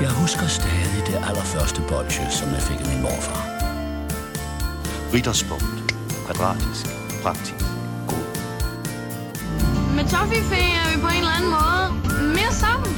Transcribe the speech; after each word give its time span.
Jeg 0.00 0.10
husker 0.22 0.46
stadig 0.46 1.00
det 1.06 1.16
allerførste 1.28 1.80
bolsje, 1.88 2.30
som 2.30 2.48
jeg 2.56 2.62
fik 2.68 2.80
af 2.84 2.86
min 2.92 3.02
morfar. 3.06 3.42
Ritterspunkt. 5.14 5.78
Kvadratisk. 6.26 6.84
Praktisk. 7.22 7.64
God. 8.10 8.26
Med 9.96 10.04
Toffifee 10.12 10.68
er 10.80 10.86
vi 10.92 10.96
på 11.04 11.10
en 11.16 11.20
eller 11.24 11.36
anden 11.38 11.50
måde 11.58 11.84
mere 12.36 12.52
sammen. 12.64 12.92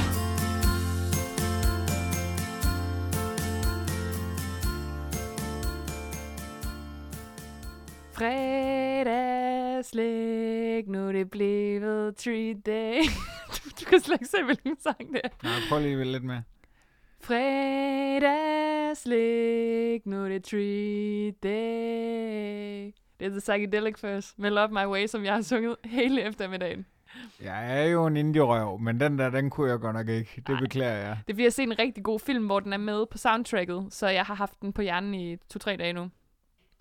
Fredagslæg, 9.49 10.83
nu 10.87 11.07
er 11.07 11.11
det 11.11 11.29
blevet 11.31 12.15
treat 12.15 12.57
day. 12.65 12.95
du, 13.55 13.69
du 13.79 13.85
kan 13.89 13.99
slet 14.01 14.15
ikke 14.21 14.31
se, 14.35 14.37
hvilken 14.45 14.75
sang 14.81 15.13
det 15.13 15.21
er. 15.23 15.29
Nej, 15.43 15.59
prøv 15.69 15.79
lige 15.79 16.05
lidt 16.05 16.23
med. 16.23 16.41
Fredagslæg, 17.29 20.01
nu 20.07 20.25
er 20.25 20.29
det 20.29 20.43
treat 20.43 21.43
day. 21.43 22.93
Det 23.19 23.25
er 23.25 23.29
The 23.29 23.39
Psychedelic 23.39 23.99
First 23.99 24.39
med 24.39 24.51
Love 24.51 24.67
My 24.67 24.85
Way, 24.85 25.07
som 25.07 25.25
jeg 25.25 25.33
har 25.33 25.41
sunget 25.41 25.75
hele 25.85 26.23
eftermiddagen. 26.23 26.85
Jeg 27.41 27.81
er 27.81 27.85
jo 27.85 28.05
en 28.05 28.17
indie-røv, 28.17 28.79
men 28.79 28.99
den 28.99 29.19
der, 29.19 29.29
den 29.29 29.49
kunne 29.49 29.71
jeg 29.71 29.79
godt 29.79 29.95
nok 29.95 30.07
ikke. 30.07 30.31
Det 30.35 30.49
Nej. 30.49 30.59
beklager 30.59 30.97
jeg. 30.97 31.17
Det 31.27 31.39
er 31.39 31.43
har 31.43 31.49
set 31.49 31.63
en 31.63 31.79
rigtig 31.79 32.03
god 32.03 32.19
film, 32.19 32.45
hvor 32.45 32.59
den 32.59 32.73
er 32.73 32.77
med 32.77 33.05
på 33.05 33.17
soundtracket, 33.17 33.87
så 33.89 34.07
jeg 34.07 34.25
har 34.25 34.35
haft 34.35 34.61
den 34.61 34.73
på 34.73 34.81
hjernen 34.81 35.13
i 35.13 35.35
to-tre 35.35 35.77
dage 35.77 35.93
nu. 35.93 36.09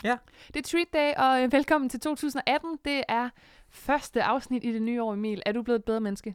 Ja. 0.05 0.17
Det 0.47 0.57
er 0.57 0.63
Treat 0.63 0.93
Day, 0.93 1.13
og 1.17 1.43
øh, 1.43 1.53
velkommen 1.53 1.91
til 1.91 2.01
2018. 2.01 2.79
Det 2.85 3.03
er 3.09 3.29
første 3.71 4.23
afsnit 4.23 4.65
i 4.65 4.73
det 4.73 4.83
nye 4.83 5.03
år, 5.03 5.15
Emil. 5.15 5.43
Er 5.47 5.53
du 5.53 5.63
blevet 5.63 5.79
et 5.79 5.85
bedre 5.85 6.01
menneske? 6.01 6.35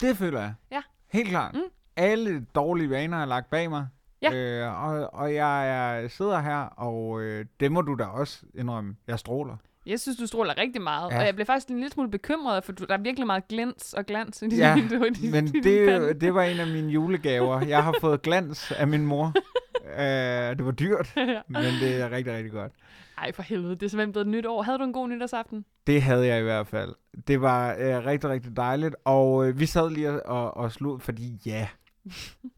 Det 0.00 0.16
føler 0.16 0.40
jeg. 0.40 0.54
Ja. 0.70 0.82
Helt 1.12 1.28
klart. 1.28 1.54
Mm. 1.54 1.60
Alle 2.00 2.46
dårlige 2.54 2.90
vaner 2.90 3.18
er 3.22 3.26
lagt 3.26 3.50
bag 3.50 3.70
mig. 3.70 3.86
Ja. 4.22 4.34
Øh, 4.34 4.84
og, 4.84 5.14
og 5.14 5.34
jeg 5.34 5.68
er, 6.02 6.08
sidder 6.08 6.40
her, 6.40 6.56
og 6.58 7.20
øh, 7.22 7.44
det 7.60 7.72
må 7.72 7.80
du 7.82 7.94
da 7.94 8.04
også 8.04 8.42
indrømme. 8.54 8.96
Jeg 9.06 9.18
stråler. 9.18 9.56
Jeg 9.86 10.00
synes, 10.00 10.18
du 10.18 10.26
stråler 10.26 10.58
rigtig 10.58 10.82
meget, 10.82 11.10
Ja. 11.10 11.18
og 11.18 11.26
jeg 11.26 11.34
bliver 11.34 11.46
faktisk 11.46 11.68
en 11.68 11.76
lille 11.76 11.90
smule 11.90 12.10
bekymret, 12.10 12.64
for 12.64 12.72
der 12.72 12.94
er 12.94 12.98
virkelig 13.02 13.26
meget 13.26 13.48
glans 13.48 13.94
og 13.94 14.06
glans 14.06 14.42
i 14.42 14.56
Ja, 14.56 14.76
i 14.78 14.80
din- 14.80 15.30
Men 15.32 15.46
din 15.46 15.62
det, 15.64 16.20
det 16.20 16.34
var 16.34 16.42
en 16.42 16.60
af 16.60 16.66
mine 16.66 16.88
julegaver. 16.92 17.60
Jeg 17.66 17.84
har 17.84 17.94
fået 18.00 18.22
glans 18.22 18.72
af 18.72 18.88
min 18.88 19.06
mor. 19.06 19.32
øh, 19.98 20.56
det 20.56 20.64
var 20.64 20.70
dyrt, 20.72 21.12
Ja. 21.16 21.40
men 21.48 21.62
det 21.80 22.00
er 22.00 22.10
rigtig, 22.10 22.34
rigtig 22.34 22.52
godt. 22.52 22.72
Ej, 23.18 23.32
for 23.32 23.42
helvede, 23.42 23.74
det 23.74 23.82
er 23.82 23.88
simpelthen 23.88 24.12
blevet 24.12 24.26
et 24.26 24.30
nyt 24.30 24.46
år. 24.46 24.62
Havde 24.62 24.78
du 24.78 24.84
en 24.84 24.92
god 24.92 25.08
nytårsaften? 25.08 25.64
Det 25.86 26.02
havde 26.02 26.26
jeg 26.26 26.40
i 26.40 26.42
hvert 26.42 26.66
fald. 26.66 26.94
Det 27.26 27.40
var 27.40 27.76
øh, 27.78 28.04
rigtig, 28.06 28.30
rigtig 28.30 28.56
dejligt. 28.56 28.96
Og 29.04 29.48
øh, 29.48 29.60
vi 29.60 29.66
sad 29.66 29.90
lige 29.90 30.22
og, 30.26 30.56
og 30.56 30.72
slog, 30.72 31.02
fordi 31.02 31.42
ja, 31.46 31.68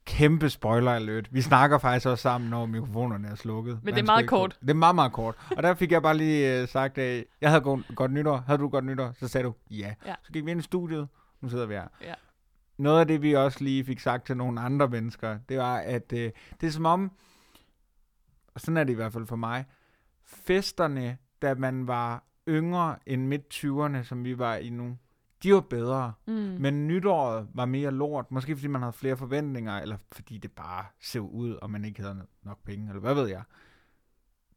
kæmpe 0.05 0.51
spoiler 0.51 0.93
alert. 0.93 1.35
Vi 1.35 1.41
snakker 1.41 1.79
faktisk 1.79 2.07
også 2.07 2.23
sammen, 2.23 2.51
når 2.51 2.67
mikrofonerne 2.67 3.29
er 3.29 3.35
slukket. 3.35 3.81
Men 3.83 3.95
det 3.95 4.01
er 4.01 4.07
meget 4.07 4.29
kort. 4.29 4.59
Det 4.61 4.71
er 4.71 4.75
meget, 4.75 4.95
meget 4.95 5.13
kort. 5.13 5.35
Og 5.57 5.63
der 5.63 5.75
fik 5.75 5.93
jeg 5.93 6.03
bare 6.03 6.17
lige 6.17 6.61
øh, 6.61 6.69
sagt, 6.69 6.99
at 6.99 7.25
jeg 7.41 7.51
havde 7.51 7.63
godt, 7.63 7.81
godt 7.95 8.13
nytår. 8.13 8.45
Havde 8.47 8.59
du 8.59 8.69
godt 8.69 8.85
nytår? 8.85 9.13
Så 9.13 9.29
sagde 9.29 9.45
du 9.47 9.55
ja. 9.71 9.95
Ja. 10.07 10.15
Så 10.23 10.33
gik 10.33 10.47
vi 10.47 10.51
ind 10.51 10.61
i 10.61 10.63
studiet. 10.63 11.09
Nu 11.41 11.49
sidder 11.49 11.67
vi 11.67 11.75
her. 11.75 11.89
Ja. 12.01 12.15
Noget 12.79 13.01
af 13.01 13.07
det, 13.07 13.23
vi 13.23 13.33
også 13.33 13.65
lige 13.65 13.85
fik 13.85 14.01
sagt 14.01 14.27
til 14.27 14.37
nogle 14.37 14.61
andre 14.61 14.89
mennesker, 14.89 15.39
det 15.49 15.59
var, 15.59 15.77
at 15.77 16.13
øh, 16.13 16.31
det 16.61 16.67
er 16.67 16.71
som 16.71 16.87
om, 16.87 17.13
og 18.55 18.61
sådan 18.61 18.77
er 18.77 18.85
det 18.85 18.93
i 18.93 18.97
hvert 18.97 19.13
fald 19.13 19.27
for 19.27 19.37
mig, 19.37 19.65
festerne, 20.25 21.17
da 21.43 21.55
man 21.55 21.87
var 21.87 22.25
yngre 22.49 22.97
end 23.07 23.27
midt 23.27 23.55
20'erne, 23.55 24.03
som 24.03 24.25
vi 24.25 24.39
var 24.39 24.57
i 24.57 24.71
nu, 24.71 24.97
de 25.43 25.55
var 25.55 25.61
bedre. 25.61 26.13
Mm. 26.27 26.35
Men 26.35 26.89
nytåret 26.89 27.49
var 27.55 27.65
mere 27.65 27.91
lort. 27.91 28.31
Måske 28.31 28.57
fordi 28.57 28.67
man 28.67 28.83
havde 28.83 28.93
flere 28.93 29.17
forventninger, 29.17 29.81
eller 29.81 29.97
fordi 30.13 30.39
det 30.39 30.53
bare 30.53 30.85
så 31.01 31.19
ud, 31.19 31.55
og 31.63 31.71
man 31.71 31.85
ikke 31.85 32.03
havde 32.03 32.27
nok 32.43 32.59
penge, 32.65 32.89
eller 32.89 33.01
hvad 33.01 33.15
ved 33.15 33.29
jeg. 33.29 33.43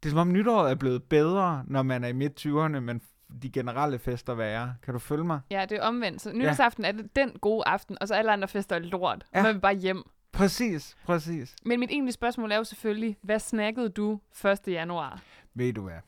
Det 0.04 0.10
er 0.10 0.12
som 0.12 0.20
om 0.20 0.34
nytåret 0.34 0.72
er 0.72 0.76
blevet 0.76 1.04
bedre, 1.04 1.64
når 1.68 1.84
man 1.84 2.04
er 2.04 2.08
i 2.08 2.14
midt 2.14 2.46
20'erne, 2.46 2.80
men 2.80 3.02
de 3.42 3.50
generelle 3.50 4.00
fester 4.00 4.34
værre. 4.34 4.76
Kan 4.84 4.94
du 4.94 5.00
følge 5.00 5.24
mig? 5.24 5.40
Ja, 5.50 5.66
det 5.70 5.78
er 5.78 5.82
omvendt. 5.82 6.22
Så 6.22 6.32
nytårsaften 6.34 6.86
er 6.86 6.92
det 6.92 7.16
den 7.16 7.32
gode 7.42 7.68
aften, 7.68 7.98
og 8.02 8.08
så 8.08 8.14
alle 8.14 8.32
andre 8.32 8.48
fester 8.48 8.76
er 8.76 8.80
lort. 8.80 9.26
Ja. 9.34 9.40
Ja. 9.40 9.44
Man 9.44 9.54
vil 9.54 9.62
bare 9.62 9.76
hjem. 9.76 10.04
Præcis, 10.32 10.98
præcis. 11.06 11.56
Men 11.66 11.80
mit 11.80 11.90
egentlige 11.92 12.14
spørgsmål 12.14 12.52
er 12.52 12.58
jo 12.58 12.64
selvfølgelig, 12.64 13.18
hvad 13.22 13.40
snakkede 13.40 13.90
du 13.90 14.20
1. 14.46 14.60
januar? 14.68 15.22
Ved 15.54 15.74
du 15.74 15.82
hvad? 15.82 16.00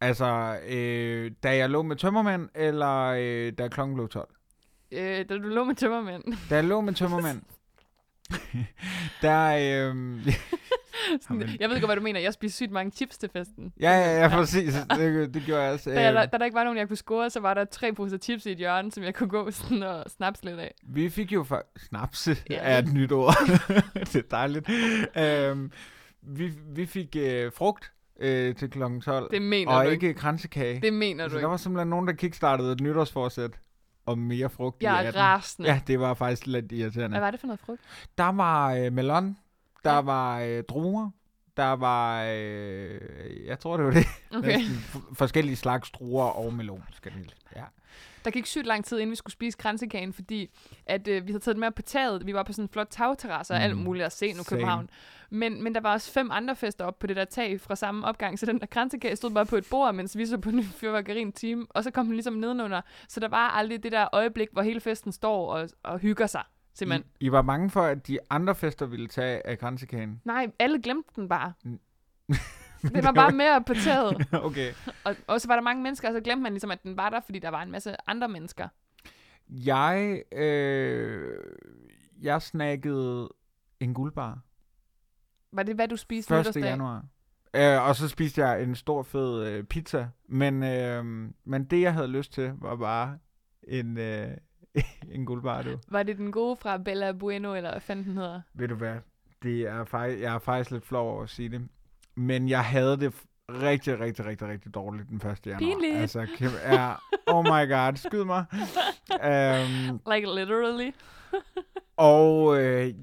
Altså, 0.00 0.58
øh, 0.68 1.30
da 1.42 1.56
jeg 1.56 1.70
lå 1.70 1.82
med 1.82 1.96
tømmermænd, 1.96 2.48
eller 2.54 3.04
øh, 3.18 3.52
da 3.58 3.68
klokken 3.68 3.94
blev 3.94 4.08
12? 4.08 4.28
Øh, 4.92 5.00
da 5.00 5.22
du 5.24 5.48
lå 5.48 5.64
med 5.64 5.74
tømmermænd. 5.74 6.24
Da 6.50 6.54
jeg 6.54 6.64
lå 6.64 6.80
med 6.80 6.94
tømmermænd, 6.94 7.42
der... 9.22 9.88
Øh, 9.88 10.34
Sådan, 11.20 11.48
jeg 11.60 11.68
ved 11.68 11.80
godt, 11.80 11.88
hvad 11.88 11.96
du 11.96 12.02
mener. 12.02 12.20
Jeg 12.20 12.32
spiste 12.32 12.56
sygt 12.56 12.70
mange 12.70 12.90
chips 12.90 13.18
til 13.18 13.30
festen. 13.32 13.72
ja, 13.80 13.90
ja, 13.90 14.22
ja, 14.22 14.28
præcis. 14.28 14.74
Det, 14.74 15.34
det 15.34 15.42
gjorde 15.42 15.62
jeg 15.62 15.72
også. 15.72 15.90
Da, 15.90 16.02
jeg, 16.02 16.14
Øh, 16.14 16.32
da 16.32 16.38
der 16.38 16.44
ikke 16.44 16.54
var 16.54 16.64
nogen, 16.64 16.78
jeg 16.78 16.88
kunne 16.88 16.96
score, 16.96 17.30
så 17.30 17.40
var 17.40 17.54
der 17.54 17.64
tre 17.64 17.92
poser 17.92 18.18
chips 18.18 18.46
i 18.46 18.52
et 18.52 18.58
hjørne, 18.58 18.92
som 18.92 19.02
jeg 19.04 19.14
kunne 19.14 19.28
gå 19.28 19.50
sådan 19.50 19.82
og 19.82 20.04
snaps 20.10 20.44
lidt 20.44 20.58
af. 20.58 20.74
Vi 20.82 21.10
fik 21.10 21.32
jo 21.32 21.44
for... 21.44 21.62
Snapse 21.76 22.36
ja. 22.50 22.58
er 22.60 22.78
et 22.78 22.92
nyt 22.92 23.12
ord. 23.12 23.34
det 24.12 24.16
er 24.16 24.22
dejligt. 24.30 24.68
Øhm, 25.16 25.72
vi, 26.22 26.52
vi 26.74 26.86
fik 26.86 27.16
øh, 27.18 27.52
frugt 27.52 27.92
øh, 28.18 28.54
til 28.54 28.70
kl. 28.70 28.82
12, 29.04 29.30
Det 29.30 29.42
mener 29.42 29.72
og 29.72 29.84
du 29.84 29.90
ikke. 29.90 30.06
ikke 30.08 30.20
kransekage. 30.20 30.80
Det 30.80 30.92
mener 30.92 31.24
du 31.24 31.30
så 31.30 31.34
der 31.34 31.40
ikke. 31.40 31.48
var 31.50 31.56
simpelthen 31.56 31.88
nogen, 31.88 32.06
der 32.08 32.12
kickstartede 32.12 32.72
et 32.72 32.80
nytårsforsæt 32.80 33.50
om 34.06 34.18
mere 34.18 34.48
frugt 34.50 34.82
Jeg 34.82 34.92
i 34.92 35.04
er 35.04 35.08
18. 35.08 35.20
rasende. 35.22 35.68
Ja, 35.68 35.80
det 35.86 36.00
var 36.00 36.14
faktisk 36.14 36.46
lidt 36.46 36.66
Hvad 36.66 36.78
irriterende. 36.78 37.20
var 37.20 37.30
det 37.30 37.40
for 37.40 37.46
noget 37.46 37.60
frugt? 37.60 37.80
Der 38.18 38.32
var 38.32 38.74
øh, 38.74 38.92
melon, 38.92 39.36
der 39.84 39.94
Ja. 39.94 40.00
var 40.00 40.40
øh, 40.40 40.62
druer, 40.68 41.10
der 41.56 41.72
var... 41.72 42.24
Øh, 42.28 43.00
jeg 43.46 43.58
tror, 43.58 43.76
det 43.76 43.86
var 43.86 43.92
det. 43.92 44.06
Okay. 44.38 44.60
Forskellige 45.14 45.56
slags 45.56 45.90
druer 45.90 46.24
og 46.24 46.54
melon, 46.54 46.84
skal 46.92 47.12
det 47.12 47.34
Ja. 47.56 47.62
Der 48.24 48.30
gik 48.30 48.46
sygt 48.46 48.66
lang 48.66 48.84
tid, 48.84 48.98
inden 48.98 49.10
vi 49.10 49.16
skulle 49.16 49.32
spise 49.32 49.58
kransekagen, 49.58 50.12
fordi 50.12 50.50
at, 50.86 51.08
øh, 51.08 51.26
vi 51.26 51.32
havde 51.32 51.44
taget 51.44 51.54
den 51.56 51.60
med 51.60 51.70
på 51.70 51.82
taget. 51.82 52.26
Vi 52.26 52.34
var 52.34 52.42
på 52.42 52.52
sådan 52.52 52.64
en 52.64 52.68
flot 52.68 52.86
tagterrasse 52.90 53.54
og 53.54 53.62
alt 53.62 53.76
Mm. 53.76 53.82
muligt 53.82 54.04
at 54.06 54.12
se 54.12 54.32
nu. 54.32 54.42
København. 54.48 54.90
Men, 55.30 55.62
men 55.62 55.74
der 55.74 55.80
var 55.80 55.92
også 55.92 56.12
fem 56.12 56.30
andre 56.30 56.56
fester 56.56 56.84
op 56.84 56.98
på 56.98 57.06
det 57.06 57.16
der 57.16 57.24
tag 57.24 57.60
fra 57.60 57.76
samme 57.76 58.06
opgang, 58.06 58.38
så 58.38 58.46
den 58.46 58.60
der 58.60 58.66
kransekage 58.66 59.16
stod 59.16 59.30
bare 59.30 59.46
på 59.46 59.56
et 59.56 59.66
bord, 59.70 59.94
mens 59.94 60.16
vi 60.16 60.26
så 60.26 60.38
på 60.38 60.48
en 60.48 60.64
fyrværkeri 60.64 61.20
en 61.20 61.32
time, 61.32 61.66
og 61.70 61.84
så 61.84 61.90
kom 61.90 62.04
den 62.06 62.14
ligesom 62.14 62.34
nedenunder. 62.34 62.80
Så 63.08 63.20
der 63.20 63.28
var 63.28 63.48
aldrig 63.50 63.82
det 63.82 63.92
der 63.92 64.08
øjeblik, 64.12 64.48
hvor 64.52 64.62
hele 64.62 64.80
festen 64.80 65.12
står 65.12 65.52
og, 65.52 65.68
og 65.82 65.98
hygger 65.98 66.26
sig, 66.26 66.42
simpelthen. 66.74 67.10
I, 67.20 67.24
I 67.26 67.32
var 67.32 67.42
bange 67.42 67.70
for, 67.70 67.82
at 67.82 68.06
de 68.06 68.18
andre 68.30 68.54
fester 68.54 68.86
ville 68.86 69.06
tage 69.08 69.46
af 69.46 69.58
kransekagen. 69.58 70.20
Nej, 70.24 70.46
alle 70.58 70.82
glemte 70.82 71.10
den 71.16 71.28
bare. 71.28 71.52
Mm. 71.64 71.78
Det 72.94 73.04
var 73.04 73.12
bare 73.12 73.32
med 73.32 73.50
op 73.50 73.64
på 73.64 73.74
taget. 73.74 74.26
okay. 74.46 74.72
Og, 75.04 75.16
og 75.26 75.40
så 75.40 75.48
var 75.48 75.54
der 75.54 75.62
mange 75.62 75.82
mennesker, 75.82 76.08
og 76.08 76.14
så 76.14 76.20
glemte 76.20 76.42
man 76.42 76.52
ligesom, 76.52 76.70
at 76.70 76.82
den 76.82 76.96
var 76.96 77.10
der, 77.10 77.20
fordi 77.20 77.38
der 77.38 77.48
var 77.48 77.62
en 77.62 77.70
masse 77.70 77.96
andre 78.06 78.28
mennesker. 78.28 78.68
Jeg, 79.48 80.22
øh, 80.32 81.38
jeg 82.22 82.42
snakkede 82.42 83.28
en 83.80 83.94
guldbar 83.94 84.38
Var 85.52 85.62
det, 85.62 85.74
hvad 85.74 85.88
du 85.88 85.96
spiste 85.96 86.34
1. 86.34 86.40
nytårsdag? 86.40 86.62
januar. 86.62 87.04
Øh, 87.54 87.88
og 87.88 87.96
så 87.96 88.08
spiste 88.08 88.40
jeg 88.46 88.62
en 88.62 88.74
stor 88.74 89.02
fed 89.02 89.46
øh, 89.46 89.64
pizza. 89.64 90.08
Men, 90.28 90.62
øh, 90.62 91.04
men 91.44 91.64
det, 91.64 91.80
jeg 91.80 91.94
havde 91.94 92.08
lyst 92.08 92.32
til, 92.32 92.52
var 92.58 92.76
bare 92.76 93.18
en, 93.62 93.98
øh, 93.98 94.30
en 95.14 95.26
guldbar, 95.26 95.62
du. 95.62 95.78
Var 95.88 96.02
det 96.02 96.16
den 96.16 96.32
gode 96.32 96.56
fra 96.56 96.78
Bella 96.78 97.12
Bueno, 97.12 97.54
eller 97.54 97.70
hvad 97.70 97.80
fanden 97.80 98.04
den 98.04 98.16
hedder? 98.16 98.40
Ved 98.54 98.68
du 98.68 98.74
hvad? 98.74 98.96
Det 99.42 99.60
er 99.60 100.04
jeg 100.04 100.34
er 100.34 100.38
faktisk 100.38 100.70
lidt 100.70 100.86
flov 100.86 101.12
over 101.12 101.22
at 101.22 101.30
sige 101.30 101.48
det. 101.48 101.68
Men 102.18 102.48
jeg 102.48 102.64
havde 102.64 102.96
det 102.96 103.14
rigtig, 103.50 104.00
rigtig, 104.00 104.24
rigtig, 104.26 104.48
rigtig 104.48 104.74
dårligt 104.74 105.08
den 105.08 105.16
1. 105.30 105.46
januar. 105.46 105.58
Pinligt. 105.58 105.96
Altså, 105.96 106.22
kæm- 106.22 106.72
ja, 106.72 106.92
oh 107.26 107.44
my 107.44 107.68
god, 107.70 107.96
skyd 107.96 108.24
mig. 108.24 108.44
um, 109.10 110.00
Like 110.14 110.26
literally. 110.34 110.90
Og 111.96 112.62
øh, 112.62 112.94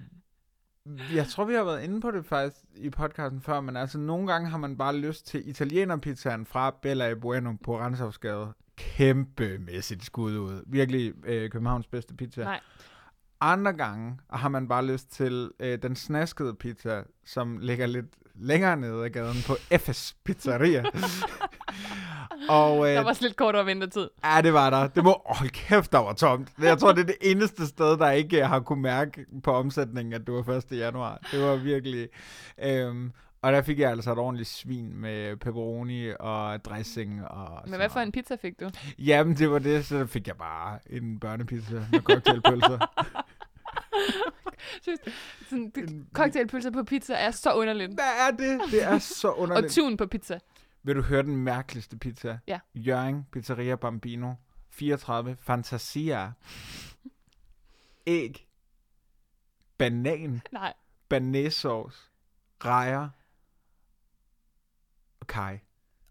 jeg 1.16 1.28
tror, 1.28 1.46
vi 1.46 1.54
har 1.54 1.64
været 1.64 1.84
inde 1.84 2.02
på 2.02 2.12
det 2.12 2.26
faktisk 2.26 2.62
i 2.76 2.90
podcasten 2.90 3.42
før, 3.42 3.62
men 3.62 3.78
altså 3.78 3.98
nogle 3.98 4.28
gange 4.32 4.50
har 4.50 4.58
man 4.58 4.78
bare 4.78 4.96
lyst 4.98 5.28
til 5.28 5.50
italienerpizzaen 5.50 6.46
fra 6.46 6.76
Bella 6.82 7.10
e 7.10 7.16
Bueno 7.16 7.54
på 7.64 7.80
Renshavsgade. 7.80 8.54
Kæmpemæssigt 8.78 10.06
skud 10.06 10.38
ud. 10.38 10.64
Virkelig 10.68 11.14
øh, 11.26 11.50
Københavns 11.50 11.88
bedste 11.88 12.14
pizza. 12.16 12.44
Nej. 12.44 12.60
Andre 13.42 13.74
gange 13.74 14.18
har 14.30 14.50
man 14.50 14.68
bare 14.68 14.86
lyst 14.86 15.12
til 15.12 15.52
øh, 15.60 15.82
den 15.82 15.96
snaskede 15.96 16.54
pizza, 16.56 17.04
som 17.26 17.58
ligger 17.58 17.86
lidt 17.86 18.06
længere 18.40 18.78
nede 18.78 19.06
ad 19.06 19.10
gaden 19.10 19.38
på 19.48 19.56
FS 19.78 20.16
Pizzeria. 20.26 20.84
og 22.50 22.90
øh, 22.90 22.96
Der 22.96 23.02
var 23.02 23.10
også 23.10 23.24
lidt 23.24 23.36
kortere 23.36 23.66
ventetid. 23.66 24.10
Ja, 24.24 24.42
det 24.42 24.54
var 24.54 24.70
der. 24.70 24.88
Det 24.88 25.04
må... 25.04 25.22
Hold 25.26 25.50
kæft, 25.50 25.92
der 25.92 26.00
var 26.00 26.14
tomt. 26.14 26.50
Jeg 26.62 26.78
tror, 26.78 26.92
det 26.92 27.02
er 27.02 27.06
det 27.06 27.18
eneste 27.22 27.68
sted, 27.68 27.98
der 27.98 28.12
ikke 28.12 28.46
har 28.46 28.60
kunne 28.60 28.82
mærke 28.82 29.26
på 29.44 29.52
omsætningen, 29.52 30.14
at 30.14 30.22
det 30.28 30.34
var 30.34 30.54
1. 30.54 30.66
januar. 30.72 31.20
Det 31.32 31.44
var 31.44 31.56
virkelig... 31.56 32.10
Øhm, 32.64 33.12
og 33.42 33.54
der 33.54 33.62
fik 33.62 33.80
jeg 33.80 33.92
altså 33.92 34.12
et 34.12 34.18
ordentligt 34.18 34.50
svin 34.50 35.02
med 35.02 35.38
pepperoni 35.38 36.10
og 36.20 36.66
dressing 36.66 37.28
og 37.28 37.62
Men 37.70 37.76
hvad 37.76 37.90
for 37.90 38.00
en 38.00 38.12
pizza 38.12 38.36
fik 38.42 38.60
du? 38.60 38.70
Jamen, 39.00 39.36
det 39.36 39.52
var 39.52 39.60
det, 39.60 39.86
så 39.86 40.06
fik 40.06 40.28
jeg 40.28 40.36
bare 40.36 40.80
en 40.90 41.20
børnepizza 41.20 41.76
med 41.92 42.00
cocktailpølser. 42.00 42.80
Synes, 44.82 45.00
Sådan, 45.50 45.70
det, 45.70 46.06
cocktailpølser 46.14 46.72
på 46.72 46.84
pizza 46.84 47.14
er 47.14 47.32
så 47.32 47.54
underligt. 47.54 47.94
Hvad 47.94 48.28
er 48.28 48.32
det? 48.32 48.62
Det 48.72 48.84
er 48.84 49.00
så 49.00 49.28
Og 49.28 49.40
underligt. 49.40 49.74
tun 49.74 49.98
på 49.98 50.06
pizza. 50.08 50.40
Vil 50.84 50.96
du 50.96 51.02
høre 51.02 51.24
den 51.24 51.36
mærkeligste 51.36 51.98
pizza? 51.98 52.38
Ja. 52.48 52.60
Jørgen 52.76 53.26
Pizzeria 53.32 53.76
Bambino. 53.76 54.34
34. 54.72 55.38
Fantasia. 55.40 56.32
Æg. 58.08 58.48
Banan. 59.78 60.42
Nej. 60.52 60.74
Banæssauce. 61.10 61.98
Rejer. 62.66 63.10
Og 65.20 65.28
kaj. 65.28 65.60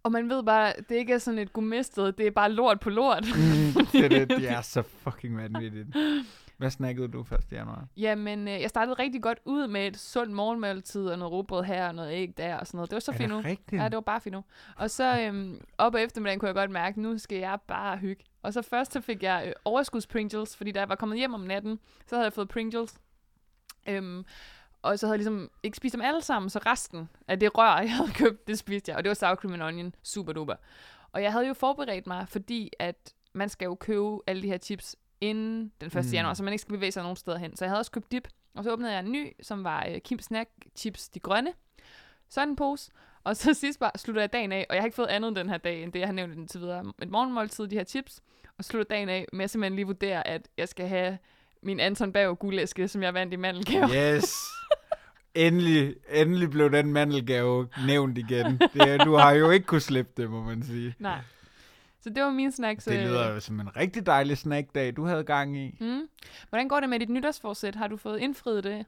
Og 0.02 0.12
man 0.12 0.28
ved 0.28 0.42
bare, 0.44 0.72
det 0.88 0.94
ikke 0.96 1.12
er 1.12 1.18
sådan 1.18 1.38
et 1.38 1.52
gourmetsted, 1.52 2.12
det 2.12 2.26
er 2.26 2.30
bare 2.30 2.52
lort 2.52 2.80
på 2.80 2.90
lort. 2.90 3.24
Mm, 3.24 3.86
det, 3.92 4.10
det, 4.10 4.30
det 4.30 4.50
er 4.50 4.60
så 4.74 4.82
fucking 4.82 5.36
vanvittigt. 5.36 5.88
Hvad 6.64 6.70
snakkede 6.70 7.08
du 7.08 7.20
1. 7.20 7.52
januar? 7.52 7.86
Jamen, 7.96 8.48
øh, 8.48 8.60
jeg 8.60 8.70
startede 8.70 8.94
rigtig 8.94 9.22
godt 9.22 9.38
ud 9.44 9.66
med 9.66 9.86
et 9.86 9.96
sundt 9.96 10.32
morgenmåltid 10.32 11.06
og 11.06 11.18
noget 11.18 11.32
rugbrød 11.32 11.64
her 11.64 11.88
og 11.88 11.94
noget 11.94 12.12
æg 12.12 12.36
der 12.36 12.56
og 12.56 12.66
sådan 12.66 12.78
noget. 12.78 12.90
Det 12.90 12.94
var 12.94 13.00
så 13.00 13.12
fint 13.12 13.28
nu. 13.28 13.40
rigtigt? 13.40 13.82
Ja, 13.82 13.84
det 13.84 13.94
var 13.94 14.00
bare 14.00 14.20
fint 14.20 14.32
nu. 14.34 14.44
Og 14.76 14.90
så 14.90 15.20
øhm, 15.20 15.60
op 15.78 15.94
ad 15.94 16.04
eftermiddagen 16.04 16.40
kunne 16.40 16.46
jeg 16.46 16.54
godt 16.54 16.70
mærke, 16.70 17.00
nu 17.00 17.18
skal 17.18 17.38
jeg 17.38 17.58
bare 17.68 17.96
hygge. 17.96 18.24
Og 18.42 18.52
så 18.52 18.62
først 18.62 18.92
så 18.92 19.00
fik 19.00 19.22
jeg 19.22 19.44
øh, 19.46 19.52
overskuds 19.64 20.06
Pringles, 20.06 20.56
fordi 20.56 20.72
da 20.72 20.80
jeg 20.80 20.88
var 20.88 20.94
kommet 20.94 21.18
hjem 21.18 21.34
om 21.34 21.40
natten, 21.40 21.78
så 22.06 22.14
havde 22.14 22.24
jeg 22.24 22.32
fået 22.32 22.48
Pringles. 22.48 22.94
Øhm, 23.88 24.24
og 24.82 24.98
så 24.98 25.06
havde 25.06 25.12
jeg 25.14 25.18
ligesom 25.18 25.50
ikke 25.62 25.76
spist 25.76 25.92
dem 25.92 26.02
alle 26.02 26.22
sammen, 26.22 26.50
så 26.50 26.58
resten 26.66 27.08
af 27.28 27.40
det 27.40 27.58
rør, 27.58 27.78
jeg 27.78 27.96
havde 27.96 28.12
købt, 28.12 28.48
det 28.48 28.58
spiste 28.58 28.90
jeg. 28.90 28.96
Og 28.96 29.04
det 29.04 29.08
var 29.08 29.14
sour 29.14 29.34
cream 29.34 29.54
and 29.54 29.62
onion, 29.62 29.94
super 30.02 30.32
duper. 30.32 30.54
Og 31.12 31.22
jeg 31.22 31.32
havde 31.32 31.46
jo 31.46 31.54
forberedt 31.54 32.06
mig, 32.06 32.28
fordi 32.28 32.70
at 32.78 33.14
man 33.32 33.48
skal 33.48 33.66
jo 33.66 33.74
købe 33.74 34.18
alle 34.26 34.42
de 34.42 34.48
her 34.48 34.58
chips 34.58 34.96
inden 35.30 35.72
den 35.80 35.86
1. 35.86 35.94
Mm. 35.94 36.10
Januar, 36.12 36.34
så 36.34 36.42
man 36.42 36.52
ikke 36.52 36.62
skal 36.62 36.74
bevæge 36.74 36.92
sig 36.92 37.02
nogen 37.02 37.16
steder 37.16 37.38
hen. 37.38 37.56
Så 37.56 37.64
jeg 37.64 37.70
havde 37.70 37.80
også 37.80 37.90
købt 37.90 38.12
dip, 38.12 38.28
og 38.54 38.64
så 38.64 38.72
åbnede 38.72 38.92
jeg 38.92 39.00
en 39.00 39.12
ny, 39.12 39.32
som 39.42 39.64
var 39.64 39.86
øh, 39.90 40.00
Kim 40.00 40.18
Snack 40.18 40.50
Chips, 40.76 41.08
de 41.08 41.20
grønne. 41.20 41.52
Sådan 42.28 42.48
en 42.48 42.56
pose. 42.56 42.90
Og 43.24 43.36
så 43.36 43.54
sidst 43.64 43.80
bare 43.80 43.90
slutter 43.96 44.22
jeg 44.22 44.32
dagen 44.32 44.52
af, 44.52 44.66
og 44.68 44.74
jeg 44.74 44.82
har 44.82 44.86
ikke 44.86 44.96
fået 44.96 45.06
andet 45.06 45.36
den 45.36 45.48
her 45.48 45.58
dag, 45.58 45.82
end 45.82 45.92
det, 45.92 45.98
jeg 45.98 46.08
har 46.08 46.12
nævnt 46.12 46.34
indtil 46.34 46.60
videre. 46.60 46.92
Et 47.02 47.10
morgenmåltid, 47.10 47.66
de 47.66 47.76
her 47.76 47.84
chips, 47.84 48.20
og 48.58 48.64
slutter 48.64 48.96
dagen 48.96 49.08
af 49.08 49.26
med 49.32 49.44
at 49.44 49.50
simpelthen 49.50 49.76
lige 49.76 49.86
vurdere, 49.86 50.26
at 50.26 50.48
jeg 50.58 50.68
skal 50.68 50.88
have 50.88 51.18
min 51.62 51.80
Anton 51.80 52.12
Berg 52.12 52.38
guldæske, 52.38 52.88
som 52.88 53.02
jeg 53.02 53.14
vandt 53.14 53.32
i 53.32 53.36
mandelgave. 53.36 53.88
Yes. 54.16 54.36
Endelig, 55.34 55.94
endelig 56.12 56.50
blev 56.50 56.72
den 56.72 56.92
mandelgave 56.92 57.68
nævnt 57.86 58.18
igen. 58.18 58.60
Det, 58.74 59.04
du 59.04 59.14
har 59.14 59.32
jo 59.32 59.50
ikke 59.50 59.66
kunne 59.66 59.80
slippe 59.80 60.12
det, 60.16 60.30
må 60.30 60.42
man 60.42 60.62
sige. 60.62 60.94
Nej. 60.98 61.18
Så 62.04 62.10
det 62.10 62.22
var 62.22 62.30
min 62.30 62.52
snacks. 62.52 62.84
Det 62.84 62.98
øh, 62.98 63.04
lyder 63.04 63.30
jo 63.34 63.40
som 63.40 63.60
en 63.60 63.76
rigtig 63.76 64.06
dejlig 64.06 64.38
snackdag, 64.38 64.96
du 64.96 65.04
havde 65.04 65.24
gang 65.24 65.56
i. 65.56 65.76
Mm. 65.80 66.00
Hvordan 66.48 66.68
går 66.68 66.80
det 66.80 66.88
med 66.88 67.00
dit 67.00 67.08
nytårsforsæt? 67.10 67.74
Har 67.74 67.88
du 67.88 67.96
fået 67.96 68.18
indfriet 68.20 68.64
det? 68.64 68.86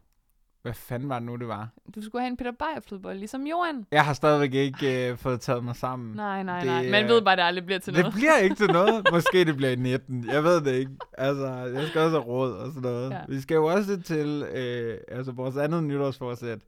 Hvad 0.63 0.75
fanden 0.75 1.09
var 1.09 1.19
det 1.19 1.27
nu, 1.27 1.37
det 1.37 1.49
var? 1.49 1.69
Du 1.95 2.03
skulle 2.03 2.23
have 2.23 2.31
en 2.31 2.37
Peter 2.37 2.51
Beyer 2.53 2.81
flødebold, 2.89 3.19
ligesom 3.19 3.47
Johan. 3.47 3.87
Jeg 3.91 4.05
har 4.05 4.13
stadigvæk 4.13 4.55
ikke 4.55 5.11
øh, 5.11 5.17
fået 5.19 5.41
taget 5.41 5.65
mig 5.65 5.77
sammen. 5.77 6.17
Nej, 6.17 6.43
nej, 6.43 6.59
Det 6.59 6.67
nej. 6.67 6.91
Man 6.91 7.09
ved 7.09 7.23
bare, 7.23 7.33
at 7.33 7.39
det 7.39 7.45
aldrig 7.45 7.67
bliver 7.67 7.79
til 7.79 7.95
Det 7.95 8.01
noget. 8.01 8.15
bliver 8.15 8.37
ikke 8.37 8.55
til 8.55 8.67
noget. 8.67 9.07
Måske 9.13 9.45
det 9.45 9.57
bliver 9.57 9.71
i 9.71 9.77
19. 9.77 10.27
Jeg 10.27 10.45
ved 10.45 10.61
det 10.61 10.73
ikke. 10.75 10.91
Altså, 11.19 11.47
jeg 11.47 11.89
skal 11.89 12.01
også 12.01 12.19
have 12.21 12.31
råd 12.31 12.53
og 12.53 12.69
sådan 12.69 12.83
noget. 12.83 13.11
Ja. 13.11 13.21
Vi 13.29 13.41
skal 13.41 13.55
jo 13.55 13.67
også 13.67 14.03
til 14.03 14.43
øh, 14.55 14.99
altså 15.09 15.33
vores 15.33 15.57
andet 15.57 15.85
nytårsforsæt. 15.85 16.59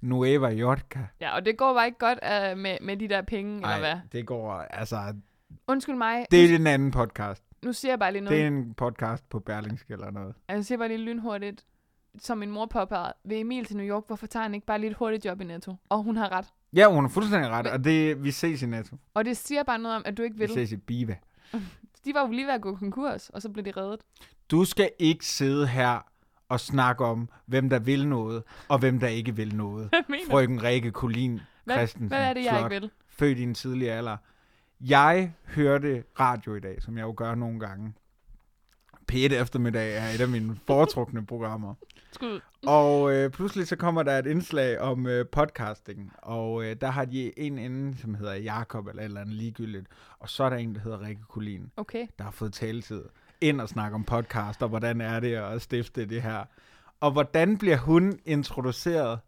Nueva 0.00 0.54
Yorka. 0.54 1.00
Ja, 1.20 1.34
og 1.36 1.46
det 1.46 1.56
går 1.56 1.74
bare 1.74 1.86
ikke 1.86 1.98
godt 1.98 2.18
uh, 2.22 2.58
med, 2.58 2.76
med 2.80 2.96
de 2.96 3.08
der 3.08 3.22
penge, 3.22 3.54
eller 3.56 3.78
hvad? 3.78 3.94
det 4.12 4.26
går, 4.26 4.52
altså, 4.52 4.96
Undskyld 5.68 5.94
mig. 5.96 6.26
det 6.30 6.50
er 6.50 6.56
en 6.56 6.66
anden 6.66 6.90
podcast. 6.90 7.42
Nu 7.64 7.72
siger 7.72 7.92
jeg 7.92 7.98
bare 7.98 8.12
lige 8.12 8.22
noget. 8.22 8.36
Det 8.36 8.42
er 8.42 8.48
en 8.48 8.74
podcast 8.74 9.28
på 9.28 9.38
Berlingske 9.40 9.92
eller 9.92 10.10
noget. 10.10 10.34
Jeg 10.48 10.64
siger 10.64 10.78
bare 10.78 10.88
lige 10.88 10.98
lynhurtigt. 11.00 11.64
Som 12.18 12.38
min 12.38 12.50
mor 12.50 12.66
påpegede, 12.66 13.12
ved 13.24 13.36
Emil 13.38 13.64
til 13.64 13.76
New 13.76 13.86
York, 13.86 14.02
hvorfor 14.06 14.26
tager 14.26 14.42
han 14.42 14.54
ikke 14.54 14.66
bare 14.66 14.78
lige 14.78 14.90
et 14.90 14.96
hurtigt 14.96 15.24
job 15.24 15.40
i 15.40 15.44
Netto? 15.44 15.74
Og 15.88 16.02
hun 16.02 16.16
har 16.16 16.32
ret. 16.32 16.46
Ja, 16.72 16.90
hun 16.92 17.04
har 17.04 17.08
fuldstændig 17.08 17.50
ret, 17.50 17.66
og 17.66 17.84
det, 17.84 18.24
vi 18.24 18.30
ses 18.30 18.62
i 18.62 18.66
Netto. 18.66 18.96
Og 19.14 19.24
det 19.24 19.36
siger 19.36 19.62
bare 19.62 19.78
noget 19.78 19.96
om, 19.96 20.02
at 20.06 20.16
du 20.16 20.22
ikke 20.22 20.36
Vi 20.36 20.40
vil. 20.40 20.48
ses 20.54 20.72
i 20.72 20.76
Biva. 20.76 21.16
De 22.04 22.14
var 22.14 22.26
jo 22.26 22.32
lige 22.32 22.46
ved 22.46 22.54
at 22.54 22.60
gå 22.60 22.76
konkurs, 22.76 23.30
og 23.30 23.42
så 23.42 23.48
blev 23.48 23.64
de 23.64 23.70
reddet. 23.76 24.00
Du 24.50 24.64
skal 24.64 24.90
ikke 24.98 25.26
sidde 25.26 25.66
her 25.66 25.98
og 26.48 26.60
snakke 26.60 27.04
om, 27.04 27.28
hvem 27.46 27.68
der 27.70 27.78
vil 27.78 28.08
noget, 28.08 28.42
og 28.68 28.78
hvem 28.78 29.00
der 29.00 29.08
ikke 29.08 29.36
vil 29.36 29.56
noget. 29.56 29.88
Hvad? 30.08 30.18
Frøken 30.30 30.62
Rikke 30.62 30.90
Kolin 30.90 31.40
Hvad, 31.64 31.76
Christensen. 31.76 32.08
hvad 32.08 32.18
er 32.24 32.32
det, 32.34 32.44
jeg 32.44 32.52
Flot. 32.58 32.72
ikke 32.72 32.80
vil? 32.80 32.90
Født 33.08 33.38
i 33.38 33.42
en 33.42 33.54
tidlig 33.54 33.90
alder. 33.90 34.16
Jeg 34.80 35.34
hørte 35.46 36.04
radio 36.20 36.54
i 36.54 36.60
dag, 36.60 36.82
som 36.82 36.98
jeg 36.98 37.04
jo 37.04 37.14
gør 37.16 37.34
nogle 37.34 37.60
gange. 37.60 37.94
P1 39.12 39.34
eftermiddag 39.34 39.96
er 39.96 40.08
et 40.08 40.20
af 40.20 40.28
mine 40.28 40.56
foretrukne 40.66 41.26
programmer. 41.26 41.74
Skud. 42.12 42.40
Og 42.66 43.12
øh, 43.14 43.30
pludselig 43.30 43.66
så 43.66 43.76
kommer 43.76 44.02
der 44.02 44.18
et 44.18 44.26
indslag 44.26 44.80
om 44.80 45.06
øh, 45.06 45.26
podcasting, 45.32 46.12
og 46.22 46.64
øh, 46.64 46.76
der 46.80 46.90
har 46.90 47.04
de 47.04 47.38
en 47.38 47.58
inde, 47.58 47.98
som 47.98 48.14
hedder 48.14 48.34
Jakob 48.34 48.86
eller 48.86 49.02
et 49.02 49.04
eller 49.04 49.20
andet 49.20 49.34
ligegyldigt, 49.34 49.86
og 50.18 50.28
så 50.28 50.44
er 50.44 50.50
der 50.50 50.56
en, 50.56 50.74
der 50.74 50.80
hedder 50.80 51.00
Rikke 51.00 51.22
Kolin, 51.28 51.70
Okay. 51.76 52.06
der 52.18 52.24
har 52.24 52.30
fået 52.30 52.52
taletid 52.52 53.02
ind 53.40 53.60
og 53.60 53.68
snakke 53.68 53.94
om 53.94 54.04
podcast, 54.04 54.62
og 54.62 54.68
hvordan 54.68 55.00
er 55.00 55.20
det 55.20 55.34
at 55.34 55.62
stifte 55.62 56.06
det 56.06 56.22
her. 56.22 56.44
Og 57.00 57.10
hvordan 57.10 57.58
bliver 57.58 57.76
hun 57.76 58.18
introduceret? 58.24 59.18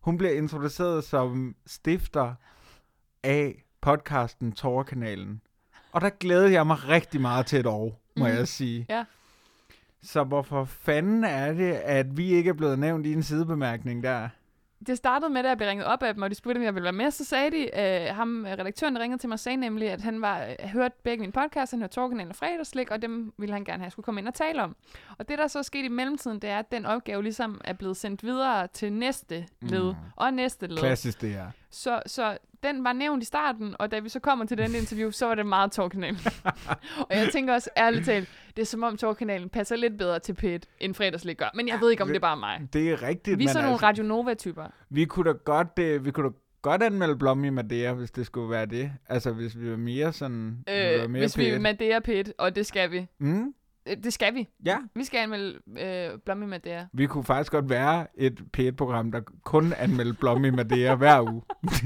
Hun 0.00 0.18
bliver 0.18 0.32
introduceret 0.32 1.04
som 1.04 1.56
stifter 1.66 2.34
af 3.22 3.65
podcasten 3.86 4.52
Torkanalen. 4.52 5.40
Og 5.92 6.00
der 6.00 6.08
glæder 6.10 6.48
jeg 6.48 6.66
mig 6.66 6.88
rigtig 6.88 7.20
meget 7.20 7.46
til 7.46 7.60
et 7.60 7.66
år, 7.66 8.00
må 8.16 8.24
Mhm. 8.26 8.34
jeg 8.36 8.48
sige. 8.48 8.86
Ja. 8.88 9.04
Så 10.02 10.24
hvorfor 10.24 10.64
fanden 10.64 11.24
er 11.24 11.52
det, 11.52 11.72
at 11.72 12.16
vi 12.16 12.28
ikke 12.32 12.48
er 12.50 12.54
blevet 12.54 12.78
nævnt 12.78 13.06
i 13.06 13.12
en 13.12 13.22
sidebemærkning 13.22 14.02
der? 14.02 14.28
Det 14.86 14.96
startede 14.96 15.30
med, 15.30 15.40
at 15.40 15.48
jeg 15.48 15.56
blev 15.56 15.68
ringet 15.68 15.86
op 15.86 16.02
af 16.02 16.14
dem, 16.14 16.22
og 16.22 16.30
de 16.30 16.34
spurgte, 16.34 16.58
om 16.58 16.64
jeg 16.64 16.74
ville 16.74 16.84
være 16.84 16.92
med. 16.92 17.10
Så 17.10 17.24
sagde 17.24 17.50
de, 17.50 17.80
øh, 17.80 18.14
ham, 18.16 18.46
øh, 18.46 18.52
redaktøren, 18.52 18.96
der 18.96 19.02
ringede 19.02 19.22
til 19.22 19.28
mig, 19.28 19.34
og 19.34 19.40
sagde 19.40 19.56
nemlig, 19.56 19.90
at 19.90 20.00
han 20.00 20.20
var, 20.20 20.44
øh, 20.44 20.68
hørte 20.68 20.94
begge 21.04 21.20
mine 21.20 21.32
podcasts, 21.32 21.70
han 21.70 21.80
hørte 21.80 21.94
Torkanalen 21.94 22.30
og 22.30 22.36
Fredagslik, 22.36 22.90
og 22.90 23.02
dem 23.02 23.32
ville 23.38 23.52
han 23.52 23.64
gerne 23.64 23.78
have, 23.78 23.84
jeg 23.84 23.92
skulle 23.92 24.04
komme 24.04 24.20
ind 24.20 24.28
og 24.28 24.34
tale 24.34 24.62
om. 24.62 24.76
Og 25.18 25.28
det, 25.28 25.38
der 25.38 25.46
så 25.46 25.58
er 25.58 25.62
sket 25.62 25.84
i 25.84 25.88
mellemtiden, 25.88 26.38
det 26.38 26.50
er, 26.50 26.58
at 26.58 26.72
den 26.72 26.86
opgave 26.86 27.22
ligesom 27.22 27.60
er 27.64 27.72
blevet 27.72 27.96
sendt 27.96 28.22
videre 28.24 28.66
til 28.66 28.92
næste 28.92 29.46
led, 29.60 29.82
Mm. 29.84 29.88
mm. 29.88 29.94
og 30.16 30.32
næste 30.34 30.66
led. 30.66 30.76
Klassisk 30.78 31.20
det 31.20 31.30
her. 31.30 31.46
Så, 31.70 32.02
så 32.06 32.38
den 32.66 32.84
var 32.84 32.92
nævnt 32.92 33.22
i 33.22 33.26
starten, 33.26 33.74
og 33.78 33.90
da 33.90 33.98
vi 33.98 34.08
så 34.08 34.20
kommer 34.20 34.44
til 34.46 34.58
den 34.58 34.74
interview, 34.74 35.10
så 35.10 35.26
var 35.26 35.34
det 35.34 35.46
meget 35.46 35.72
Torkanalen. 35.72 36.18
og 37.10 37.16
jeg 37.16 37.28
tænker 37.32 37.54
også 37.54 37.70
ærligt 37.76 38.04
talt, 38.04 38.28
det 38.56 38.62
er 38.62 38.66
som 38.66 38.82
om 38.82 38.96
Torkanalen 38.96 39.48
passer 39.48 39.76
lidt 39.76 39.98
bedre 39.98 40.18
til 40.18 40.32
P1, 40.44 40.58
end 40.80 40.94
Fredagslik 40.94 41.36
gør. 41.38 41.50
Men 41.54 41.68
jeg 41.68 41.78
ved 41.80 41.90
ikke, 41.90 42.02
om 42.02 42.08
det 42.08 42.16
er 42.16 42.20
bare 42.20 42.36
mig. 42.36 42.68
Det 42.72 42.90
er 42.90 43.02
rigtigt, 43.02 43.38
Vi 43.38 43.44
er 43.44 43.48
sådan 43.48 43.62
nogle 43.64 43.74
altså, 43.74 43.86
Radio 43.86 44.04
Nova-typer. 44.04 44.64
vi 44.90 45.04
kunne 45.04 45.32
da 45.32 45.36
godt, 45.44 45.78
øh, 45.78 46.04
vi 46.04 46.10
kunne 46.10 46.28
da 46.30 46.34
godt 46.62 46.82
anmelde 46.82 47.16
Blommy 47.16 47.48
Madea, 47.48 47.92
hvis 47.92 48.10
det 48.10 48.26
skulle 48.26 48.50
være 48.50 48.66
det. 48.66 48.92
Altså, 49.08 49.32
hvis 49.32 49.58
vi 49.58 49.70
var 49.70 49.76
mere 49.76 50.12
sådan... 50.12 50.58
vi 50.66 50.72
var 50.72 51.02
Øh, 51.04 51.10
mere 51.10 51.20
hvis 51.20 51.38
vi 51.38 51.50
P1. 51.50 51.54
er 51.54 51.58
Madeira 51.58 52.00
Pit, 52.00 52.32
og 52.38 52.56
det 52.56 52.66
skal 52.66 52.90
vi. 52.90 53.06
Mm? 53.18 53.54
Øh, 53.88 53.96
Det 54.04 54.12
skal 54.12 54.34
vi. 54.34 54.48
Ja. 54.66 54.76
Vi 54.94 55.04
skal 55.04 55.18
anmelde 55.18 55.58
øh, 55.80 56.18
Blommy 56.24 56.44
Madeira. 56.44 56.86
Vi 56.92 57.06
kunne 57.06 57.24
faktisk 57.24 57.52
godt 57.52 57.70
være 57.70 58.06
et 58.14 58.40
P1-program, 58.58 59.12
der 59.12 59.20
kun 59.44 59.72
anmeldte 59.72 60.14
Blommy 60.20 60.48
Madea 60.48 60.94
hver 60.94 61.20
uge. 61.32 61.42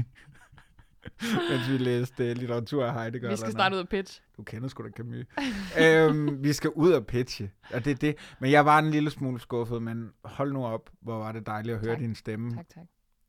Mens 1.51 1.69
vi 1.69 1.77
læste 1.77 2.31
uh, 2.31 2.37
litteratur 2.37 2.85
af 2.85 2.93
Heidegger. 2.93 3.29
Vi 3.29 3.35
skal 3.37 3.51
starte 3.51 3.69
noget. 3.69 3.81
ud 3.83 3.85
af 3.85 3.89
pitch. 3.89 4.21
Du 4.37 4.43
kender 4.43 4.67
sgu 4.67 4.83
da 4.83 4.89
Camus. 4.97 5.25
øhm, 5.81 6.43
vi 6.43 6.53
skal 6.53 6.69
ud 6.69 6.91
og 6.91 7.05
pitche. 7.07 7.51
Og 7.73 7.85
det 7.85 7.91
er 7.91 7.95
det. 7.95 8.15
Men 8.39 8.51
jeg 8.51 8.65
var 8.65 8.79
en 8.79 8.91
lille 8.91 9.09
smule 9.09 9.39
skuffet, 9.39 9.81
men 9.81 10.09
hold 10.25 10.53
nu 10.53 10.65
op, 10.65 10.89
hvor 11.01 11.17
var 11.17 11.31
det 11.31 11.45
dejligt 11.45 11.75
at 11.75 11.81
høre 11.85 11.93
Tak. 11.95 11.99
din 11.99 12.15
stemme. 12.15 12.55
Tak, 12.55 12.69
tak. 12.69 12.83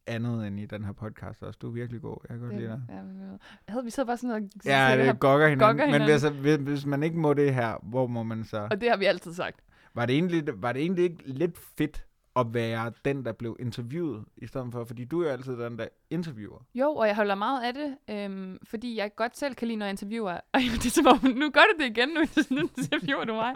Andet 0.07 0.47
end 0.47 0.61
i 0.61 0.67
den 0.67 0.85
her 0.85 0.93
podcast 0.93 1.43
også. 1.43 1.59
Du 1.63 1.69
er 1.69 1.73
virkelig 1.73 2.01
god. 2.01 2.17
Jeg 2.29 2.39
kan 2.39 2.47
godt 2.49 2.57
lide 2.57 2.69
dig. 2.69 2.81
ja, 2.89 3.03
men, 3.03 3.39
havde 3.69 3.85
vi 3.85 3.91
sidder 3.91 4.07
bare 4.07 4.17
sådan 4.17 4.31
og 4.31 4.41
Ja, 4.65 4.91
siger 4.95 5.05
det 5.13 5.21
gokker 5.21 5.47
hinanden. 5.49 5.69
gokker 5.69 5.85
Men 5.87 6.03
hinanden. 6.03 6.33
hvis, 6.43 6.59
hvis, 6.59 6.69
hvis 6.69 6.87
man 6.87 7.03
ikke 7.03 7.19
må 7.19 7.35
det 7.35 7.55
her, 7.55 7.77
hvor 7.83 8.07
må 8.07 8.23
man 8.23 8.45
så... 8.45 8.69
Og 8.71 8.81
det 8.81 8.91
har 8.91 8.97
vi 8.97 9.05
altid 9.05 9.35
sagt. 9.35 9.57
Var 9.95 10.07
det, 10.07 10.15
egentlig, 10.15 10.45
var 10.57 10.73
det 10.73 10.83
egentlig 10.83 11.05
ikke 11.05 11.23
lidt 11.27 11.59
fedt 11.79 12.05
at 12.37 12.55
være 12.55 12.93
den, 13.05 13.25
der 13.25 13.33
blev 13.33 13.57
interviewet, 13.61 14.25
i 14.37 14.47
stedet 14.47 14.73
for, 14.73 14.85
fordi 14.85 15.05
du 15.05 15.21
er 15.23 15.27
jo 15.27 15.33
altid 15.33 15.57
den, 15.57 15.79
der 15.79 15.89
interviewer. 16.11 16.59
Jo, 16.75 16.91
og 16.95 17.07
jeg 17.07 17.17
holder 17.17 17.35
meget 17.35 17.65
af 17.65 17.75
det, 17.75 17.97
øhm, 18.11 18.59
fordi 18.65 18.97
jeg 18.97 19.15
godt 19.17 19.39
selv 19.39 19.55
kan 19.55 19.69
lide, 19.69 19.79
når 19.79 19.87
jeg 19.87 19.91
interviewer. 19.91 20.33
Ej, 20.55 20.61
det 20.73 20.87
er 20.87 20.91
som 20.91 21.07
om, 21.07 21.19
nu 21.25 21.51
gør 21.51 21.61
du 21.61 21.83
det 21.83 21.99
igen, 21.99 22.09
nu, 22.09 22.21
nu 22.61 22.69
interviewer 22.79 23.25
du 23.25 23.35
mig. 23.35 23.55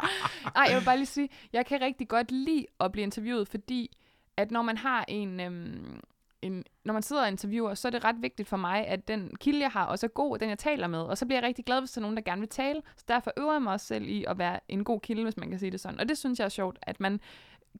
Ej, 0.57 0.67
jeg 0.69 0.79
vil 0.79 0.85
bare 0.85 0.97
lige 0.97 1.07
sige, 1.07 1.29
jeg 1.53 1.67
kan 1.67 1.81
rigtig 1.81 2.09
godt 2.09 2.31
lide 2.31 2.67
at 2.81 2.93
blive 2.93 3.03
interviewet, 3.03 3.49
fordi 3.49 3.97
at 4.37 4.51
når 4.51 4.63
man 4.63 4.77
har 4.77 5.05
en, 5.09 5.41
øhm, 5.41 6.01
en, 6.43 6.65
når 6.85 6.93
man 6.93 7.03
sidder 7.03 7.23
og 7.23 7.29
interviewer, 7.29 7.75
så 7.75 7.89
er 7.89 7.91
det 7.93 8.05
ret 8.05 8.17
vigtigt 8.23 8.49
for 8.49 8.57
mig, 8.57 8.87
at 8.87 9.09
den 9.09 9.37
kilde, 9.41 9.61
jeg 9.61 9.71
har, 9.71 9.85
også 9.85 10.07
er 10.07 10.11
god, 10.11 10.39
den 10.39 10.49
jeg 10.49 10.59
taler 10.59 10.87
med. 10.87 10.99
Og 10.99 11.19
så 11.19 11.27
bliver 11.27 11.41
jeg 11.41 11.47
rigtig 11.47 11.65
glad, 11.65 11.81
hvis 11.81 11.91
der 11.91 12.01
er 12.01 12.03
nogen, 12.03 12.17
der 12.17 12.23
gerne 12.23 12.41
vil 12.41 12.49
tale. 12.49 12.83
Så 12.97 13.05
derfor 13.09 13.33
øver 13.37 13.53
jeg 13.53 13.63
mig 13.63 13.73
også 13.73 13.87
selv 13.87 14.09
i 14.09 14.25
at 14.29 14.39
være 14.39 14.61
en 14.69 14.85
god 14.85 15.01
kilde, 15.01 15.23
hvis 15.23 15.37
man 15.37 15.51
kan 15.51 15.59
sige 15.59 15.71
det 15.71 15.81
sådan. 15.81 16.01
Og 16.01 16.09
det 16.09 16.19
synes 16.19 16.39
jeg 16.39 16.45
er 16.45 16.49
sjovt, 16.49 16.79
at 16.83 17.01
man 17.01 17.21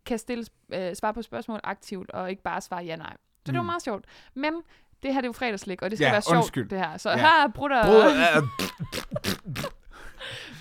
kan 0.07 0.19
stille, 0.19 0.45
øh, 0.75 0.95
svare 0.95 1.15
på 1.15 1.23
spørgsmål 1.23 1.61
aktivt, 1.65 2.11
og 2.11 2.31
ikke 2.31 2.43
bare 2.43 2.61
svare 2.61 2.85
ja-nej. 2.85 3.17
Så 3.47 3.53
det 3.53 3.55
var 3.55 3.63
Mm. 3.63 3.67
meget 3.67 3.83
sjovt. 3.83 4.05
Men 4.35 4.53
det 5.03 5.15
her 5.15 5.21
det 5.21 5.27
er 5.27 5.29
jo 5.29 5.33
fredagslik, 5.33 5.83
og 5.83 5.91
det 5.91 5.99
skal 5.99 6.07
Ja, 6.07 6.13
være 6.13 6.23
sjovt, 6.23 6.37
undskyld. 6.37 6.69
det 6.69 6.79
her. 6.79 6.97
Så 6.97 7.11
Ja. 7.11 7.17
her, 7.17 7.49
brutter, 7.55 7.85
Bror, 7.85 8.05
øh, 8.05 8.43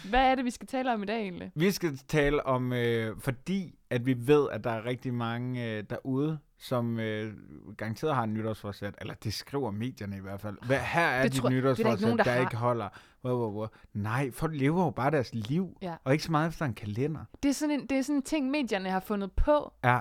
hvad 0.09 0.31
er 0.31 0.35
det, 0.35 0.45
vi 0.45 0.51
skal 0.51 0.67
tale 0.67 0.93
om 0.93 1.03
i 1.03 1.05
dag 1.05 1.21
egentlig? 1.21 1.51
vi 1.55 1.71
skal 1.71 1.97
tale 2.07 2.45
om, 2.45 2.73
øh, 2.73 3.15
fordi 3.19 3.75
at 3.89 4.05
vi 4.05 4.15
ved, 4.17 4.47
at 4.51 4.63
der 4.63 4.71
er 4.71 4.85
rigtig 4.85 5.13
mange 5.13 5.65
øh, 5.71 5.83
derude, 5.89 6.39
som 6.57 6.99
øh, 6.99 7.33
garanteret 7.77 8.15
har 8.15 8.23
en 8.23 8.33
nytårsforsæt, 8.33 8.95
eller 9.01 9.13
det 9.13 9.33
skriver 9.33 9.71
medierne 9.71 10.17
i 10.17 10.19
hvert 10.19 10.41
fald. 10.41 10.57
Hvad, 10.65 10.79
her 10.79 11.01
er 11.01 11.23
Det 11.23 11.31
dit 11.33 11.41
tror- 11.41 11.47
er 11.47 11.51
der 11.51 11.57
ikke 11.57 11.67
nytårsforsæt, 11.67 12.01
nogen, 12.01 12.17
der 12.17 12.23
der, 12.23 12.31
har. 12.31 12.39
ikke 12.39 12.55
holder. 12.55 12.89
Wow, 13.25 13.37
wow, 13.39 13.51
wow. 13.51 13.67
Nej, 13.93 14.31
folk 14.31 14.53
lever 14.55 14.83
jo 14.83 14.89
bare 14.89 15.11
deres 15.11 15.33
liv, 15.33 15.77
Ja. 15.81 15.95
og 16.03 16.11
ikke 16.11 16.23
så 16.23 16.31
meget 16.31 16.49
efter 16.49 16.65
en 16.65 16.73
kalender. 16.73 17.25
Det 17.43 17.49
er, 17.49 17.53
sådan 17.53 17.79
en, 17.79 17.87
det 17.87 17.97
er 17.97 18.01
sådan 18.01 18.15
en 18.15 18.23
ting, 18.23 18.49
medierne 18.49 18.89
har 18.89 18.99
fundet 18.99 19.31
på. 19.31 19.73
Ja, 19.83 19.99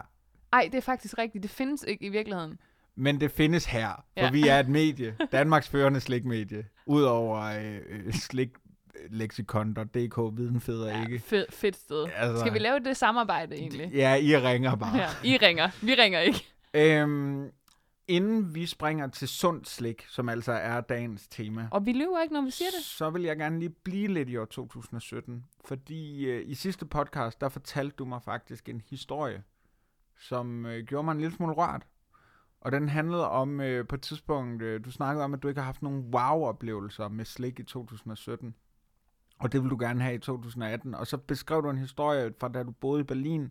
Ej, 0.53 0.69
det 0.73 0.79
er 0.79 0.83
faktisk 0.83 1.19
rigtigt. 1.19 1.43
Det 1.43 1.51
findes 1.51 1.85
ikke 1.89 2.05
i 2.05 2.09
virkeligheden. 2.09 2.59
men 2.97 3.21
det 3.21 3.31
findes 3.31 3.67
her, 3.67 3.89
for 4.19 4.25
Ja. 4.25 4.31
vi 4.31 4.49
er 4.49 4.61
et 4.61 4.69
medie. 4.69 5.17
Danmarks 5.33 5.69
førende 5.69 6.01
slikmedie. 6.01 6.65
Udover 6.87 7.37
øh, 7.41 7.81
øh, 7.89 8.13
slikleksikon.dk, 9.09 10.37
viden 10.39 10.61
feder 10.61 10.89
Ja, 10.89 11.03
ikke. 11.03 11.19
fed, 11.19 11.47
fedt 11.51 11.77
sted. 11.77 12.07
Altså- 12.17 12.41
Skal 12.41 12.53
vi 12.55 12.59
lave 12.59 12.79
det 12.81 12.97
samarbejde 12.97 13.55
egentlig? 13.57 13.91
Ja, 13.95 14.15
I 14.15 14.37
ringer 14.37 14.75
bare. 14.77 14.97
Ja, 14.97 15.09
I 15.25 15.37
ringer. 15.37 15.71
Vi 15.83 15.95
ringer 15.95 16.21
ikke. 16.21 16.45
Øhm, 16.77 17.51
inden 18.09 18.55
vi 18.55 18.67
springer 18.67 19.07
til 19.07 19.29
sundt 19.29 19.69
slik, 19.69 20.05
som 20.09 20.29
altså 20.29 20.53
er 20.53 20.81
dagens 20.81 21.29
tema, 21.29 21.69
Og 21.71 21.87
vi 21.87 21.93
lyver 21.93 22.23
ikke, 22.23 22.35
når 22.35 22.43
vi 22.43 22.51
siger 22.51 22.69
det. 22.79 22.85
så 22.85 23.11
vil 23.11 23.23
jeg 23.23 23.37
gerne 23.37 23.59
lige 23.59 23.71
blive 23.71 24.09
lidt 24.09 24.29
i 24.29 24.37
år 24.37 24.45
2017. 24.45 25.45
Fordi 25.65 26.25
øh, 26.27 26.43
i 26.51 26.55
sidste 26.55 26.87
podcast, 26.87 27.41
der 27.41 27.49
fortalte 27.49 27.97
du 27.97 28.05
mig 28.05 28.23
faktisk 28.23 28.69
en 28.69 28.83
historie, 28.91 29.43
som 30.21 30.67
øh, 30.67 30.85
gjorde 30.87 31.05
mig 31.05 31.13
en 31.13 31.21
lille 31.21 31.35
smule 31.37 31.53
rørt. 31.53 31.83
Og 32.61 32.73
den 32.73 32.89
handlede 32.89 33.29
om, 33.29 33.61
øh, 33.61 33.87
på 33.89 33.95
et 33.95 34.03
tidspunkt, 34.03 34.63
øh, 34.63 34.85
du 34.85 34.91
snakkede 34.91 35.25
om, 35.25 35.35
at 35.35 35.43
du 35.43 35.49
ikke 35.49 35.61
har 35.61 35.67
haft 35.67 35.83
nogen 35.83 36.15
wow-oplevelser 36.15 37.09
med 37.09 37.25
slik 37.25 37.59
i 37.61 37.63
2017. 37.63 38.55
Og 39.39 39.53
det 39.53 39.63
vil 39.63 39.71
du 39.71 39.77
gerne 39.81 40.03
have 40.03 40.15
i 40.15 40.19
2018. 40.19 40.95
Og 40.95 41.07
så 41.07 41.17
beskrev 41.17 41.63
du 41.63 41.71
en 41.71 41.79
historie 41.79 42.33
fra 42.41 42.49
da 42.49 42.63
du 42.63 42.71
boede 42.71 43.01
i 43.01 43.05
Berlin, 43.05 43.51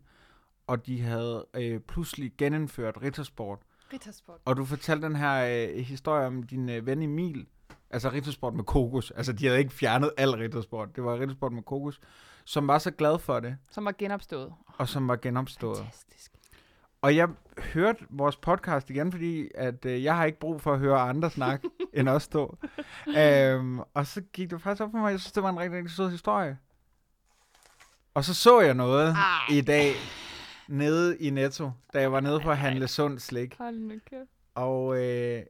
og 0.67 0.85
de 0.85 1.01
havde 1.01 1.45
øh, 1.53 1.79
pludselig 1.79 2.31
genindført 2.37 2.97
Rittersport. 3.01 3.59
Rittersport. 3.93 4.37
Og 4.45 4.57
du 4.57 4.65
fortalte 4.65 5.07
den 5.07 5.15
her 5.15 5.67
øh, 5.69 5.77
historie 5.85 6.27
om 6.27 6.43
din 6.43 6.69
øh, 6.69 6.85
ven 6.85 7.01
Emil, 7.01 7.47
altså 7.89 8.09
Rittersport 8.11 8.53
med 8.53 8.63
kokos. 8.63 9.11
Altså, 9.11 9.33
de 9.33 9.45
havde 9.45 9.59
ikke 9.59 9.73
fjernet 9.73 10.11
al 10.17 10.29
Rittersport. 10.31 10.95
Det 10.95 11.03
var 11.03 11.19
Rittersport 11.19 11.51
med 11.53 11.63
kokos, 11.63 11.99
som 12.45 12.67
var 12.67 12.77
så 12.77 12.91
glad 12.91 13.19
for 13.19 13.39
det, 13.39 13.57
Som 13.71 13.85
var 13.85 13.93
genopstået. 13.97 14.53
og 14.77 14.87
som 14.89 15.07
var 15.07 15.15
genopstået. 15.15 15.77
Fantastisk. 15.77 16.31
Og 17.03 17.15
jeg 17.15 17.29
hørte 17.73 18.05
vores 18.09 18.35
podcast 18.35 18.89
igen, 18.89 19.11
fordi 19.11 19.47
at 19.55 19.85
øh, 19.85 20.03
jeg 20.03 20.15
har 20.15 20.25
ikke 20.25 20.39
brug 20.39 20.61
for 20.61 20.73
at 20.73 20.79
høre 20.79 20.99
andre 20.99 21.29
snakke 21.29 21.69
end 21.93 22.09
os 22.09 22.27
to. 22.27 22.57
Øhm, 23.17 23.79
og 23.79 24.07
så 24.07 24.21
gik 24.21 24.49
det 24.49 24.61
faktisk 24.61 24.83
op 24.83 24.91
for 24.91 24.97
mig, 24.97 25.11
jeg 25.11 25.19
synes, 25.19 25.31
det 25.31 25.43
var 25.43 25.49
en 25.49 25.59
rigtig, 25.59 25.77
rigtig 25.77 25.95
sød 25.95 26.09
historie. 26.09 26.57
Og 28.13 28.23
så 28.23 28.33
så 28.33 28.61
jeg 28.61 28.73
noget 28.73 29.09
Ej. 29.09 29.55
i 29.55 29.61
dag 29.61 29.93
nede 30.67 31.17
i 31.17 31.29
Netto, 31.29 31.71
da 31.93 32.01
jeg 32.01 32.11
var 32.11 32.19
nede 32.19 32.41
for 32.41 32.51
at 32.51 32.57
handle 32.57 32.87
sund 32.87 33.19
slik. 33.19 33.57
Hold 33.57 33.75
nu 33.75 33.93
kæft. 34.09 34.29
Og 34.55 34.97
øh, 34.97 35.43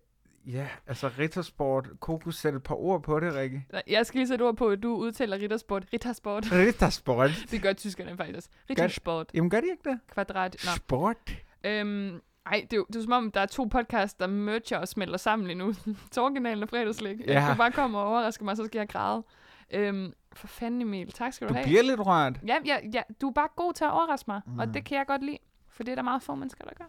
ja, 0.46 0.68
altså 0.88 1.12
Rittersport, 1.20 1.90
kokos, 2.00 2.36
sæt 2.36 2.54
et 2.54 2.64
par 2.64 2.76
ord 2.76 3.04
på 3.04 3.20
det, 3.20 3.34
Rikke. 3.36 3.66
Nej, 3.72 3.84
Jeg 3.88 4.06
skal 4.06 4.18
lige 4.18 4.28
sætte 4.28 4.44
ord 4.44 4.56
på, 4.56 4.70
at 4.70 4.84
du 4.84 4.96
udtaler 4.96 5.38
Rittersport. 5.38 5.86
Rittersport. 5.94 6.52
Rittersport. 6.52 7.30
Det 7.52 7.62
gør 7.62 7.74
tyskerne 7.74 8.18
faktisk 8.18 8.38
også. 8.38 8.50
Rittersport. 8.70 9.32
Jamen 9.34 9.50
gør 9.50 9.60
de 9.62 9.68
ikke 9.72 9.90
det? 9.90 10.00
Kvadrat. 10.14 10.56
Nå. 10.66 10.72
Sport. 10.76 11.43
Øhm, 11.64 12.22
ej, 12.46 12.62
det 12.72 12.74
er, 12.74 12.78
jo, 12.78 12.86
det 12.88 12.96
er 12.96 13.00
jo 13.00 13.04
som 13.04 13.12
om, 13.12 13.32
der 13.32 13.42
er 13.42 13.46
to 13.46 13.64
podcasts, 13.64 14.14
der 14.14 14.28
merger 14.28 14.78
og 14.78 14.88
smelter 14.88 15.18
sammen 15.18 15.48
lige 15.48 15.58
nu. 15.58 15.74
Torginalen 16.12 16.64
og 16.64 16.70
fredagslæg. 16.70 17.18
Ja. 17.28 17.34
Jeg 17.34 17.48
kan 17.48 17.58
bare 17.58 17.72
komme 17.72 17.98
og 17.98 18.08
overraske 18.08 18.44
mig, 18.44 18.58
så 18.58 18.66
skal 18.66 18.80
jeg 18.80 18.90
græde. 18.90 19.24
Øhm, 19.72 20.14
for 20.34 20.48
fanden 20.48 20.82
Emil, 20.82 21.12
tak 21.12 21.34
skal 21.34 21.48
du, 21.48 21.50
Du 21.50 21.56
have. 21.56 21.66
bliver 21.66 21.82
lidt 21.84 22.00
rørt. 22.00 22.40
Ja, 22.48 22.56
ja, 22.66 22.78
ja, 22.94 23.02
du 23.22 23.28
er 23.28 23.34
bare 23.34 23.48
god 23.56 23.74
til 23.74 23.84
at 23.84 23.92
overraske 23.92 24.26
mig, 24.28 24.42
mm. 24.46 24.60
og 24.60 24.74
det 24.74 24.86
kan 24.86 24.98
jeg 24.98 25.06
godt 25.08 25.24
lide, 25.24 25.38
for 25.70 25.84
det 25.84 25.92
er 25.92 25.96
der 25.96 26.02
meget 26.02 26.24
få 26.24 26.36
mennesker, 26.36 26.66
der 26.66 26.74
gør. 26.78 26.86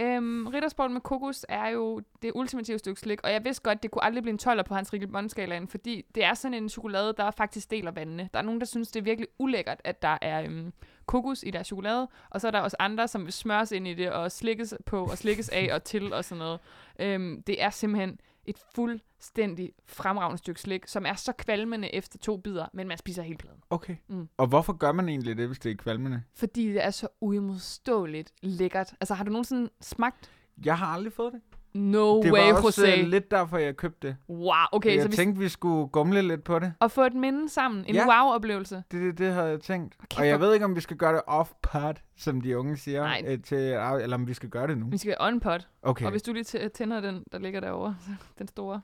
Øhm, 0.00 0.46
Rittersport 0.46 0.90
med 0.90 1.00
kokos 1.00 1.46
er 1.48 1.68
jo 1.68 2.00
det 2.22 2.32
ultimative 2.34 2.78
stykke 2.78 3.00
slik, 3.00 3.20
og 3.24 3.32
jeg 3.32 3.44
vidste 3.44 3.62
godt, 3.62 3.82
det 3.82 3.90
kunne 3.90 4.04
aldrig 4.04 4.22
blive 4.22 4.32
en 4.32 4.58
12'er 4.58 4.62
på 4.62 4.74
hans 4.74 4.92
Riegel 4.92 5.68
fordi 5.68 6.04
det 6.14 6.24
er 6.24 6.34
sådan 6.34 6.54
en 6.54 6.68
chokolade, 6.68 7.14
der 7.16 7.30
faktisk 7.30 7.70
deler 7.70 7.90
vandene. 7.90 8.28
Der 8.32 8.38
er 8.38 8.42
nogen, 8.42 8.60
der 8.60 8.66
synes, 8.66 8.88
det 8.90 9.00
er 9.00 9.04
virkelig 9.04 9.28
ulækkert, 9.38 9.80
at 9.84 10.02
der 10.02 10.18
er 10.22 10.42
øhm, 10.42 10.72
kokos 11.08 11.42
i 11.42 11.50
deres 11.50 11.66
chokolade, 11.66 12.08
og 12.30 12.40
så 12.40 12.46
er 12.46 12.50
der 12.50 12.60
også 12.60 12.76
andre, 12.78 13.08
som 13.08 13.30
smøres 13.30 13.72
ind 13.72 13.88
i 13.88 13.94
det, 13.94 14.12
og 14.12 14.32
slikkes 14.32 14.74
på, 14.86 15.04
og 15.04 15.18
slikkes 15.18 15.48
af 15.48 15.70
og 15.72 15.84
til, 15.84 16.12
og 16.12 16.24
sådan 16.24 16.38
noget. 16.38 16.60
Øhm, 16.98 17.42
det 17.42 17.62
er 17.62 17.70
simpelthen 17.70 18.20
et 18.46 18.56
fuldstændig 18.74 19.72
fremragende 19.86 20.38
stykke 20.38 20.60
slik, 20.60 20.86
som 20.86 21.06
er 21.06 21.14
så 21.14 21.32
kvalmende 21.32 21.94
efter 21.94 22.18
to 22.18 22.36
bidder, 22.36 22.66
men 22.72 22.88
man 22.88 22.98
spiser 22.98 23.22
hele 23.22 23.38
pladen. 23.38 23.60
Okay. 23.70 23.96
Mm. 24.08 24.28
Og 24.36 24.46
hvorfor 24.46 24.72
gør 24.72 24.92
man 24.92 25.08
egentlig 25.08 25.36
det, 25.36 25.46
hvis 25.46 25.58
det 25.58 25.72
er 25.72 25.76
kvalmende? 25.76 26.22
Fordi 26.34 26.68
det 26.68 26.84
er 26.84 26.90
så 26.90 27.08
uimodståeligt 27.20 28.32
lækkert. 28.42 28.94
Altså, 29.00 29.14
har 29.14 29.24
du 29.24 29.30
nogensinde 29.30 29.70
smagt? 29.80 30.30
Jeg 30.64 30.78
har 30.78 30.86
aldrig 30.86 31.12
fået 31.12 31.32
det. 31.32 31.40
No 31.78 32.22
det 32.22 32.32
way, 32.32 32.50
var 32.52 32.62
også 32.66 32.86
øh, 32.98 33.06
lidt 33.08 33.30
derfor, 33.30 33.58
jeg 33.58 33.76
købte 33.76 34.08
det. 34.08 34.16
Wow, 34.28 34.52
okay. 34.72 34.94
jeg 34.94 35.02
så 35.02 35.08
vi 35.08 35.16
tænkte, 35.16 35.40
vi 35.40 35.48
skulle 35.48 35.88
gumle 35.88 36.22
lidt 36.22 36.44
på 36.44 36.58
det. 36.58 36.72
at 36.80 36.90
få 36.90 37.02
et 37.02 37.14
minde 37.14 37.48
sammen. 37.48 37.84
En 37.88 37.94
Ja. 37.94 38.06
wow-oplevelse. 38.06 38.74
Det, 38.90 39.00
det, 39.02 39.18
det 39.18 39.32
havde 39.32 39.46
jeg 39.48 39.60
tænkt. 39.60 39.98
kæft, 39.98 40.18
og 40.20 40.26
jeg 40.28 40.36
hvor- 40.36 40.46
ved 40.46 40.54
ikke, 40.54 40.64
om 40.64 40.76
vi 40.76 40.80
skal 40.80 40.96
gøre 40.96 41.12
det 41.12 41.22
off-pod, 41.26 41.94
som 42.16 42.40
de 42.40 42.58
unge 42.58 42.76
siger. 42.76 43.00
Nej. 43.02 43.22
Øh, 43.26 43.42
til, 43.42 43.58
eller 43.58 44.14
om 44.14 44.26
vi 44.26 44.34
skal 44.34 44.48
gøre 44.48 44.66
det 44.66 44.78
nu. 44.78 44.86
Vi 44.90 44.98
skal 44.98 45.16
on-pot. 45.20 45.68
Okay, 45.82 46.04
Og 46.04 46.10
hvis 46.10 46.22
du 46.22 46.32
lige 46.32 46.44
tæ- 46.44 46.68
tænder 46.68 47.00
den, 47.00 47.24
der 47.32 47.38
ligger 47.38 47.60
derovre, 47.60 47.96
den 48.38 48.48
store, 48.48 48.80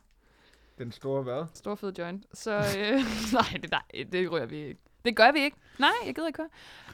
den 0.78 0.92
store 0.92 1.22
hvad? 1.22 1.44
store 1.54 1.76
fede 1.76 1.94
joint, 1.98 2.24
så... 2.32 2.50
Øh, 2.56 2.92
nej, 3.32 3.58
det, 3.62 3.70
nej, 3.70 4.04
det 4.12 4.32
rører 4.32 4.46
vi 4.46 4.56
ikke. 4.56 4.80
Det 5.04 5.16
gør 5.16 5.32
vi 5.32 5.38
ikke. 5.40 5.56
Nej, 5.78 5.90
jeg 6.06 6.14
gider 6.14 6.26
ikke 6.26 6.42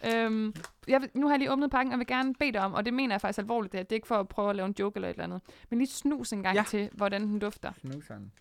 høre. 0.03 0.25
Øhm, 0.25 0.55
jeg, 0.89 1.01
vil- 1.01 1.11
nu 1.15 1.27
har 1.27 1.33
jeg 1.35 1.39
lige 1.39 1.53
åbnet 1.53 1.71
pakken, 1.71 1.93
og 1.93 1.99
vil 1.99 2.07
gerne 2.07 2.35
bede 2.35 2.53
dig 2.53 2.61
om, 2.61 2.75
og 2.75 2.85
det 2.85 2.95
mener 2.95 3.15
jeg 3.15 3.21
faktisk 3.21 3.39
alvorligt, 3.39 3.73
det, 3.73 3.79
her. 3.79 3.85
det 3.85 3.93
er 3.93 3.97
ikke 3.97 4.07
for 4.09 4.21
at 4.21 4.29
prøve 4.29 4.51
at 4.51 4.57
lave 4.57 4.67
en 4.67 4.75
joke 4.79 4.97
eller 4.97 5.09
et 5.09 5.13
eller 5.13 5.25
andet, 5.25 5.41
men 5.71 5.79
lige 5.79 5.89
snus 5.89 6.33
en 6.33 6.43
gang 6.43 6.57
ja. 6.57 6.65
Til, 6.69 6.91
hvordan 6.93 7.23
den 7.23 7.39
dufter. 7.39 7.73
Snuseren. 7.81 8.33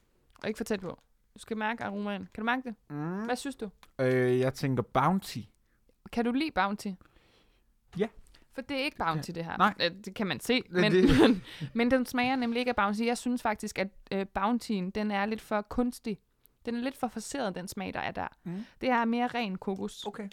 Og 0.41 0.47
ikke 0.47 0.57
for 0.57 0.63
tæt 0.63 0.79
på. 0.79 0.99
Du 1.33 1.39
skal 1.39 1.57
mærke 1.57 1.83
aromaen. 1.83 2.29
Kan 2.33 2.41
du 2.41 2.45
mærke 2.45 2.61
det? 2.63 2.75
Mm. 2.89 3.25
Hvad 3.25 3.35
synes 3.35 3.55
du? 3.55 3.69
Øh, 3.99 4.39
jeg 4.39 4.53
tænker 4.53 4.83
Bounty. 4.83 5.37
Kan 6.11 6.25
du 6.25 6.31
lide 6.31 6.51
Bounty? 6.51 6.87
Ja. 7.97 8.07
For 8.53 8.61
det 8.61 8.79
er 8.79 8.83
ikke 8.83 8.97
Bounty, 8.97 9.31
det 9.35 9.45
her. 9.45 9.57
Nej. 9.57 9.73
Øh, 9.81 9.91
Det 10.05 10.15
kan 10.15 10.27
man 10.27 10.39
se. 10.39 10.53
Det- 10.61 10.71
Men, 10.71 10.91
det- 10.91 11.19
men, 11.21 11.43
men 11.73 11.91
den 11.91 12.05
smager 12.05 12.35
nemlig 12.35 12.59
ikke 12.59 12.69
af 12.69 12.75
Bounty. 12.75 13.01
Jeg 13.01 13.17
synes 13.17 13.41
faktisk, 13.41 13.79
at 13.79 13.87
øh, 14.11 14.25
Bountyen, 14.33 14.89
den 14.89 15.11
er 15.11 15.25
lidt 15.25 15.41
for 15.41 15.61
kunstig. 15.61 16.17
Den 16.65 16.75
er 16.75 16.81
lidt 16.81 16.97
for 16.97 17.07
forseret, 17.07 17.55
den 17.55 17.67
smag, 17.67 17.93
der 17.93 17.99
er 17.99 18.11
der. 18.11 18.27
Mm. 18.43 18.65
Det 18.81 18.89
er 18.89 19.05
mere 19.05 19.27
ren 19.27 19.57
kokos. 19.57 20.03
Okay. 20.05 20.29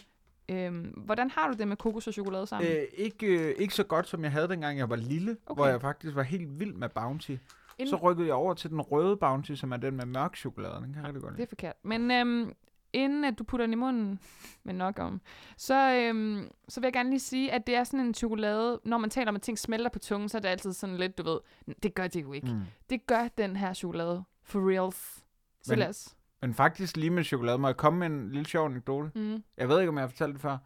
Øhm, 0.49 0.83
hvordan 1.05 1.29
har 1.31 1.47
du 1.47 1.53
det 1.57 1.67
med 1.67 1.77
kokos 1.77 2.07
og 2.07 2.13
chokolade 2.13 2.47
sammen? 2.47 2.71
Øh, 2.71 2.83
ikke, 2.93 3.27
øh, 3.49 3.55
ikke 3.57 3.73
så 3.73 3.83
godt, 3.83 4.07
som 4.07 4.23
jeg 4.23 4.31
havde, 4.31 4.47
dengang 4.47 4.77
jeg 4.77 4.89
var 4.89 4.95
lille, 4.95 5.37
Okay. 5.45 5.59
hvor 5.59 5.67
jeg 5.67 5.81
faktisk 5.81 6.15
var 6.15 6.23
helt 6.23 6.59
vild 6.59 6.73
med 6.73 6.89
Bounty. 6.89 7.31
Inden- 7.77 7.89
Så 7.89 7.95
rykkede 7.95 8.27
jeg 8.27 8.35
over 8.35 8.53
til 8.53 8.69
den 8.69 8.81
røde 8.81 9.17
Bounty, 9.17 9.53
som 9.53 9.71
er 9.71 9.77
den 9.77 9.95
med 9.97 10.05
mørk 10.05 10.35
chokolade. 10.35 10.73
Den 10.75 10.93
kan 10.93 10.95
jeg 10.95 11.03
rigtig 11.05 11.21
godt 11.21 11.31
Det 11.31 11.37
lide. 11.37 11.43
er 11.45 11.49
forkert. 11.49 11.75
Men 11.83 12.11
øhm, 12.11 12.53
inden 12.93 13.23
at 13.25 13.39
du 13.39 13.43
putter 13.43 13.65
den 13.65 13.73
i 13.73 13.75
munden, 13.75 14.19
men 14.65 14.75
nok 14.75 14.99
om, 14.99 15.21
så, 15.57 15.91
øhm, 15.93 16.49
så 16.69 16.79
vil 16.79 16.85
jeg 16.87 16.93
gerne 16.93 17.09
lige 17.09 17.19
sige, 17.19 17.51
at 17.51 17.67
det 17.67 17.75
er 17.75 17.83
sådan 17.83 17.99
en 17.99 18.13
chokolade, 18.13 18.79
når 18.85 18.97
man 18.97 19.09
taler 19.09 19.29
om, 19.29 19.35
at 19.35 19.41
ting 19.41 19.59
smelter 19.59 19.89
på 19.89 19.99
tungen, 19.99 20.29
så 20.29 20.37
er 20.37 20.41
det 20.41 20.49
altid 20.49 20.73
sådan 20.73 20.97
lidt, 20.97 21.17
du 21.17 21.23
ved, 21.23 21.39
det 21.83 21.95
gør 21.95 22.07
det 22.07 22.21
jo 22.21 22.33
ikke. 22.33 22.47
Mm. 22.47 22.61
Det 22.89 23.07
gør 23.07 23.27
den 23.37 23.55
her 23.55 23.73
chokolade. 23.73 24.23
For 24.43 24.69
reals. 24.71 25.23
Så 25.63 25.71
Men- 25.71 25.79
lad 25.79 25.89
os. 25.89 26.15
Men 26.41 26.53
faktisk 26.53 26.97
lige 26.97 27.09
med 27.09 27.23
chokolade, 27.23 27.57
må 27.57 27.67
jeg 27.67 27.77
komme 27.77 27.99
med 27.99 28.07
en 28.07 28.29
lille 28.31 28.45
sjov 28.45 28.65
anekdote? 28.65 29.11
Mm. 29.15 29.43
Jeg 29.57 29.69
ved 29.69 29.79
ikke, 29.79 29.89
om 29.89 29.95
jeg 29.95 30.03
har 30.03 30.09
fortalt 30.09 30.33
det 30.33 30.41
før, 30.41 30.57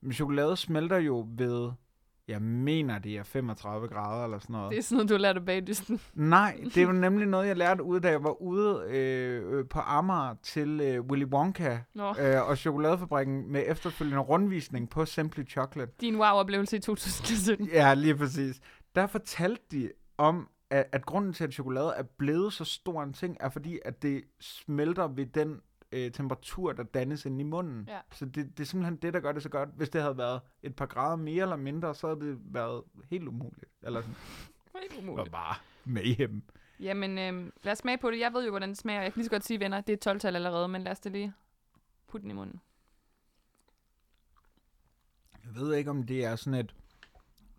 men 0.00 0.12
chokolade 0.12 0.56
smelter 0.56 0.96
jo 0.96 1.26
ved, 1.36 1.70
jeg 2.28 2.42
mener 2.42 2.98
det 2.98 3.16
er 3.16 3.22
35 3.22 3.88
grader 3.88 4.24
eller 4.24 4.38
sådan 4.38 4.52
noget. 4.52 4.70
Det 4.70 4.78
er 4.78 4.82
sådan 4.82 4.96
noget, 4.96 5.08
du 5.08 5.14
har 5.14 5.18
lært 5.18 5.36
af 5.36 5.44
bagdysten. 5.44 6.00
Nej, 6.14 6.60
det 6.74 6.82
jo 6.82 6.92
nemlig 6.92 7.26
noget, 7.26 7.46
jeg 7.48 7.56
lærte 7.56 7.82
ude, 7.82 8.00
da 8.00 8.10
jeg 8.10 8.24
var 8.24 8.42
ude 8.42 8.84
øh, 8.88 9.58
øh, 9.58 9.64
på 9.68 9.78
Amager 9.78 10.34
til 10.42 10.80
øh, 10.80 11.00
Willy 11.04 11.24
Wonka 11.24 11.78
Nå, 11.94 12.14
øh, 12.20 12.48
og 12.48 12.58
chokoladefabrikken 12.58 13.52
med 13.52 13.64
efterfølgende 13.66 14.22
rundvisning 14.22 14.90
på 14.90 15.04
Simply 15.04 15.48
Chocolate. 15.50 15.92
din 16.00 16.16
wow-oplevelse 16.16 16.76
i 16.76 16.80
2017. 16.80 17.68
Ja, 17.72 17.94
lige 17.94 18.16
præcis. 18.16 18.60
Der 18.94 19.06
fortalte 19.06 19.62
de 19.70 19.90
om, 20.18 20.48
at, 20.70 20.86
at 20.92 21.06
grunden 21.06 21.32
til, 21.32 21.44
at 21.44 21.52
chokolade 21.52 21.92
er 21.96 22.02
blevet 22.02 22.52
så 22.52 22.64
stor 22.64 23.02
en 23.02 23.12
ting, 23.12 23.36
er 23.40 23.48
fordi, 23.48 23.78
at 23.84 24.02
det 24.02 24.24
smelter 24.40 25.08
ved 25.08 25.26
den 25.26 25.60
øh, 25.92 26.12
temperatur, 26.12 26.72
der 26.72 26.82
dannes 26.82 27.24
inde 27.26 27.40
i 27.40 27.44
munden. 27.44 27.84
Ja. 27.88 28.00
Så 28.12 28.24
det, 28.24 28.36
det 28.58 28.60
er 28.60 28.66
simpelthen 28.66 28.96
det, 28.96 29.14
der 29.14 29.20
gør 29.20 29.32
det 29.32 29.42
så 29.42 29.48
godt. 29.48 29.68
Hvis 29.76 29.88
det 29.88 30.02
havde 30.02 30.18
været 30.18 30.40
et 30.62 30.76
par 30.76 30.86
grader 30.86 31.16
mere 31.16 31.42
eller 31.42 31.56
mindre, 31.56 31.94
så 31.94 32.06
havde 32.06 32.20
det 32.20 32.38
været 32.44 32.82
helt 33.10 33.28
umuligt. 33.28 33.72
Eller 33.82 34.00
sådan. 34.00 34.16
Helt 34.80 34.92
Det 34.92 35.08
umuligt. 35.08 35.32
bare 35.32 35.54
mayhem. 35.84 36.42
Jamen, 36.80 37.18
øhm, 37.18 37.52
lad 37.62 37.72
os 37.72 37.78
smage 37.78 37.98
på 37.98 38.10
det. 38.10 38.18
Jeg 38.20 38.32
ved 38.32 38.44
jo, 38.44 38.50
hvordan 38.50 38.68
det 38.68 38.78
smager. 38.78 39.02
Jeg 39.02 39.12
kan 39.12 39.18
lige 39.20 39.24
så 39.24 39.30
godt 39.30 39.44
sige, 39.44 39.60
venner, 39.60 39.80
det 39.80 40.06
er 40.06 40.12
12-tal 40.14 40.36
allerede, 40.36 40.68
men 40.68 40.82
lad 40.82 40.92
os 40.92 41.00
da 41.00 41.08
lige 41.08 41.32
putte 42.08 42.22
den 42.22 42.30
i 42.30 42.34
munden. 42.34 42.60
Jeg 45.44 45.54
ved 45.54 45.74
ikke, 45.74 45.90
om 45.90 46.02
det 46.06 46.24
er 46.24 46.36
sådan 46.36 46.60
et 46.60 46.74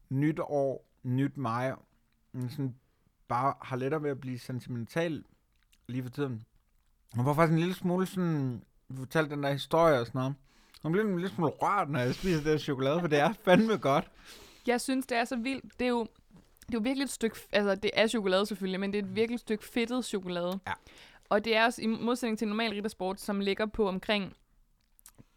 nyt 0.10 0.40
år, 0.40 0.86
nyt 1.04 1.38
mig, 1.38 1.76
sådan 2.50 2.76
bare 3.32 3.54
har 3.62 3.76
lettere 3.76 4.04
ved 4.04 4.10
at 4.10 4.20
blive 4.20 4.40
sentimental 4.40 5.24
lige 5.88 6.04
for 6.04 6.10
tiden. 6.10 6.44
Jeg 7.16 7.26
var 7.26 7.34
faktisk 7.34 7.54
en 7.54 7.60
lille 7.60 7.74
smule 7.74 8.06
sådan, 8.06 8.62
du 8.90 8.96
fortalte 8.96 9.36
den 9.36 9.44
der 9.44 9.52
historie 9.52 10.00
og 10.00 10.06
sådan 10.06 10.20
noget. 10.20 10.36
Jeg 10.84 10.92
bliver 10.92 11.06
en 11.08 11.16
lille 11.16 11.30
smule 11.30 11.52
rørt, 11.52 11.90
når 11.90 12.00
jeg 12.00 12.16
spiser 12.16 12.44
det 12.44 12.62
chokolade, 12.62 13.00
for 13.00 13.08
det 13.08 13.20
er 13.20 13.34
fandme 13.46 13.78
godt. 13.78 14.12
Jeg 14.68 14.82
synes, 14.82 15.06
det 15.06 15.18
er 15.18 15.26
så 15.26 15.36
vildt. 15.36 15.80
Det 15.80 15.86
er 15.86 15.90
jo 15.90 16.08
Det 16.68 16.76
er 16.76 16.80
jo 16.80 16.84
virkelig 16.84 17.04
et 17.04 17.10
stykke, 17.10 17.40
altså 17.52 17.76
det 17.76 17.92
er 17.94 18.08
chokolade 18.08 18.46
selvfølgelig, 18.46 18.80
men 18.80 18.94
det 18.94 19.00
er 19.00 19.04
et 19.04 19.16
virkelig 19.16 19.40
stykke 19.40 19.66
fedtet 19.66 20.06
chokolade. 20.06 20.60
Ja. 20.68 20.74
Og 21.30 21.46
det 21.46 21.56
er 21.56 21.66
også 21.66 21.82
i 21.82 21.88
modsætning 21.88 22.40
til 22.40 22.48
normal 22.48 22.72
riddersport, 22.72 23.22
som 23.22 23.40
ligger 23.40 23.66
på 23.66 23.88
omkring 23.88 24.36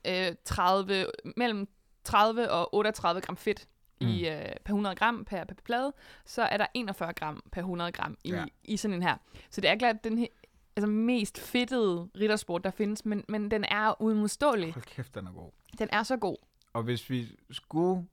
øh, 0.06 0.32
30, 0.44 1.06
mellem 1.36 1.68
30 2.04 2.50
og 2.50 2.74
38 2.74 3.20
gram 3.20 3.36
fedt 3.36 3.68
mm. 4.04 4.11
i, 4.11 4.28
øh, 4.28 4.44
per 4.64 4.73
100 4.73 4.94
gram 4.96 5.25
per, 5.25 5.44
per 5.44 5.54
plade, 5.64 5.92
så 6.25 6.42
er 6.42 6.56
der 6.56 6.66
41 6.75 7.12
gram 7.12 7.42
per 7.52 7.61
100 7.61 7.92
gram 7.92 8.16
i, 8.25 8.30
Ja. 8.30 8.44
i 8.64 8.76
sådan 8.76 8.94
en 8.94 9.02
her. 9.02 9.16
Så 9.50 9.61
det 9.61 9.70
er 9.70 9.76
klart 9.76 10.04
den 10.04 10.18
he- 10.25 10.40
altså 10.76 10.87
mest 10.87 11.38
fedtede 11.40 12.08
riddersport, 12.20 12.64
der 12.64 12.70
findes, 12.70 13.04
men, 13.04 13.25
men 13.28 13.50
den 13.50 13.64
er 13.64 14.02
uimodståelig. 14.02 14.73
Hold 14.73 14.84
kæft, 14.84 15.14
den 15.14 15.26
er 15.26 15.32
god. 15.32 15.50
Den 15.78 15.88
er 15.92 16.02
så 16.02 16.16
god. 16.16 16.37
Og 16.73 16.82
hvis 16.82 17.11
vi 17.11 17.37
skulle 17.50 18.06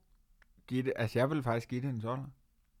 give 0.66 0.82
det... 0.82 0.92
Altså, 0.96 1.18
jeg 1.18 1.30
vil 1.30 1.42
faktisk 1.42 1.68
give 1.68 1.80
det 1.80 1.88
en 1.90 2.00
12. 2.00 2.20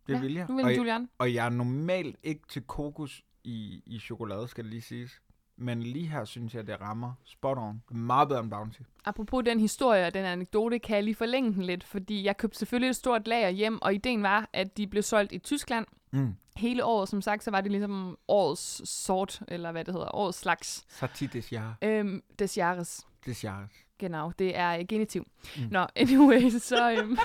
Det 0.06 0.14
ja, 0.14 0.20
vil 0.20 0.34
jeg. 0.34 0.46
Nu 0.48 0.56
vil 0.56 0.64
og, 0.64 0.76
Julian. 0.76 1.08
og 1.18 1.34
jeg 1.34 1.46
er 1.46 1.50
normalt 1.50 2.16
ikke 2.22 2.40
til 2.48 2.62
kokos 2.62 3.22
i, 3.44 3.82
i 3.86 3.98
chokolade, 3.98 4.48
skal 4.48 4.64
det 4.64 4.70
lige 4.70 4.82
siges. 4.82 5.20
Men 5.56 5.82
lige 5.82 6.06
her 6.06 6.24
synes 6.24 6.54
jeg, 6.54 6.66
det 6.66 6.80
rammer 6.80 7.12
spot 7.24 7.58
on. 7.58 7.82
Meget 7.90 8.28
bedre 8.28 8.40
end 8.40 8.50
Bounty. 8.50 8.80
Apropos 9.04 9.44
den 9.44 9.60
historie 9.60 10.06
og 10.06 10.14
den 10.14 10.24
anekdote, 10.24 10.78
kan 10.78 10.96
jeg 10.96 11.04
lige 11.04 11.14
forlænge 11.14 11.52
den 11.54 11.62
lidt, 11.62 11.84
fordi 11.84 12.24
jeg 12.24 12.36
købte 12.36 12.58
selvfølgelig 12.58 12.88
et 12.88 12.96
stort 12.96 13.28
lager 13.28 13.48
hjem, 13.48 13.82
og 13.82 13.94
ideen 13.94 14.22
var, 14.22 14.48
at 14.52 14.76
de 14.76 14.86
blev 14.86 15.02
solgt 15.02 15.32
i 15.32 15.38
Tyskland 15.38 15.86
Mm. 16.14 16.34
hele 16.56 16.84
året. 16.84 17.08
Som 17.08 17.22
sagt, 17.22 17.44
så 17.44 17.50
var 17.50 17.60
det 17.60 17.70
ligesom 17.70 18.18
årets 18.28 18.88
sort, 18.90 19.40
eller 19.48 19.72
hvad 19.72 19.84
det 19.84 19.94
hedder, 19.94 20.14
årets 20.14 20.38
slags. 20.38 20.84
Sati 20.88 21.26
des 21.26 21.52
Jahres. 21.52 21.76
Øhm, 21.82 22.22
des 22.38 22.58
Jahres. 22.58 23.06
Des 23.26 23.44
Jahres. 23.44 23.70
Genau, 23.98 24.32
det 24.38 24.56
er 24.58 24.84
genitiv. 24.88 25.26
Mm. 25.56 25.62
Nå, 25.70 25.86
anyway, 25.96 26.50
så... 26.70 26.92
Øhm, 26.92 27.16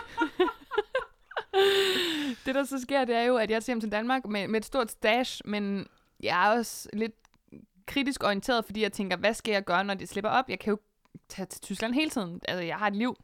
det, 2.46 2.56
der 2.56 2.64
så 2.64 2.80
sker, 2.82 3.06
det 3.06 3.16
er 3.16 3.22
jo, 3.22 3.36
at 3.36 3.52
jeg 3.52 3.64
tager 3.64 3.74
hjem 3.74 3.82
til 3.82 3.92
Danmark 3.92 4.26
med, 4.26 4.48
med 4.48 4.60
et 4.60 4.66
stort 4.66 4.92
stash, 4.92 5.42
men 5.46 5.88
jeg 6.24 6.48
er 6.48 6.58
også 6.58 6.90
lidt 6.94 7.16
kritisk 7.88 8.24
orienteret, 8.24 8.66
fordi 8.66 8.82
jeg 8.82 8.92
tænker, 8.92 9.18
hvad 9.18 9.34
skal 9.34 9.52
jeg 9.52 9.64
gøre, 9.64 9.84
når 9.84 9.94
det 9.94 10.10
slipper 10.10 10.30
op? 10.30 10.50
Jeg 10.50 10.60
kan 10.60 10.72
jo 10.72 10.80
tage 11.30 11.46
til 11.46 11.62
Tyskland 11.62 11.94
hele 11.94 12.10
tiden. 12.10 12.42
Altså, 12.48 12.64
jeg 12.64 12.76
har 12.76 12.88
et 12.88 12.96
liv. 12.96 13.16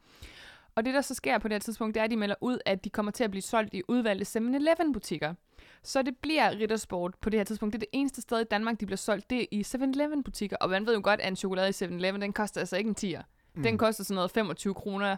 Og 0.74 0.84
det, 0.84 0.94
der 0.94 1.00
så 1.00 1.14
sker 1.14 1.38
på 1.38 1.48
det 1.48 1.54
her 1.54 1.58
tidspunkt, 1.58 1.94
det 1.94 2.00
er, 2.00 2.04
at 2.04 2.10
de 2.10 2.16
melder 2.16 2.34
ud, 2.40 2.58
at 2.66 2.84
de 2.84 2.90
kommer 2.90 3.12
til 3.12 3.24
at 3.24 3.30
blive 3.30 3.42
solgt 3.42 3.74
i 3.74 3.82
udvalgte 3.88 4.38
7-Eleven-butikker. 4.38 5.34
Så 5.82 6.02
det 6.02 6.16
bliver 6.16 6.50
Rittersport 6.50 7.14
på 7.20 7.30
det 7.30 7.40
her 7.40 7.44
tidspunkt. 7.44 7.72
Det 7.72 7.78
er 7.78 7.86
det 7.92 7.98
eneste 7.98 8.22
sted 8.22 8.40
i 8.40 8.44
Danmark, 8.44 8.80
de 8.80 8.86
bliver 8.86 8.96
solgt. 8.96 9.30
Det 9.30 9.40
er 9.40 9.46
i 9.50 9.60
7-Eleven-butikker. 9.60 10.56
Og 10.56 10.70
man 10.70 10.86
ved 10.86 10.94
jo 10.94 11.00
godt, 11.04 11.20
at 11.20 11.28
en 11.28 11.36
chokolade 11.36 11.68
i 11.68 11.72
7-Eleven, 11.72 12.22
den 12.22 12.32
koster 12.32 12.60
altså 12.60 12.76
ikke 12.76 12.94
en 13.02 13.16
10'er. 13.16 13.22
Mm. 13.54 13.62
Den 13.62 13.78
koster 13.78 14.04
sådan 14.04 14.14
noget 14.14 14.30
25 14.30 14.74
kroner. 14.74 15.16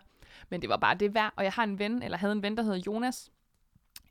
Men 0.50 0.62
det 0.62 0.68
var 0.68 0.76
bare 0.76 0.94
det 0.94 1.14
værd. 1.14 1.32
Og 1.36 1.44
jeg 1.44 1.52
har 1.52 1.64
en 1.64 1.78
ven, 1.78 2.02
eller 2.02 2.18
havde 2.18 2.32
en 2.32 2.42
ven, 2.42 2.56
der 2.56 2.62
hedder 2.62 2.82
Jonas. 2.86 3.30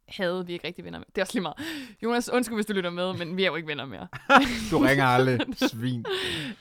Havde 0.07 0.45
vi 0.45 0.53
ikke 0.53 0.67
rigtig 0.67 0.85
venner 0.85 0.99
med. 0.99 1.05
Det 1.15 1.17
er 1.17 1.21
også 1.23 1.33
lige 1.33 1.41
meget. 1.41 1.57
Jonas, 2.03 2.29
undskyld, 2.29 2.57
hvis 2.57 2.65
du 2.65 2.73
lytter 2.73 2.89
med, 2.89 3.13
men 3.13 3.37
vi 3.37 3.43
er 3.43 3.47
jo 3.47 3.55
ikke 3.55 3.67
venner 3.67 3.85
mere. 3.85 4.07
Du 4.71 4.77
ringer 4.77 5.05
aldrig, 5.05 5.39
svin. 5.69 6.05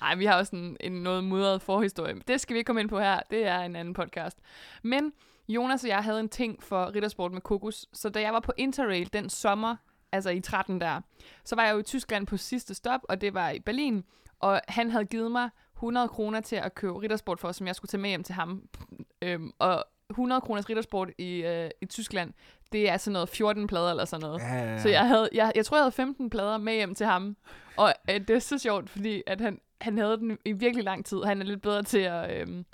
Nej, 0.00 0.14
vi 0.14 0.24
har 0.24 0.38
også 0.38 0.56
en, 0.56 0.76
en 0.80 0.92
noget 0.92 1.24
mudret 1.24 1.62
forhistorie. 1.62 2.14
Det 2.28 2.40
skal 2.40 2.54
vi 2.54 2.58
ikke 2.58 2.66
komme 2.66 2.80
ind 2.80 2.88
på 2.88 2.98
her. 2.98 3.20
Det 3.30 3.46
er 3.46 3.58
en 3.58 3.76
anden 3.76 3.94
podcast. 3.94 4.38
Men 4.82 5.12
Jonas 5.48 5.82
og 5.82 5.88
jeg 5.88 5.98
havde 5.98 6.20
en 6.20 6.28
ting 6.28 6.62
for 6.62 6.94
riddersport 6.94 7.32
med 7.32 7.40
kokos. 7.40 7.86
Så 7.92 8.08
da 8.08 8.20
jeg 8.20 8.32
var 8.32 8.40
på 8.40 8.52
Interrail 8.56 9.12
den 9.12 9.30
sommer, 9.30 9.76
altså 10.12 10.30
i 10.30 10.40
13 10.40 10.80
der, 10.80 11.00
så 11.44 11.56
var 11.56 11.64
jeg 11.64 11.74
jo 11.74 11.78
i 11.78 11.82
Tyskland 11.82 12.26
på 12.26 12.36
sidste 12.36 12.74
stop, 12.74 13.00
og 13.08 13.20
det 13.20 13.34
var 13.34 13.50
i 13.50 13.60
Berlin. 13.60 14.04
Og 14.40 14.60
han 14.68 14.90
havde 14.90 15.04
givet 15.04 15.30
mig 15.32 15.50
100 15.76 16.08
kroner 16.08 16.40
til 16.40 16.56
at 16.56 16.74
købe 16.74 17.02
riddersport 17.02 17.40
for, 17.40 17.52
som 17.52 17.66
jeg 17.66 17.74
skulle 17.74 17.88
tage 17.88 18.00
med 18.00 18.10
hjem 18.10 18.24
til 18.24 18.34
ham. 18.34 18.62
Øhm, 19.22 19.50
og 19.58 19.84
100 20.11 20.40
kroners 20.40 20.68
riddersport 20.68 21.11
i, 21.18 21.42
øh, 21.42 21.70
i 21.80 21.87
Tyskland, 21.87 22.32
det 22.73 22.90
er 22.90 22.96
sådan 22.96 23.12
noget 23.12 23.28
14 23.28 23.66
plader 23.66 23.90
eller 23.90 24.04
sådan 24.04 24.26
noget. 24.26 24.40
Ja, 24.40 24.54
ja, 24.54 24.73
ja. 24.73 24.78
Så 24.78 24.88
jeg, 24.88 25.08
havde, 25.08 25.29
jeg, 25.35 25.52
jeg 25.55 25.66
tror, 25.66 25.76
jeg 25.76 25.83
havde 25.83 25.92
15 25.92 26.31
plader 26.31 26.59
med 26.59 26.74
hjem 26.74 26.94
til 26.94 27.07
ham. 27.07 27.37
Og 27.76 27.94
øh, 28.11 28.20
det 28.20 28.31
er 28.31 28.38
så 28.38 28.59
sjovt, 28.59 28.90
fordi 28.90 29.22
at 29.26 29.40
han, 29.40 29.61
han 29.81 29.98
havde 29.98 30.16
den 30.16 30.38
i 30.44 30.52
virkelig 30.52 30.85
lang 30.85 31.05
tid. 31.07 31.22
Han 31.22 31.40
er 31.40 31.44
lidt 31.44 31.62
bedre 31.62 31.83
til 31.83 31.98
at 31.98 32.40
øhm, 32.40 32.64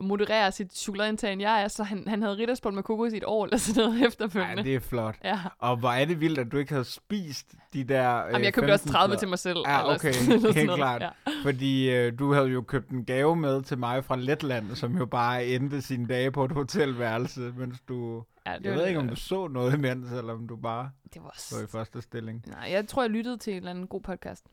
moderere 0.00 0.52
sit 0.52 0.72
chokoladeindtag, 0.76 1.32
end 1.32 1.42
jeg 1.42 1.62
er. 1.62 1.68
Så 1.68 1.82
han, 1.82 2.04
han 2.08 2.22
havde 2.22 2.36
riddersport 2.36 2.74
med 2.74 2.82
kokos 2.82 3.12
i 3.12 3.16
et 3.16 3.24
år 3.26 3.44
eller 3.44 3.56
sådan 3.56 3.84
noget 3.90 4.06
efterfølgende. 4.08 4.64
det 4.64 4.74
er 4.74 4.80
flot. 4.80 5.14
Ja. 5.24 5.38
Og 5.58 5.76
hvor 5.76 5.88
er 5.90 6.04
det 6.04 6.20
vildt, 6.20 6.38
at 6.38 6.52
du 6.52 6.56
ikke 6.56 6.72
havde 6.72 6.84
spist 6.84 7.54
de 7.72 7.84
der 7.84 8.24
øh, 8.26 8.32
Jamen, 8.32 8.44
jeg 8.44 8.54
købte 8.54 8.72
også 8.72 8.82
15 8.84 8.92
30 8.92 9.08
plader. 9.08 9.18
til 9.18 9.28
mig 9.28 9.38
selv. 9.38 9.58
Ja, 9.66 9.94
okay. 9.94 10.14
eller 10.28 10.52
Helt 10.60 10.70
klart. 10.74 11.02
Ja. 11.02 11.08
Fordi 11.42 11.90
øh, 11.90 12.18
du 12.18 12.32
havde 12.32 12.46
jo 12.46 12.62
købt 12.62 12.90
en 12.90 13.04
gave 13.04 13.36
med 13.36 13.62
til 13.62 13.78
mig 13.78 14.04
fra 14.04 14.16
Letland, 14.16 14.74
som 14.76 14.98
jo 14.98 15.06
bare 15.06 15.46
endte 15.46 15.82
sine 15.82 16.06
dage 16.06 16.30
på 16.30 16.44
et 16.44 16.52
hotelværelse, 16.52 17.40
mens 17.56 17.80
du... 17.88 18.24
Ja, 18.46 18.58
det 18.58 18.64
Jeg 18.64 18.74
ved 18.74 18.86
ikke, 18.86 19.00
om 19.00 19.08
du 19.08 19.16
så 19.16 19.48
noget 19.48 19.74
imens, 19.74 20.12
eller 20.12 20.32
om 20.32 20.48
du 20.48 20.56
bare 20.56 20.90
Det 21.14 21.22
var 21.22 21.56
var 21.56 21.62
i 21.64 21.66
første 21.66 22.02
stilling. 22.02 22.44
Nej, 22.46 22.68
jeg 22.70 22.88
tror, 22.88 23.02
jeg 23.02 23.10
lyttede 23.10 23.36
til 23.36 23.50
en 23.50 23.56
eller 23.56 23.70
anden 23.70 23.86
god 23.86 24.00
podcast. 24.00 24.46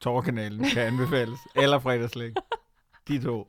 Torkanalen 0.00 0.64
kan 0.64 0.82
anbefales. 0.82 1.38
eller 1.56 1.78
fredagslæg. 1.78 2.32
De 3.08 3.22
to. 3.22 3.48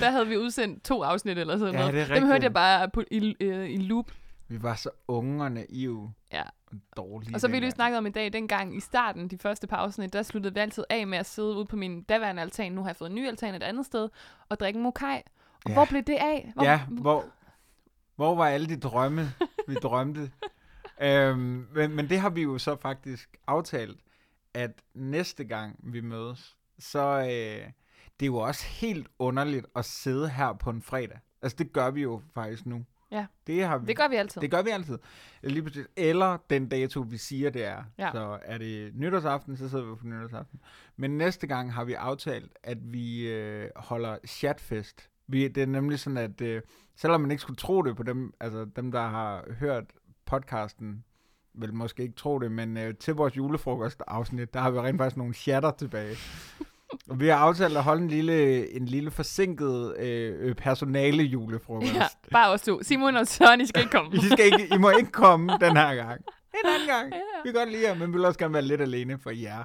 Der 0.00 0.10
havde 0.10 0.26
vi 0.26 0.36
udsendt 0.36 0.84
to 0.84 1.02
afsnit 1.02 1.38
eller 1.38 1.58
sådan 1.58 1.74
Ja, 1.74 1.80
noget. 1.80 1.94
det 1.94 2.10
er 2.10 2.14
Dem 2.14 2.26
hørte 2.26 2.44
jeg 2.44 2.52
bare 2.52 2.90
på, 2.90 3.02
i, 3.10 3.36
øh, 3.40 3.70
i 3.70 3.76
loop. 3.76 4.10
Vi 4.48 4.62
var 4.62 4.74
så 4.74 4.90
unge 5.08 5.44
og 5.44 5.52
naive. 5.52 6.12
Ja. 6.32 6.42
Og 6.66 6.76
dårlige 6.96 7.34
Og 7.36 7.40
så 7.40 7.48
vi 7.48 7.60
lige 7.60 7.70
snakket 7.70 7.98
om 7.98 8.06
i 8.06 8.10
dag, 8.10 8.32
dengang 8.32 8.76
i 8.76 8.80
starten, 8.80 9.28
de 9.28 9.38
første 9.38 9.66
par 9.66 9.76
afsnit, 9.76 10.12
der 10.12 10.22
sluttede 10.22 10.54
vi 10.54 10.60
altid 10.60 10.84
af 10.90 11.06
med 11.06 11.18
at 11.18 11.26
sidde 11.26 11.54
ude 11.56 11.64
på 11.66 11.76
min 11.76 12.02
daværende 12.02 12.42
altan. 12.42 12.72
Nu 12.72 12.80
har 12.82 12.88
jeg 12.88 12.96
fået 12.96 13.08
en 13.10 13.14
ny 13.14 13.28
altan 13.28 13.54
et 13.54 13.62
andet 13.62 13.86
sted, 13.86 14.08
og 14.48 14.60
drikke 14.60 14.76
en 14.76 14.82
mokai. 14.82 15.16
Og 15.64 15.68
Ja. 15.68 15.72
hvor 15.74 15.84
blev 15.84 16.02
det 16.02 16.16
af? 16.20 16.52
Hvor, 16.54 16.64
Ja, 16.64 16.80
hvor, 16.88 17.24
hvor 18.16 18.34
var 18.34 18.46
alle 18.46 18.66
de 18.68 18.76
drømme, 18.80 19.32
vi 19.68 19.74
drømte? 19.74 20.30
øhm, 21.02 21.66
men, 21.74 21.94
men 21.96 22.08
det 22.08 22.20
har 22.20 22.30
vi 22.30 22.42
jo 22.42 22.58
så 22.58 22.76
faktisk 22.76 23.36
aftalt, 23.46 24.00
at 24.54 24.70
næste 24.94 25.44
gang 25.44 25.76
vi 25.82 26.00
mødes, 26.00 26.56
så 26.78 27.00
øh, 27.30 27.70
det 28.20 28.26
er 28.26 28.30
jo 28.30 28.36
også 28.36 28.64
helt 28.66 29.06
underligt 29.18 29.66
at 29.76 29.84
sidde 29.84 30.28
her 30.28 30.52
på 30.52 30.70
en 30.70 30.82
fredag. 30.82 31.18
Altså 31.42 31.56
det 31.56 31.72
gør 31.72 31.90
vi 31.90 32.02
jo 32.02 32.22
faktisk 32.34 32.66
nu. 32.66 32.84
Ja. 33.10 33.26
Det, 33.46 33.64
har 33.64 33.78
vi, 33.78 33.86
Det 33.86 33.96
gør 33.96 34.08
vi 34.08 34.16
altid. 34.16 34.40
det 34.40 34.50
gør 34.50 34.62
vi 34.62 34.70
altid. 34.70 34.98
Lige 35.42 35.62
præcis. 35.62 35.86
Eller 35.96 36.36
den 36.50 36.68
dato, 36.68 37.00
vi 37.00 37.16
siger, 37.16 37.50
det 37.50 37.64
er. 37.64 37.82
Ja. 37.98 38.10
Så 38.12 38.38
er 38.42 38.58
det 38.58 38.94
nytårsaften, 38.94 39.56
så 39.56 39.68
sidder 39.68 39.84
vi 39.84 39.94
på 39.96 40.06
nytårsaften. 40.06 40.60
Men 40.96 41.18
næste 41.18 41.46
gang 41.46 41.72
har 41.72 41.84
vi 41.84 41.92
aftalt, 41.92 42.52
at 42.62 42.78
vi 42.92 43.28
øh, 43.28 43.70
holder 43.76 44.16
chatfest. 44.26 45.10
Vi, 45.26 45.48
det 45.48 45.62
er 45.62 45.66
nemlig 45.66 45.98
sådan, 45.98 46.16
at 46.16 46.40
øh, 46.40 46.62
selvom 46.96 47.20
man 47.20 47.30
ikke 47.30 47.40
skulle 47.40 47.56
tro 47.56 47.82
det 47.82 47.96
på 47.96 48.02
dem, 48.02 48.34
altså 48.40 48.64
dem, 48.76 48.92
der 48.92 49.02
har 49.08 49.44
hørt 49.58 49.84
podcasten, 50.26 51.04
vil 51.54 51.74
måske 51.74 52.02
ikke 52.02 52.14
tro 52.14 52.38
det, 52.38 52.52
men 52.52 52.76
øh, 52.76 52.94
til 52.94 53.14
vores 53.14 53.36
julefrokost-afsnit, 53.36 54.54
der 54.54 54.60
har 54.60 54.70
vi 54.70 54.78
rent 54.80 54.98
faktisk 54.98 55.16
nogle 55.16 55.34
chatter 55.34 55.70
tilbage. 55.70 56.16
Vi 57.14 57.28
har 57.28 57.36
aftalt 57.36 57.76
at 57.76 57.82
holde 57.82 58.02
en 58.02 58.08
lille, 58.08 58.70
en 58.76 58.86
lille 58.86 59.10
forsinket 59.10 59.96
øh, 59.98 60.54
personale 60.54 61.22
julefrokost. 61.22 61.94
Ja, 61.94 62.06
bare 62.32 62.50
os 62.52 62.62
to. 62.62 62.82
Simon 62.82 63.16
og 63.16 63.26
Søren, 63.26 63.60
I 63.60 63.66
skal 63.66 63.80
ikke 63.82 63.90
komme. 63.92 64.16
I, 64.16 64.20
skal 64.32 64.44
ikke, 64.44 64.74
I 64.74 64.78
må 64.78 64.90
ikke 64.90 65.10
komme 65.10 65.52
den 65.60 65.76
her 65.76 65.94
gang. 65.94 66.20
En 66.64 66.70
anden 66.74 66.88
gang. 66.88 67.12
Ja. 67.12 67.18
Vi 67.44 67.52
kan 67.52 67.54
godt 67.54 67.70
lide 67.72 67.88
jer, 67.88 67.94
men 67.94 68.08
vi 68.08 68.12
vil 68.12 68.24
også 68.24 68.38
gerne 68.38 68.54
være 68.54 68.62
lidt 68.62 68.80
alene 68.80 69.18
for 69.18 69.30
jer. 69.30 69.64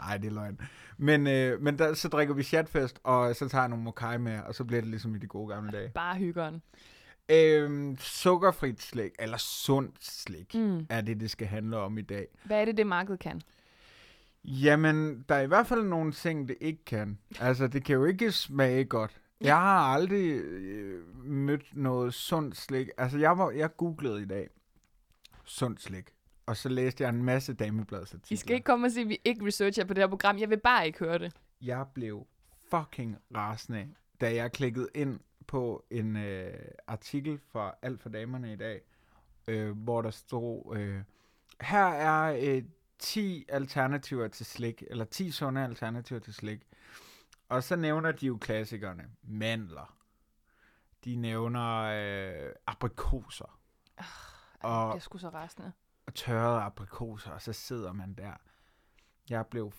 Nej, 0.00 0.16
det 0.16 0.28
er 0.28 0.32
løgn. 0.34 0.60
Men, 0.98 1.26
øh, 1.26 1.62
men 1.62 1.78
der, 1.78 1.94
så 1.94 2.08
drikker 2.08 2.34
vi 2.34 2.42
chatfest, 2.42 2.98
og 3.04 3.36
så 3.36 3.48
tager 3.48 3.62
jeg 3.62 3.68
nogle 3.68 3.84
mokai 3.84 4.18
med, 4.18 4.38
og 4.46 4.54
så 4.54 4.64
bliver 4.64 4.80
det 4.80 4.90
ligesom 4.90 5.14
i 5.14 5.18
de 5.18 5.26
gode 5.26 5.54
gamle 5.54 5.70
dage. 5.72 5.88
Bare 5.94 6.16
hyggeren. 6.16 6.62
Øhm, 7.28 7.96
sukkerfrit 8.00 8.82
slik, 8.82 9.10
eller 9.18 9.36
sundt 9.38 9.94
slik, 10.04 10.54
Mm. 10.54 10.86
er 10.90 11.00
det, 11.00 11.20
det 11.20 11.30
skal 11.30 11.46
handle 11.46 11.76
om 11.76 11.98
i 11.98 12.02
dag. 12.02 12.26
Hvad 12.44 12.60
er 12.60 12.64
det, 12.64 12.76
det 12.76 12.86
marked 12.86 13.16
kan? 13.18 13.40
Jamen, 14.44 15.24
der 15.28 15.34
er 15.34 15.40
i 15.40 15.46
hvert 15.46 15.66
fald 15.66 15.84
nogle 15.84 16.12
ting, 16.12 16.48
det 16.48 16.56
ikke 16.60 16.84
kan. 16.84 17.18
Altså, 17.40 17.66
det 17.66 17.84
kan 17.84 17.94
jo 17.94 18.04
ikke 18.04 18.32
smage 18.32 18.84
godt. 18.84 19.20
Jeg 19.40 19.56
har 19.56 19.78
aldrig 19.78 20.30
øh, 20.32 21.24
mødt 21.24 21.76
noget 21.76 22.14
sundt 22.14 22.56
slik. 22.56 22.88
Altså, 22.98 23.18
jeg, 23.18 23.38
var, 23.38 23.50
jeg 23.50 23.76
googlede 23.76 24.22
i 24.22 24.24
dag 24.24 24.48
sundt 25.44 25.82
slik, 25.82 26.10
og 26.46 26.56
så 26.56 26.68
læste 26.68 27.04
jeg 27.04 27.10
en 27.10 27.22
masse 27.22 27.54
damebladsartikler. 27.54 28.34
I 28.34 28.36
skal 28.36 28.54
ikke 28.54 28.64
komme 28.64 28.86
og 28.86 28.90
sige, 28.90 29.02
at 29.02 29.08
vi 29.08 29.18
ikke 29.24 29.46
researcher 29.46 29.84
på 29.84 29.94
det 29.94 30.02
her 30.02 30.08
program. 30.08 30.38
Jeg 30.38 30.50
vil 30.50 30.60
bare 30.60 30.86
ikke 30.86 30.98
høre 30.98 31.18
det. 31.18 31.32
Jeg 31.60 31.86
blev 31.94 32.26
fucking 32.70 33.16
rasende, 33.36 33.88
da 34.20 34.34
jeg 34.34 34.52
klikkede 34.52 34.88
ind 34.94 35.20
på 35.46 35.84
en 35.90 36.16
øh, 36.16 36.54
artikel 36.86 37.40
fra 37.52 37.74
Alt 37.82 38.02
for 38.02 38.08
Damerne 38.08 38.52
i 38.52 38.56
dag, 38.56 38.80
øh, 39.48 39.78
hvor 39.78 40.02
der 40.02 40.10
stod, 40.10 40.76
øh, 40.76 41.00
her 41.60 41.86
er 41.86 42.36
øh, 42.40 42.62
10 43.02 43.44
alternativer 43.48 44.28
til 44.28 44.46
slik, 44.46 44.82
eller 44.90 45.04
10 45.04 45.30
sunde 45.30 45.64
alternativer 45.64 46.20
til 46.20 46.34
slik. 46.34 46.60
Og 47.48 47.62
så 47.64 47.76
nævner 47.76 48.12
de 48.12 48.26
jo 48.26 48.36
klassikerne. 48.40 49.04
Mandler. 49.22 49.96
De 51.04 51.16
nævner 51.16 51.78
øh, 51.82 52.52
aprikoser. 52.66 53.58
Og... 54.60 54.86
Og- 54.88 54.94
Jeg 54.94 55.02
skulle 55.02 55.20
så 55.20 55.28
rasende. 55.28 55.72
og 56.06 56.14
tørrede 56.14 56.60
aprikoser, 56.60 57.30
og 57.30 57.42
så 57.42 57.52
sidder 57.52 57.92
man 57.92 58.14
der. 58.14 58.32
Jeg 59.30 59.46
blev 59.46 59.72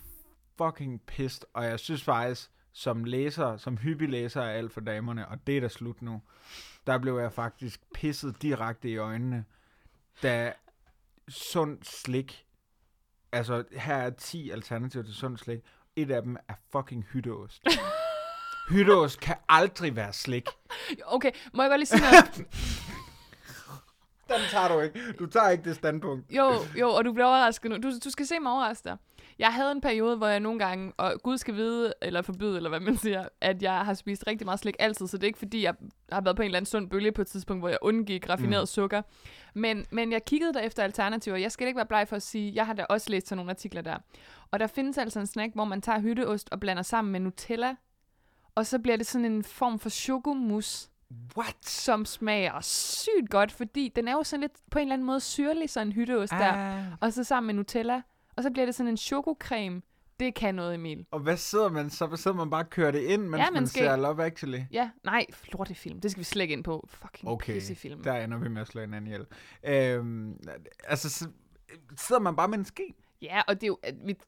fucking 0.58 1.02
pissed, 1.02 1.44
og 1.54 1.66
jeg 1.66 1.80
synes 1.80 2.04
faktisk, 2.04 2.52
som 2.72 3.04
læser, 3.04 3.58
som 3.58 3.78
hyppig 3.78 4.10
læser 4.10 4.42
af 4.42 4.58
alt 4.58 4.72
for 4.74 4.82
damerne, 4.82 5.28
og 5.28 5.48
det 5.48 5.58
er 5.58 5.62
da 5.62 5.68
slut 5.68 6.02
nu, 6.02 6.22
der 6.88 6.98
blev 6.98 7.18
jeg 7.18 7.32
faktisk 7.34 7.82
pisset 7.94 8.42
direkte 8.42 8.90
i 8.90 8.98
øjnene. 8.98 9.46
da 10.24 10.54
sund 11.28 11.84
slik, 11.84 12.46
altså 13.34 13.64
her 13.72 13.96
er 13.96 14.10
10 14.10 14.50
alternativer 14.52 15.04
til 15.04 15.14
sund 15.14 15.38
slik, 15.38 15.60
et 15.96 16.12
af 16.12 16.22
dem 16.22 16.38
er 16.50 16.54
fucking 16.72 17.06
hytteost. 17.14 17.62
hytteost 18.70 19.20
kan 19.20 19.36
aldrig 19.50 19.96
være 19.96 20.14
slik. 20.14 20.46
Okay, 21.06 21.32
må 21.54 21.64
jeg 21.64 21.70
godt 21.70 21.80
lige 21.80 21.88
sige 21.88 22.02
noget? 22.02 22.46
Den 24.28 24.36
tager 24.52 24.68
du 24.68 24.80
ikke. 24.80 25.00
Du 25.20 25.26
tager 25.26 25.50
ikke 25.50 25.64
det 25.64 25.76
standpunkt. 25.76 26.32
Jo, 26.32 26.52
jo, 26.80 26.90
og 26.90 27.06
du 27.06 27.14
bliver 27.14 27.26
overrasket 27.28 27.72
nu. 27.72 27.78
Du, 27.78 27.92
du 28.04 28.10
skal 28.10 28.26
se 28.26 28.40
mig 28.40 28.52
overraske 28.52 28.90
dig. 28.90 28.98
Jeg 29.40 29.54
havde 29.54 29.72
en 29.72 29.82
periode, 29.82 30.18
hvor 30.18 30.28
jeg 30.28 30.40
nogle 30.40 30.60
gange, 30.60 30.94
og 30.98 31.14
Gud 31.24 31.38
skal 31.38 31.56
vide, 31.56 31.94
eller 32.02 32.22
forbyde, 32.22 32.58
eller 32.58 32.70
hvad 32.70 32.80
man 32.80 32.98
siger, 32.98 33.28
at 33.42 33.64
jeg 33.64 33.80
har 33.86 33.94
spist 33.94 34.24
rigtig 34.28 34.46
meget 34.46 34.60
slik 34.60 34.76
altid, 34.80 35.08
så 35.08 35.18
det 35.18 35.24
er 35.24 35.28
ikke 35.28 35.40
fordi, 35.40 35.64
jeg 35.64 35.74
har 36.12 36.22
været 36.22 36.36
på 36.36 36.42
en 36.42 36.46
eller 36.46 36.58
anden 36.58 36.70
sund 36.70 36.90
bølge 36.90 37.12
på 37.12 37.22
et 37.22 37.28
tidspunkt, 37.28 37.62
hvor 37.62 37.70
jeg 37.70 37.78
undgik 37.82 38.30
raffineret 38.30 38.64
mm. 38.64 38.68
sukker. 38.68 39.02
Men, 39.54 39.86
men 39.92 40.12
jeg 40.12 40.26
kiggede 40.26 40.54
der 40.54 40.60
efter 40.60 40.84
alternativer. 40.84 41.38
Jeg 41.38 41.52
skal 41.52 41.68
ikke 41.68 41.78
være 41.78 41.86
bleg 41.86 42.08
for 42.08 42.16
at 42.16 42.22
sige, 42.22 42.52
jeg 42.56 42.66
har 42.66 42.74
da 42.74 42.86
også 42.90 43.10
læst 43.10 43.28
sådan 43.28 43.38
nogle 43.38 43.52
artikler 43.52 43.82
der. 43.82 43.98
Og 44.52 44.60
der 44.60 44.68
findes 44.68 44.98
altså 44.98 45.20
en 45.20 45.28
snack, 45.28 45.54
hvor 45.54 45.66
man 45.66 45.82
tager 45.82 46.00
hytteost 46.00 46.50
og 46.52 46.60
blander 46.60 46.84
sammen 46.84 47.12
med 47.12 47.20
Nutella, 47.20 47.76
og 48.56 48.66
så 48.66 48.80
bliver 48.80 48.98
det 48.98 49.06
sådan 49.06 49.26
en 49.26 49.44
form 49.44 49.80
for 49.80 49.90
chokomus, 49.90 50.90
What? 51.38 51.56
som 51.70 52.06
smager 52.06 52.62
sygt 52.62 53.30
godt, 53.30 53.52
fordi 53.52 53.92
den 53.96 54.08
er 54.08 54.12
jo 54.12 54.24
sådan 54.24 54.42
lidt 54.42 54.52
på 54.72 54.80
en 54.80 54.82
eller 54.82 54.94
anden 54.94 55.06
måde 55.06 55.20
syrlig, 55.20 55.70
sådan 55.70 55.88
en 55.88 55.92
hytteost 55.94 56.32
der. 56.32 56.52
Ah. 56.54 56.84
Og 57.02 57.14
så 57.14 57.24
sammen 57.24 57.48
med 57.48 57.54
Nutella. 57.54 58.02
Og 58.38 58.44
så 58.44 58.52
bliver 58.52 58.66
det 58.66 58.76
sådan 58.76 58.90
en 58.90 58.98
chokocreme. 58.98 59.82
Det 60.20 60.36
kan 60.36 60.56
noget, 60.56 60.76
Emil. 60.76 61.06
Og 61.12 61.20
hvad 61.20 61.38
sidder 61.38 61.70
man 61.70 61.90
så? 61.90 62.06
Hvad 62.06 62.18
sidder 62.18 62.38
man 62.38 62.50
bare 62.50 62.64
og 62.64 62.70
kører 62.70 62.92
det 62.92 63.00
ind, 63.00 63.22
mens 63.22 63.40
Ja, 63.40 63.44
man 63.46 63.54
man 63.54 63.68
skal- 63.68 63.84
ser 63.84 63.96
Love 63.96 64.24
Actually? 64.26 64.60
Ja, 64.72 64.90
nej, 65.04 65.26
lortefilm. 65.54 66.02
Det 66.02 66.12
skal 66.12 66.20
vi 66.20 66.24
slet 66.24 66.42
ikke 66.42 66.54
ind 66.54 66.64
på. 66.64 66.88
Fucking 66.90 67.30
Okay, 67.32 67.54
pissefilm. 67.54 68.04
der 68.04 68.14
ender 68.14 68.38
vi 68.38 68.50
med 68.50 68.62
at 68.62 68.68
slå 68.68 68.82
hinanden 68.82 69.08
ihjel. 69.08 69.26
Øhm, 69.64 70.38
altså, 70.84 71.10
så 71.10 71.28
sidder 71.98 72.22
man 72.22 72.36
bare 72.36 72.48
med 72.48 72.58
en 72.58 72.66
ske. 72.66 72.94
Ja, 73.24 73.42
og 73.48 73.56
det, 73.62 73.64
er 73.64 73.68
jo, 73.68 73.78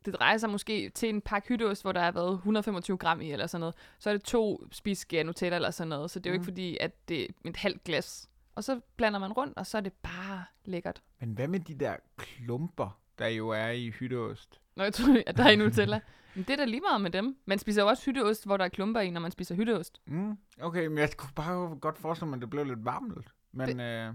det 0.05 0.13
drejer 0.13 0.38
sig 0.38 0.49
måske 0.49 0.89
til 0.89 1.10
en 1.10 1.21
pakke 1.21 1.47
hytteost, 1.47 1.81
hvor 1.81 1.91
der 1.91 2.01
har 2.01 2.12
været 2.12 2.34
125 2.34 2.97
gram 2.97 3.21
i, 3.21 3.31
eller 3.31 3.47
sådan 3.47 3.60
noget. 3.60 3.75
Så 3.99 4.10
er 4.10 4.13
det 4.13 4.23
to 4.23 4.63
spiseskære 4.71 5.23
Nutella, 5.23 5.55
eller 5.55 5.71
sådan 5.71 5.89
noget. 5.89 6.12
Så 6.12 6.19
det 6.19 6.29
er 6.29 6.34
jo 6.34 6.34
Mm. 6.34 6.41
ikke 6.41 6.45
fordi, 6.51 6.77
at 6.79 7.10
det 7.10 7.21
er 7.23 7.27
et 7.45 7.58
halvt 7.58 7.84
glas. 7.84 8.29
Og 8.55 8.63
så 8.63 8.79
blander 8.97 9.19
man 9.19 9.31
rundt, 9.34 9.58
og 9.58 9.65
så 9.65 9.77
er 9.77 9.81
det 9.81 9.93
bare 9.93 10.43
lækkert. 10.65 11.01
Men 11.19 11.29
hvad 11.34 11.47
med 11.47 11.60
de 11.60 11.75
der 11.75 11.95
klumper, 12.17 12.99
der 13.19 13.27
jo 13.27 13.49
er 13.49 13.67
i 13.69 13.89
hytteost? 13.89 14.62
Nå, 14.75 14.84
jeg 14.84 14.93
tror, 14.93 15.23
at 15.27 15.38
der 15.38 15.43
er 15.43 15.49
i 15.49 15.55
Nutella. 15.55 15.99
Men 16.36 16.43
det 16.43 16.53
er 16.53 16.58
da 16.58 16.65
lige 16.65 16.81
meget 16.81 17.01
med 17.01 17.12
dem. 17.12 17.38
Man 17.45 17.60
spiser 17.60 17.81
jo 17.81 17.88
også 17.88 18.05
hytteost, 18.05 18.45
hvor 18.45 18.58
der 18.58 18.65
er 18.65 18.69
klumper 18.69 18.99
i, 19.01 19.10
når 19.10 19.21
man 19.21 19.31
spiser 19.31 19.55
hytteost. 19.55 20.01
Mm, 20.05 20.38
okay, 20.62 20.88
men 20.88 20.97
jeg 20.97 21.10
kunne 21.17 21.29
bare 21.36 21.75
godt 21.81 21.97
forestille 21.97 22.29
mig, 22.29 22.38
at 22.38 22.41
det 22.41 22.49
blev 22.49 22.65
lidt 22.65 22.86
varmt. 22.86 23.27
Men 23.51 23.79
øh, 23.79 24.13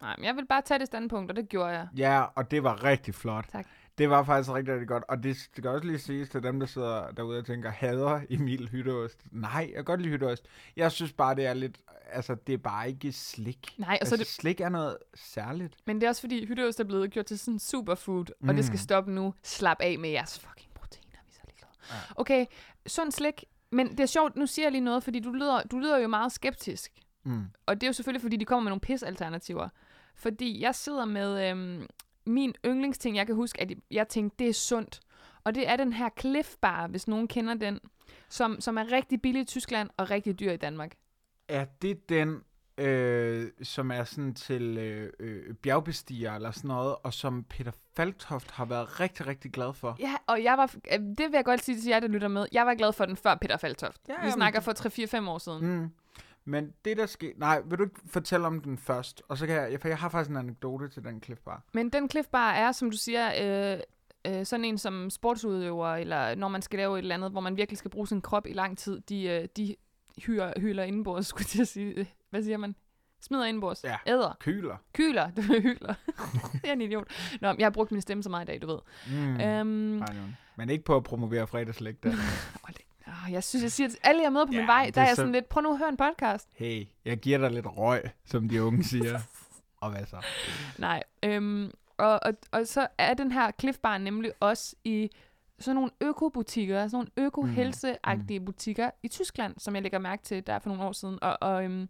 Nej, 0.00 0.14
men 0.18 0.24
jeg 0.24 0.36
vil 0.36 0.46
bare 0.46 0.62
tage 0.62 0.78
det 0.78 0.86
standpunkt, 0.86 1.30
og 1.30 1.36
det 1.36 1.48
gjorde 1.48 1.68
jeg. 1.68 1.88
ja, 1.96 2.20
og 2.34 2.50
det 2.50 2.62
var 2.62 2.84
rigtig 2.84 3.14
flot. 3.14 3.46
Tak. 3.52 3.66
Det 3.98 4.10
var 4.10 4.24
faktisk 4.24 4.50
rigtig, 4.54 4.72
rigtig 4.74 4.88
godt. 4.88 5.04
Og 5.08 5.22
det 5.22 5.36
skal 5.36 5.66
også 5.66 5.86
lige 5.86 5.98
siges 5.98 6.28
til 6.28 6.42
dem, 6.42 6.60
der 6.60 6.66
sidder 6.66 7.10
derude 7.10 7.38
og 7.38 7.46
tænker, 7.46 7.70
hader 7.70 8.20
Emil 8.30 8.68
hytteost. 8.68 9.24
Nej, 9.30 9.50
jeg 9.68 9.74
kan 9.74 9.84
godt 9.84 10.00
lide 10.02 10.12
hytteost. 10.12 10.46
Jeg 10.76 10.92
synes 10.92 11.12
bare, 11.12 11.34
det 11.34 11.46
er 11.46 11.54
lidt, 11.54 11.78
altså 12.12 12.34
det 12.34 12.52
er 12.52 12.58
bare 12.58 12.88
ikke 12.88 13.12
slik. 13.12 13.74
Nej, 13.78 13.98
altså, 14.00 14.14
er 14.14 14.16
det, 14.16 14.26
slik 14.26 14.60
er 14.60 14.68
noget 14.68 14.96
særligt. 15.14 15.74
men 15.86 15.96
det 15.96 16.02
er 16.02 16.08
også 16.08 16.20
fordi, 16.20 16.46
hytteost 16.46 16.80
er 16.80 16.84
blevet 16.84 17.10
gjort 17.10 17.26
til 17.26 17.38
sådan 17.38 17.58
superfood, 17.58 18.26
og 18.48 18.54
det 18.54 18.64
skal 18.64 18.74
Mm. 18.74 18.78
stoppe 18.78 19.10
nu. 19.12 19.34
Slap 19.42 19.76
af 19.80 19.98
med 19.98 20.10
jeres 20.10 20.38
fucking 20.38 20.70
proteiner, 20.74 21.16
vi 21.26 21.30
er 21.30 21.34
så 21.34 21.40
ligeglade. 21.46 21.72
Ja. 21.90 22.20
Okay, 22.20 22.46
sund 22.86 23.12
slik. 23.12 23.44
Men 23.70 23.90
det 23.90 24.00
er 24.00 24.06
sjovt, 24.06 24.36
nu 24.36 24.46
siger 24.46 24.66
jeg 24.66 24.72
lige 24.72 24.84
noget, 24.84 25.02
fordi 25.02 25.20
du 25.20 25.32
lyder, 25.32 25.62
du 25.62 25.78
lyder 25.78 25.98
jo 25.98 26.08
meget 26.08 26.32
skeptisk. 26.32 26.92
Mm. 27.24 27.44
Og 27.66 27.74
det 27.74 27.82
er 27.82 27.88
jo 27.88 27.92
selvfølgelig, 27.92 28.22
fordi 28.22 28.36
de 28.36 28.44
kommer 28.44 28.62
med 28.62 28.70
nogle 28.70 28.80
pis-alternativer. 28.80 29.68
Fordi 30.16 30.60
jeg 30.62 30.74
sidder 30.74 31.04
med 31.04 31.50
øhm, 31.50 31.86
min 32.26 32.54
yndlingsting, 32.66 33.16
jeg 33.16 33.26
kan 33.26 33.34
huske, 33.34 33.60
at 33.60 33.72
jeg 33.90 34.08
tænkte, 34.08 34.36
det 34.38 34.48
er 34.48 34.52
sundt. 34.52 35.00
Og 35.44 35.54
det 35.54 35.68
er 35.68 35.76
den 35.76 35.92
her 35.92 36.08
Cliff 36.20 36.54
Bar, 36.60 36.86
hvis 36.86 37.08
nogen 37.08 37.28
kender 37.28 37.54
den, 37.54 37.80
som, 38.28 38.60
som 38.60 38.78
er 38.78 38.92
rigtig 38.92 39.22
billig 39.22 39.42
i 39.42 39.44
Tyskland 39.44 39.90
og 39.96 40.10
rigtig 40.10 40.40
dyr 40.40 40.52
i 40.52 40.56
Danmark. 40.56 40.92
Er 41.48 41.64
det 41.82 42.08
den, 42.08 42.40
øh, 42.78 43.50
som 43.62 43.90
er 43.90 44.04
sådan 44.04 44.34
til 44.34 44.78
øh, 44.78 45.12
øh, 45.20 45.54
bjergbestiger 45.54 46.34
eller 46.34 46.50
sådan 46.50 46.68
noget, 46.68 46.96
og 47.02 47.14
som 47.14 47.44
Peter 47.44 47.72
Faltoft 47.96 48.50
har 48.50 48.64
været 48.64 49.00
rigtig, 49.00 49.26
rigtig 49.26 49.52
glad 49.52 49.74
for? 49.74 49.96
Ja, 49.98 50.14
og 50.26 50.42
jeg 50.44 50.58
var, 50.58 50.74
øh, 50.92 50.98
det 50.98 51.18
vil 51.18 51.32
jeg 51.32 51.44
godt 51.44 51.64
sige 51.64 51.80
til 51.80 51.88
jer, 51.88 52.00
der 52.00 52.08
lytter 52.08 52.28
med. 52.28 52.46
Jeg 52.52 52.66
var 52.66 52.74
glad 52.74 52.92
for 52.92 53.06
den 53.06 53.16
før 53.16 53.34
Peter 53.34 53.56
Faltoft. 53.56 54.00
Ja, 54.08 54.12
Vi 54.12 54.18
jamen, 54.18 54.32
snakker 54.32 54.60
for 54.60 54.72
3-4-5 55.26 55.28
år 55.28 55.38
siden. 55.38 55.66
Mm. 55.66 55.90
Men 56.48 56.72
det 56.84 56.96
der 56.96 57.06
sker... 57.06 57.32
Nej, 57.36 57.62
vil 57.66 57.78
du 57.78 57.84
ikke 57.84 58.00
fortælle 58.06 58.46
om 58.46 58.60
den 58.60 58.78
først? 58.78 59.22
Og 59.28 59.38
så 59.38 59.46
kan 59.46 59.54
jeg... 59.54 59.80
For 59.80 59.88
jeg 59.88 59.98
har 59.98 60.08
faktisk 60.08 60.30
en 60.30 60.36
anekdote 60.36 60.88
til 60.88 61.04
den 61.04 61.22
Cliff 61.22 61.40
Bar. 61.40 61.62
Men 61.74 61.88
den 61.88 62.10
Cliff 62.10 62.28
Bar 62.28 62.52
er, 62.52 62.72
som 62.72 62.90
du 62.90 62.96
siger, 62.96 63.30
øh, 63.74 63.80
øh, 64.26 64.46
sådan 64.46 64.64
en 64.64 64.78
som 64.78 65.10
sportsudøver, 65.10 65.88
eller 65.88 66.34
når 66.34 66.48
man 66.48 66.62
skal 66.62 66.76
lave 66.78 66.98
et 66.98 67.02
eller 67.02 67.14
andet, 67.14 67.30
hvor 67.30 67.40
man 67.40 67.56
virkelig 67.56 67.78
skal 67.78 67.90
bruge 67.90 68.06
sin 68.08 68.20
krop 68.20 68.46
i 68.46 68.52
lang 68.52 68.78
tid, 68.78 69.00
de, 69.00 69.24
øh, 69.28 69.48
de 69.56 69.76
hyrer, 70.26 70.52
hyler 70.60 70.82
indenbords, 70.82 71.26
skulle 71.36 71.48
jeg 71.58 71.66
sige. 71.66 72.06
Hvad 72.30 72.42
siger 72.42 72.56
man? 72.56 72.74
Smider 73.20 73.44
indenbords. 73.44 73.84
Ja. 73.84 73.96
Æder. 74.06 74.36
Kyler. 74.40 74.76
Kyler. 74.94 75.30
Det 75.36 75.48
var 75.48 75.60
hylder. 75.60 75.94
jeg 76.62 76.68
er 76.68 76.72
en 76.72 76.80
idiot. 76.80 77.08
Nå, 77.40 77.54
jeg 77.58 77.64
har 77.64 77.70
brugt 77.70 77.92
min 77.92 78.00
stemme 78.00 78.22
så 78.22 78.30
meget 78.30 78.44
i 78.44 78.46
dag, 78.46 78.62
du 78.62 78.66
ved. 78.66 78.78
Mm. 79.10 79.40
Øhm, 79.40 79.68
nej. 79.68 80.14
Men 80.56 80.70
ikke 80.70 80.84
på 80.84 80.96
at 80.96 81.04
promovere 81.04 81.46
fredagslæg 81.46 82.02
der. 82.02 82.08
åh, 82.08 82.70
åh, 83.08 83.32
jeg 83.32 83.44
synes, 83.44 83.62
jeg 83.62 83.72
siger 83.72 83.88
til 83.88 83.98
alle, 84.02 84.22
jeg 84.22 84.32
møder 84.32 84.46
på 84.46 84.52
Ja, 84.52 84.58
min 84.58 84.66
vej, 84.66 84.90
der 84.94 85.00
er 85.00 85.06
jeg 85.06 85.16
så- 85.16 85.20
sådan 85.20 85.32
lidt, 85.32 85.48
prøv 85.48 85.62
nu 85.62 85.72
at 85.72 85.78
høre 85.78 85.88
en 85.88 85.96
podcast. 85.96 86.48
Hey, 86.54 86.86
jeg 87.04 87.18
giver 87.18 87.38
dig 87.38 87.50
lidt 87.50 87.66
røg, 87.66 88.02
som 88.24 88.48
de 88.48 88.62
unge 88.64 88.84
siger. 88.84 89.20
Og 89.80 89.90
hvad 89.90 90.06
så? 90.06 90.16
Nej. 90.78 91.02
Øhm, 91.22 91.70
og, 91.98 92.20
og, 92.22 92.32
og 92.52 92.66
så 92.66 92.86
er 92.98 93.14
den 93.14 93.32
her 93.32 93.50
Cliff 93.60 93.78
Bar 93.78 93.98
nemlig 93.98 94.32
også 94.40 94.76
i 94.84 95.10
sådan 95.58 95.74
nogle 95.74 95.90
økobutikker, 96.00 96.88
sådan 96.88 96.90
nogle 96.96 97.10
øko-helseagtige 97.16 98.40
butikker 98.40 98.90
i 99.02 99.08
Tyskland, 99.08 99.54
som 99.58 99.74
jeg 99.74 99.82
lægger 99.82 99.98
mærke 99.98 100.22
til 100.22 100.46
der 100.46 100.58
for 100.58 100.68
nogle 100.68 100.84
år 100.84 100.92
siden, 100.92 101.18
og, 101.22 101.36
og, 101.40 101.64
øhm, 101.64 101.88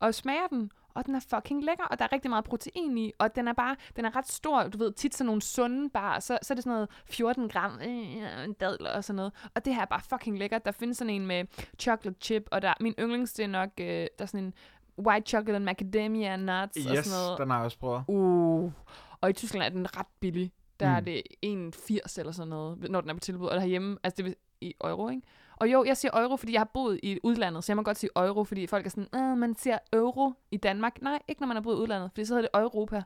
og 0.00 0.14
smager 0.14 0.46
den, 0.50 0.70
og 0.94 1.06
den 1.06 1.14
er 1.14 1.20
fucking 1.20 1.64
lækker, 1.64 1.84
og 1.84 1.98
der 1.98 2.04
er 2.04 2.12
rigtig 2.12 2.30
meget 2.30 2.44
protein 2.44 2.98
i, 2.98 3.12
og 3.18 3.36
den 3.36 3.48
er 3.48 3.52
bare, 3.52 3.76
den 3.96 4.04
er 4.04 4.16
ret 4.16 4.28
stor, 4.28 4.62
du 4.62 4.78
ved, 4.78 4.92
tit 4.92 5.14
sådan 5.14 5.26
nogle 5.26 5.42
sunde 5.42 5.90
bar, 5.90 6.20
så, 6.20 6.38
så 6.42 6.52
er 6.52 6.54
det 6.54 6.64
sådan 6.64 6.74
noget 6.74 6.88
14 7.04 7.48
gram, 7.48 7.72
øh, 7.80 8.44
en 8.44 8.52
dadler 8.52 8.90
og 8.90 9.04
sådan 9.04 9.16
noget, 9.16 9.32
og 9.54 9.64
det 9.64 9.74
her 9.74 9.82
er 9.82 9.86
bare 9.86 10.00
fucking 10.08 10.38
lækkert, 10.38 10.64
der 10.64 10.72
findes 10.72 10.98
sådan 10.98 11.14
en 11.14 11.26
med 11.26 11.44
chocolate 11.78 12.18
chip, 12.20 12.48
og 12.50 12.62
der, 12.62 12.74
min 12.80 12.94
yndlings, 12.98 13.32
det 13.32 13.42
er 13.42 13.48
nok, 13.48 13.70
øh, 13.80 13.86
der 13.86 14.06
er 14.18 14.26
sådan 14.26 14.44
en 14.44 14.54
white 14.98 15.26
chocolate 15.26 15.56
and 15.56 15.64
macadamia 15.64 16.36
nuts, 16.36 16.86
og 16.86 16.96
Yes, 16.96 17.06
sådan 17.06 17.18
noget, 17.18 17.38
den 17.38 17.50
har 17.50 17.56
jeg 17.56 17.64
også 17.64 17.78
prøvet. 17.78 18.04
Uh. 18.08 18.72
Og 19.20 19.30
i 19.30 19.32
Tyskland 19.32 19.64
er 19.64 19.68
den 19.68 19.96
ret 19.96 20.06
billig. 20.20 20.52
Der 20.80 20.88
mm. 20.88 20.96
er 20.96 21.00
det 21.00 21.22
1,80 21.46 22.18
eller 22.18 22.32
sådan 22.32 22.48
noget, 22.48 22.90
når 22.90 23.00
den 23.00 23.10
er 23.10 23.14
på 23.14 23.20
tilbud. 23.20 23.46
Og 23.46 23.60
herhjemme, 23.60 23.98
altså 24.02 24.16
det 24.16 24.24
vil, 24.24 24.34
i 24.60 24.74
euro, 24.84 25.08
ikke? 25.08 25.22
Og 25.60 25.72
jo, 25.72 25.84
jeg 25.84 25.96
siger 25.96 26.22
euro, 26.22 26.36
fordi 26.36 26.52
jeg 26.52 26.60
har 26.60 26.70
boet 26.74 27.00
i 27.02 27.18
udlandet, 27.22 27.64
så 27.64 27.72
jeg 27.72 27.76
må 27.76 27.82
godt 27.82 27.98
sige 27.98 28.10
euro, 28.16 28.44
fordi 28.44 28.66
folk 28.66 28.86
er 28.86 28.90
sådan, 28.90 29.08
øh, 29.14 29.36
man 29.36 29.56
siger 29.56 29.78
euro 29.92 30.32
i 30.50 30.56
Danmark. 30.56 31.02
Nej, 31.02 31.18
ikke 31.28 31.42
når 31.42 31.46
man 31.46 31.56
har 31.56 31.62
boet 31.62 31.76
i 31.76 31.78
udlandet, 31.78 32.10
fordi 32.10 32.24
så 32.24 32.34
hedder 32.34 32.48
det 32.54 32.62
Europa. 32.62 33.02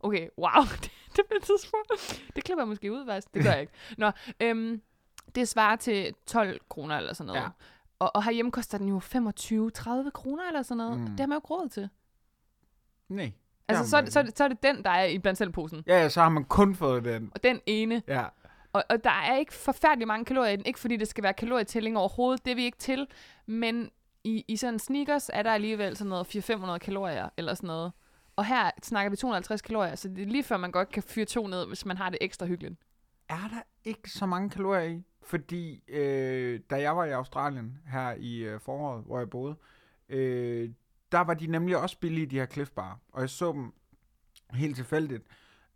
Okay, 0.00 0.28
wow, 0.38 0.64
det, 0.82 0.90
det 1.16 1.24
bliver 1.28 1.40
tidspunkt. 1.40 2.22
Det 2.36 2.44
klipper 2.44 2.62
jeg 2.62 2.68
måske 2.68 2.92
ud, 2.92 3.06
faktisk. 3.06 3.34
Det 3.34 3.42
gør 3.42 3.50
jeg 3.50 3.60
ikke. 3.60 3.72
Nå, 3.98 4.10
øhm, 4.40 4.82
det 5.34 5.48
svarer 5.48 5.76
til 5.76 6.14
12 6.26 6.60
kroner 6.68 6.96
eller 6.96 7.12
sådan 7.12 7.26
noget. 7.26 7.40
Ja. 7.40 7.48
Og, 7.98 8.16
og 8.16 8.24
herhjemme 8.24 8.52
koster 8.52 8.78
den 8.78 8.88
jo 8.88 8.98
25-30 8.98 10.10
kroner 10.10 10.48
eller 10.48 10.62
sådan 10.62 10.76
noget. 10.76 11.00
Mm. 11.00 11.06
Det 11.06 11.20
har 11.20 11.26
man 11.26 11.36
jo 11.36 11.38
ikke 11.38 11.46
råd 11.46 11.68
til. 11.68 11.88
Nej. 13.08 13.32
Altså, 13.68 13.84
så, 13.90 14.02
så, 14.12 14.22
det, 14.22 14.38
så 14.38 14.44
er 14.44 14.48
det 14.48 14.62
den, 14.62 14.84
der 14.84 14.90
er 14.90 15.04
i 15.04 15.18
blandt 15.18 15.38
selv 15.38 15.50
posen. 15.50 15.84
Ja, 15.86 16.02
ja, 16.02 16.08
så 16.08 16.22
har 16.22 16.28
man 16.28 16.44
kun 16.44 16.74
fået 16.74 17.04
den. 17.04 17.30
Og 17.34 17.42
den 17.42 17.60
ene. 17.66 18.02
Ja. 18.08 18.24
Og, 18.76 18.84
og 18.90 19.04
der 19.04 19.10
er 19.10 19.36
ikke 19.36 19.54
forfærdelig 19.54 20.08
mange 20.08 20.24
kalorier 20.24 20.52
i 20.52 20.56
den. 20.56 20.66
Ikke 20.66 20.78
fordi 20.78 20.96
det 20.96 21.08
skal 21.08 21.24
være 21.24 21.34
kalorietælling 21.34 21.98
overhovedet. 21.98 22.44
Det 22.44 22.50
er 22.50 22.54
vi 22.54 22.64
ikke 22.64 22.78
til. 22.78 23.06
Men 23.46 23.90
i, 24.24 24.44
i 24.48 24.56
sådan 24.56 24.78
sneakers 24.78 25.30
er 25.32 25.42
der 25.42 25.52
alligevel 25.52 25.96
sådan 25.96 26.08
noget 26.08 26.50
400-500 26.50 26.78
kalorier 26.78 27.28
eller 27.36 27.54
sådan 27.54 27.66
noget. 27.66 27.92
Og 28.36 28.46
her 28.46 28.70
snakker 28.82 29.10
vi 29.10 29.16
250 29.16 29.62
kalorier, 29.62 29.94
så 29.94 30.08
det 30.08 30.22
er 30.22 30.26
lige 30.26 30.44
før 30.44 30.56
man 30.56 30.70
godt 30.70 30.88
kan 30.88 31.02
fyre 31.02 31.24
to 31.24 31.46
ned, 31.46 31.66
hvis 31.66 31.86
man 31.86 31.96
har 31.96 32.10
det 32.10 32.18
ekstra 32.20 32.46
hyggeligt. 32.46 32.74
Er 33.28 33.48
der 33.48 33.62
ikke 33.84 34.10
så 34.10 34.26
mange 34.26 34.50
kalorier 34.50 34.82
i? 34.82 35.02
Fordi 35.22 35.82
øh, 35.88 36.60
da 36.70 36.80
jeg 36.80 36.96
var 36.96 37.04
i 37.04 37.10
Australien 37.10 37.78
her 37.86 38.14
i 38.18 38.38
øh, 38.38 38.60
foråret, 38.60 39.04
hvor 39.04 39.18
jeg 39.18 39.30
boede, 39.30 39.56
øh, 40.08 40.70
der 41.12 41.20
var 41.20 41.34
de 41.34 41.46
nemlig 41.46 41.76
også 41.76 41.98
billige, 41.98 42.26
de 42.26 42.38
her 42.38 42.46
Cliff 42.46 42.70
Bar. 42.70 42.98
Og 43.12 43.20
jeg 43.20 43.30
så 43.30 43.52
dem 43.52 43.72
helt 44.50 44.76
tilfældigt. 44.76 45.24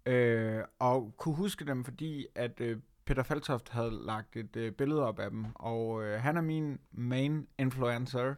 Øh, 0.07 0.63
og 0.79 1.15
kunne 1.17 1.35
huske 1.35 1.65
dem, 1.65 1.85
fordi 1.85 2.27
at 2.35 2.61
øh, 2.61 2.79
Peter 3.11 3.23
Faltoft 3.23 3.69
havde 3.69 4.05
lagt 4.07 4.37
et 4.37 4.57
øh, 4.57 4.73
billede 4.73 5.07
op 5.07 5.19
af 5.19 5.31
dem. 5.31 5.47
Og 5.55 6.05
øh, 6.05 6.21
han 6.21 6.37
er 6.37 6.41
min 6.41 6.79
main 6.93 7.47
influencer. 7.59 8.35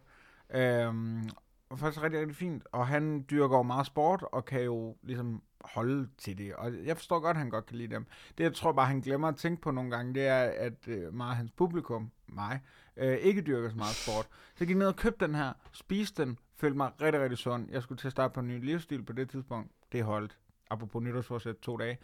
Øhm, 0.54 1.28
og 1.70 1.78
faktisk 1.78 2.02
rigtig, 2.02 2.20
rigtig 2.20 2.36
fint. 2.36 2.62
Og 2.72 2.86
han 2.86 3.26
dyrker 3.30 3.56
jo 3.56 3.62
meget 3.62 3.86
sport, 3.86 4.24
og 4.32 4.44
kan 4.44 4.62
jo 4.62 4.96
ligesom 5.02 5.42
holde 5.60 6.08
til 6.18 6.38
det. 6.38 6.54
Og 6.54 6.72
jeg 6.84 6.96
forstår 6.96 7.20
godt, 7.20 7.36
at 7.36 7.38
han 7.38 7.50
godt 7.50 7.66
kan 7.66 7.76
lide 7.76 7.94
dem. 7.94 8.06
Det, 8.38 8.44
jeg 8.44 8.54
tror 8.54 8.72
bare, 8.72 8.86
han 8.86 9.00
glemmer 9.00 9.28
at 9.28 9.36
tænke 9.36 9.62
på 9.62 9.70
nogle 9.70 9.90
gange, 9.90 10.14
det 10.14 10.26
er, 10.26 10.42
at 10.42 10.88
øh, 10.88 11.14
meget 11.14 11.30
af 11.30 11.36
hans 11.36 11.50
publikum, 11.50 12.10
mig, 12.26 12.60
øh, 12.96 13.16
ikke 13.16 13.42
dyrker 13.42 13.70
så 13.70 13.76
meget 13.76 13.94
sport. 13.94 14.24
Så 14.24 14.56
jeg 14.60 14.68
gik 14.68 14.76
ned 14.76 14.86
og 14.86 14.96
købte 14.96 15.26
den 15.26 15.34
her, 15.34 15.52
spiste 15.72 16.24
den, 16.24 16.38
følte 16.56 16.76
mig 16.76 16.90
rigtig, 17.00 17.22
rigtig 17.22 17.38
sund. 17.38 17.68
Jeg 17.70 17.82
skulle 17.82 17.98
til 17.98 18.08
at 18.08 18.12
starte 18.12 18.34
på 18.34 18.40
en 18.40 18.48
ny 18.48 18.64
livsstil 18.64 19.02
på 19.02 19.12
det 19.12 19.30
tidspunkt. 19.30 19.70
Det 19.92 20.04
holdt. 20.04 20.38
apropos 20.70 21.02
nytårsforsæt, 21.02 21.56
to 21.56 21.76
dage. 21.76 21.98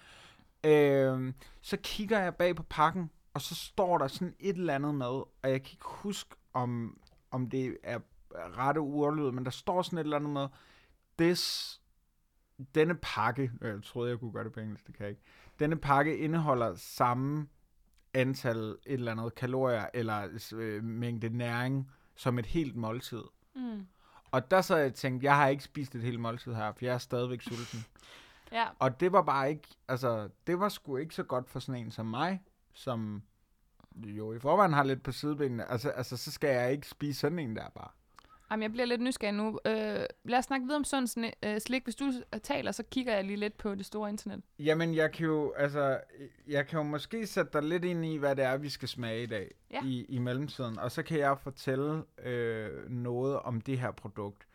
Øh, 0.65 1.33
så 1.61 1.77
kigger 1.83 2.19
jeg 2.19 2.35
bag 2.35 2.57
på 2.57 2.63
pakken, 2.63 3.11
og 3.35 3.41
så 3.41 3.55
står 3.55 3.99
der 3.99 4.09
sådan 4.09 4.35
et 4.39 4.57
eller 4.57 4.75
andet 4.75 4.95
med, 4.95 5.07
og 5.07 5.31
jeg 5.43 5.63
kan 5.63 5.73
ikke 5.73 5.85
huske, 5.85 6.37
om, 6.53 7.01
om 7.31 7.51
det 7.51 7.77
er 7.83 7.99
rette 8.35 8.79
ordlyd, 8.79 9.31
men 9.31 9.45
der 9.45 9.51
står 9.51 9.83
sådan 9.83 9.99
et 9.99 10.05
eller 10.05 10.17
andet 10.17 10.31
med, 10.31 10.49
this, 11.19 11.81
denne 12.75 12.95
pakke, 12.95 13.51
jeg 13.61 13.83
troede, 13.83 14.11
jeg 14.11 14.19
kunne 14.19 14.33
gøre 14.33 14.45
det 14.45 14.53
på 14.53 14.61
engelsk, 14.61 14.87
det 14.87 14.95
kan 14.95 15.05
jeg 15.05 15.11
ikke, 15.11 15.23
denne 15.59 15.77
pakke 15.77 16.19
indeholder 16.19 16.75
samme 16.75 17.49
antal 18.15 18.57
et 18.57 18.79
eller 18.87 19.13
andet 19.13 19.35
kalorier 19.35 19.87
eller 19.95 20.29
øh, 20.53 20.85
mængde 20.85 21.29
næring 21.29 21.91
som 22.15 22.39
et 22.39 22.47
helt 22.47 22.77
måltid. 22.77 23.23
Mm. 23.55 23.87
Og 24.31 24.51
der 24.51 24.61
så 24.61 24.77
jeg 24.77 24.95
tænkt, 24.95 25.23
jeg 25.23 25.37
har 25.37 25.49
ikke 25.49 25.65
spist 25.65 25.95
et 25.95 26.03
helt 26.03 26.21
måltid 26.21 26.55
her, 26.55 26.73
for 26.73 26.85
jeg 26.85 26.95
er 26.95 26.99
stadigvæk 26.99 27.43
sulten. 27.43 27.85
Ja. 28.53 28.65
Og 28.79 29.01
det 29.01 29.13
var 29.13 29.23
bare 29.23 29.51
ikke, 29.51 29.69
altså, 29.89 30.29
det 30.47 30.61
var 30.61 30.69
sgu 30.69 30.97
ikke 30.97 31.15
så 31.15 31.23
godt 31.23 31.49
for 31.51 31.59
sådan 31.59 31.81
en 31.85 31.91
som 31.91 32.07
mig, 32.07 32.43
som 32.73 33.23
jo 33.97 34.33
i 34.33 34.39
forvejen 34.39 34.73
har 34.73 34.83
lidt 34.85 35.03
på 35.03 35.13
sidebenene. 35.13 35.71
Altså, 35.71 35.91
altså 35.91 36.17
så 36.17 36.31
skal 36.33 36.51
jeg 36.51 36.73
ikke 36.73 36.89
spise 36.89 37.21
sådan 37.21 37.39
en 37.39 37.57
der 37.57 37.69
bare. 37.75 37.89
Jamen, 38.51 38.63
jeg 38.63 38.73
bliver 38.73 38.87
lidt 38.87 39.01
nysgerrig 39.01 39.35
nu. 39.35 39.61
Øh, 39.65 39.75
lad 40.25 40.39
os 40.39 40.45
snakke 40.45 40.65
videre 40.67 40.77
om 40.77 40.85
sådan 40.85 41.33
øh, 41.43 41.61
slik. 41.61 41.85
Hvis 41.85 41.95
du 41.97 42.13
taler, 42.43 42.73
så 42.73 42.83
kigger 42.83 43.15
jeg 43.15 43.25
lige 43.25 43.37
lidt 43.37 43.59
på 43.59 43.75
det 43.75 43.87
store 43.87 44.11
internet. 44.11 44.43
Jamen, 44.59 44.95
jeg 44.95 45.13
kan 45.13 45.27
jo, 45.27 45.53
altså, 45.57 46.01
jeg 46.47 46.67
kan 46.67 46.77
jo 46.77 46.83
måske 46.83 47.27
sætte 47.27 47.53
dig 47.53 47.63
lidt 47.63 47.85
ind 47.85 48.05
i, 48.05 48.17
hvad 48.17 48.37
det 48.37 48.45
er, 48.45 48.57
vi 48.57 48.69
skal 48.69 48.89
smage 48.89 49.23
i 49.23 49.27
dag 49.27 49.55
Ja. 49.71 49.81
i, 49.85 50.05
i 50.09 50.19
mellemtiden. 50.19 50.79
Og 50.79 50.91
så 50.93 51.03
kan 51.03 51.19
jeg 51.19 51.39
fortælle 51.39 52.03
øh, 52.23 52.91
noget 52.91 53.39
om 53.41 53.61
det 53.61 53.79
her 53.81 53.91
produkt. 53.91 54.47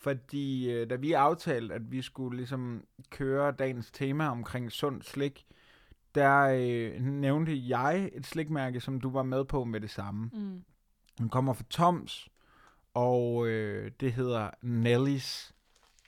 Fordi 0.00 0.70
øh, 0.70 0.90
da 0.90 0.94
vi 0.94 1.12
aftalte, 1.12 1.74
at 1.74 1.90
vi 1.90 2.02
skulle 2.02 2.36
ligesom 2.36 2.84
køre 3.10 3.52
dagens 3.52 3.90
tema 3.90 4.28
omkring 4.28 4.72
sund 4.72 5.02
slik, 5.02 5.46
der 6.14 6.40
øh, 6.40 7.02
nævnte 7.02 7.68
jeg 7.68 8.10
et 8.12 8.26
slikmærke, 8.26 8.80
som 8.80 9.00
du 9.00 9.10
var 9.10 9.22
med 9.22 9.44
på 9.44 9.64
med 9.64 9.80
det 9.80 9.90
samme. 9.90 10.30
Mm. 10.32 10.62
Den 11.18 11.28
kommer 11.28 11.52
fra 11.52 11.64
Toms, 11.70 12.28
og 12.94 13.46
øh, 13.46 13.90
det 14.00 14.12
hedder 14.12 14.50
Nellis 14.62 15.54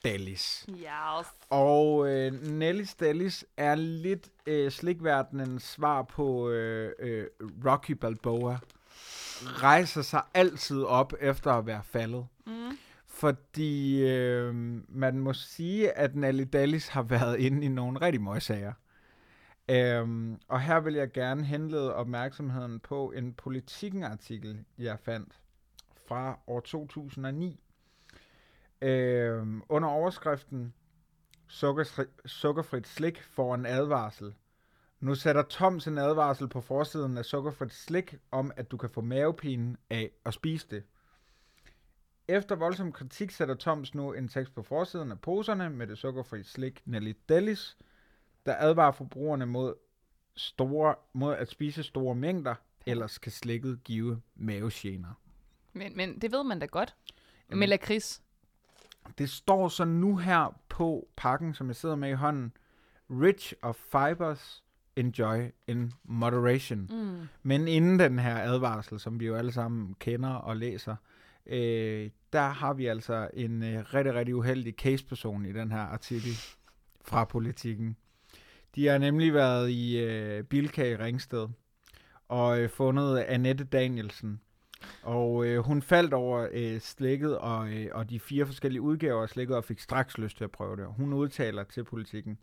Delis. 0.04 0.66
Yes. 0.68 1.26
Og 1.50 2.08
øh, 2.08 2.32
Nellis 2.32 2.94
Delis 2.94 3.44
er 3.56 3.74
lidt 3.74 4.30
øh, 4.46 4.70
slikverdenens 4.70 5.62
svar 5.62 6.02
på 6.02 6.48
øh, 6.48 6.92
øh, 6.98 7.26
Rocky 7.64 7.90
Balboa. 7.90 8.58
Rejser 9.44 10.02
sig 10.02 10.22
altid 10.34 10.82
op 10.82 11.12
efter 11.20 11.52
at 11.52 11.66
være 11.66 11.82
faldet. 11.84 12.26
Mm. 12.46 12.78
Fordi 13.22 14.02
øh, 14.02 14.54
man 14.88 15.18
må 15.18 15.32
sige, 15.32 15.92
at 15.92 16.14
Nelly 16.16 16.44
Dallis 16.52 16.88
har 16.88 17.02
været 17.02 17.38
inde 17.38 17.66
i 17.66 17.68
nogle 17.68 18.00
rigtig 18.00 18.22
møgsager. 18.22 18.72
Øhm, 19.68 20.40
og 20.48 20.60
her 20.60 20.80
vil 20.80 20.94
jeg 20.94 21.12
gerne 21.12 21.44
henlede 21.44 21.94
opmærksomheden 21.94 22.80
på 22.80 23.12
en 23.16 23.34
politikken-artikel, 23.34 24.64
jeg 24.78 24.98
fandt 24.98 25.40
fra 26.08 26.38
år 26.46 26.60
2009. 26.60 27.60
Øhm, 28.82 29.62
under 29.68 29.88
overskriften 29.88 30.74
Sukkerfri, 31.48 32.04
Sukkerfrit 32.26 32.86
slik 32.86 33.22
får 33.22 33.54
en 33.54 33.66
advarsel. 33.66 34.34
Nu 35.00 35.14
sætter 35.14 35.42
Toms 35.42 35.86
en 35.86 35.98
advarsel 35.98 36.48
på 36.48 36.60
forsiden 36.60 37.18
af 37.18 37.24
Sukkerfrit 37.24 37.72
slik 37.72 38.14
om, 38.30 38.52
at 38.56 38.70
du 38.70 38.76
kan 38.76 38.90
få 38.90 39.00
mavepine 39.00 39.76
af 39.90 40.10
at 40.24 40.34
spise 40.34 40.66
det. 40.70 40.82
Efter 42.32 42.54
voldsom 42.56 42.92
kritik 42.92 43.30
sætter 43.30 43.54
Toms 43.54 43.94
nu 43.94 44.12
en 44.12 44.28
tekst 44.28 44.54
på 44.54 44.62
forsiden 44.62 45.10
af 45.10 45.20
poserne 45.20 45.70
med 45.70 45.86
det 45.86 45.98
sukkerfri 45.98 46.42
slik 46.42 46.82
Nelly 46.84 47.14
Delis, 47.28 47.76
der 48.46 48.54
advarer 48.58 48.92
forbrugerne 48.92 49.46
mod, 49.46 49.74
store, 50.36 50.94
mod 51.12 51.34
at 51.34 51.50
spise 51.50 51.82
store 51.82 52.14
mængder, 52.14 52.54
ellers 52.86 53.18
kan 53.18 53.32
slikket 53.32 53.84
give 53.84 54.20
mavegener. 54.34 55.20
Men, 55.72 55.96
men 55.96 56.18
det 56.18 56.32
ved 56.32 56.44
man 56.44 56.58
da 56.58 56.66
godt. 56.66 56.94
Jamen. 57.50 57.58
Med 57.58 57.68
lakrids. 57.68 58.22
Det 59.18 59.30
står 59.30 59.68
så 59.68 59.84
nu 59.84 60.16
her 60.16 60.60
på 60.68 61.08
pakken, 61.16 61.54
som 61.54 61.68
jeg 61.68 61.76
sidder 61.76 61.96
med 61.96 62.10
i 62.10 62.12
hånden. 62.12 62.52
Rich 63.10 63.54
of 63.62 63.76
fibers, 63.76 64.64
enjoy 64.96 65.50
in 65.66 65.92
moderation. 66.04 66.88
Mm. 66.90 67.28
Men 67.42 67.68
inden 67.68 67.98
den 67.98 68.18
her 68.18 68.36
advarsel, 68.36 69.00
som 69.00 69.20
vi 69.20 69.26
jo 69.26 69.34
alle 69.34 69.52
sammen 69.52 69.94
kender 69.98 70.30
og 70.30 70.56
læser, 70.56 70.96
øh, 71.46 72.10
der 72.32 72.48
har 72.48 72.72
vi 72.72 72.86
altså 72.86 73.28
en 73.34 73.62
øh, 73.62 73.94
rigtig, 73.94 74.14
rigtig 74.14 74.36
uheldig 74.36 74.74
caseperson 74.74 75.46
i 75.46 75.52
den 75.52 75.72
her 75.72 75.80
artikel 75.80 76.32
fra 77.04 77.24
politikken. 77.24 77.96
De 78.74 78.86
har 78.86 78.98
nemlig 78.98 79.34
været 79.34 79.70
i 79.70 79.98
øh, 79.98 80.44
Bilka 80.44 80.90
i 80.90 80.96
Ringsted 80.96 81.48
og 82.28 82.60
øh, 82.60 82.68
fundet 82.68 83.18
Annette 83.18 83.64
Danielsen. 83.64 84.40
Og 85.02 85.46
øh, 85.46 85.58
hun 85.58 85.82
faldt 85.82 86.14
over 86.14 86.48
øh, 86.52 86.80
slikket 86.80 87.38
og, 87.38 87.72
øh, 87.72 87.88
og 87.92 88.10
de 88.10 88.20
fire 88.20 88.46
forskellige 88.46 88.82
udgaver 88.82 89.22
af 89.22 89.28
slikket 89.28 89.56
og 89.56 89.64
fik 89.64 89.80
straks 89.80 90.18
lyst 90.18 90.36
til 90.36 90.44
at 90.44 90.50
prøve 90.50 90.76
det. 90.76 90.86
Hun 90.86 91.12
udtaler 91.12 91.64
til 91.64 91.84
politikken. 91.84 92.38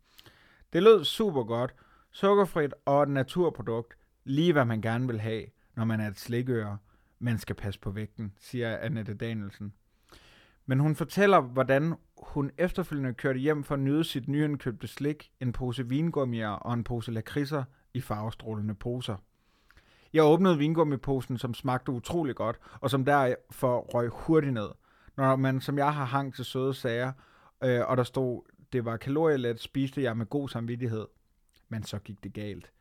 Det 0.74 0.84
lød 0.84 1.04
super 1.04 1.44
godt, 1.44 1.76
sukkerfrit 2.12 2.74
og 2.86 3.04
et 3.04 3.10
naturprodukt. 3.10 3.94
Lige 4.24 4.54
hvad 4.54 4.66
man 4.66 4.82
gerne 4.82 5.08
vil 5.08 5.20
have, 5.20 5.46
når 5.76 5.86
man 5.86 6.00
er 6.00 6.08
et 6.08 6.20
slikøre. 6.20 6.78
Man 7.20 7.38
skal 7.38 7.56
passe 7.56 7.80
på 7.80 7.92
vægten, 7.92 8.34
siger 8.40 8.78
Annette 8.78 9.14
Danielsen. 9.14 9.74
Men 10.66 10.80
hun 10.80 10.96
fortæller, 10.96 11.42
hvordan 11.42 11.94
hun 12.18 12.52
efterfølgende 12.58 13.14
kørte 13.14 13.40
hjem 13.40 13.64
for 13.64 13.76
at 13.76 13.82
nyde 13.82 14.04
sit 14.04 14.28
nyindkøbte 14.28 14.88
slik, 14.88 15.32
en 15.40 15.52
pose 15.52 15.88
vingummier 15.88 16.50
og 16.50 16.74
en 16.74 16.84
pose 16.84 17.12
lakridser 17.12 17.64
i 17.94 18.02
farvestrålende 18.02 18.76
poser. 18.76 19.16
Jeg 20.14 20.24
åbnede 20.24 20.58
vingummiposen, 20.58 21.38
som 21.38 21.54
smagte 21.54 21.92
utrolig 21.92 22.36
godt, 22.36 22.60
og 22.80 22.90
som 22.90 23.06
derfor 23.06 23.80
røg 23.80 24.10
hurtigt 24.10 24.54
ned. 24.54 24.70
Når 25.18 25.36
man 25.36 25.62
som 25.62 25.78
jeg 25.78 25.94
har 25.94 26.06
hang 26.06 26.36
til 26.36 26.46
søde 26.46 26.74
sager, 26.74 27.12
øh, 27.64 27.82
og 27.88 27.98
der 27.98 28.04
stod, 28.04 28.42
det 28.74 28.86
var 28.86 28.98
kalorielet, 28.98 29.60
spiste 29.60 30.04
jeg 30.04 30.18
med 30.18 30.26
god 30.26 30.50
samvittighed. 30.50 31.08
Men 31.70 31.84
så 31.84 32.00
gik 32.00 32.24
det 32.24 32.34
galt. 32.34 32.72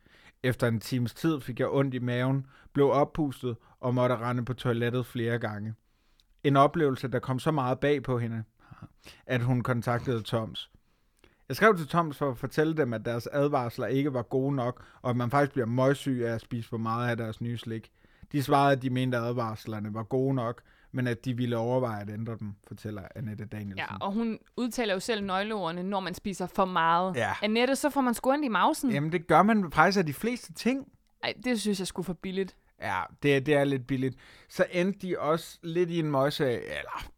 Efter 0.43 0.67
en 0.67 0.79
times 0.79 1.13
tid 1.13 1.41
fik 1.41 1.59
jeg 1.59 1.69
ondt 1.69 1.93
i 1.93 1.99
maven, 1.99 2.45
blev 2.73 2.89
oppustet 2.89 3.57
og 3.79 3.93
måtte 3.93 4.17
rende 4.17 4.45
på 4.45 4.53
toilettet 4.53 5.05
flere 5.05 5.39
gange. 5.39 5.73
En 6.43 6.55
oplevelse, 6.55 7.07
der 7.07 7.19
kom 7.19 7.39
så 7.39 7.51
meget 7.51 7.79
bag 7.79 8.03
på 8.03 8.19
hende, 8.19 8.43
at 9.25 9.41
hun 9.41 9.61
kontaktede 9.61 10.21
Toms. 10.21 10.71
Jeg 11.47 11.55
skrev 11.55 11.77
til 11.77 11.87
Toms 11.87 12.17
for 12.17 12.31
at 12.31 12.37
fortælle 12.37 12.77
dem, 12.77 12.93
at 12.93 13.05
deres 13.05 13.27
advarsler 13.27 13.87
ikke 13.87 14.13
var 14.13 14.21
gode 14.21 14.55
nok, 14.55 14.85
og 15.01 15.09
at 15.09 15.17
man 15.17 15.31
faktisk 15.31 15.51
bliver 15.51 15.65
møgsyg 15.65 16.21
af 16.25 16.33
at 16.33 16.41
spise 16.41 16.69
for 16.69 16.77
meget 16.77 17.09
af 17.09 17.17
deres 17.17 17.41
nye 17.41 17.57
slik. 17.57 17.91
De 18.31 18.43
svarede, 18.43 18.71
at 18.71 18.81
de 18.81 18.89
mente, 18.89 19.17
at 19.17 19.23
advarslerne 19.23 19.93
var 19.93 20.03
gode 20.03 20.35
nok, 20.35 20.61
men 20.91 21.07
at 21.07 21.25
de 21.25 21.37
ville 21.37 21.57
overveje 21.57 22.01
at 22.01 22.09
ændre 22.09 22.37
dem, 22.39 22.53
fortæller 22.67 23.01
Annette 23.15 23.45
Danielsen. 23.45 23.77
Ja, 23.77 23.97
og 23.97 24.13
hun 24.13 24.39
udtaler 24.57 24.93
jo 24.93 24.99
selv 24.99 25.23
nøgleordene, 25.23 25.83
når 25.83 25.99
man 25.99 26.13
spiser 26.13 26.47
for 26.47 26.65
meget. 26.65 27.15
Ja. 27.15 27.33
Annette, 27.41 27.75
så 27.75 27.89
får 27.89 28.01
man 28.01 28.13
sgu 28.13 28.33
i 28.43 28.47
mausen. 28.47 28.91
Jamen, 28.91 29.11
det 29.11 29.27
gør 29.27 29.43
man 29.43 29.71
faktisk 29.71 29.99
af 29.99 30.05
de 30.05 30.13
fleste 30.13 30.53
ting. 30.53 30.87
Ej, 31.23 31.33
det 31.43 31.61
synes 31.61 31.79
jeg 31.79 31.87
skulle 31.87 32.05
for 32.05 32.13
billigt. 32.13 32.55
Ja, 32.81 33.01
det, 33.23 33.45
det 33.45 33.53
er 33.53 33.63
lidt 33.63 33.87
billigt. 33.87 34.15
Så 34.49 34.65
endte 34.71 35.07
de 35.07 35.19
også 35.19 35.59
lidt 35.63 35.89
i 35.89 35.99
en 35.99 36.11
møgssag, 36.11 36.55
eller 36.55 37.09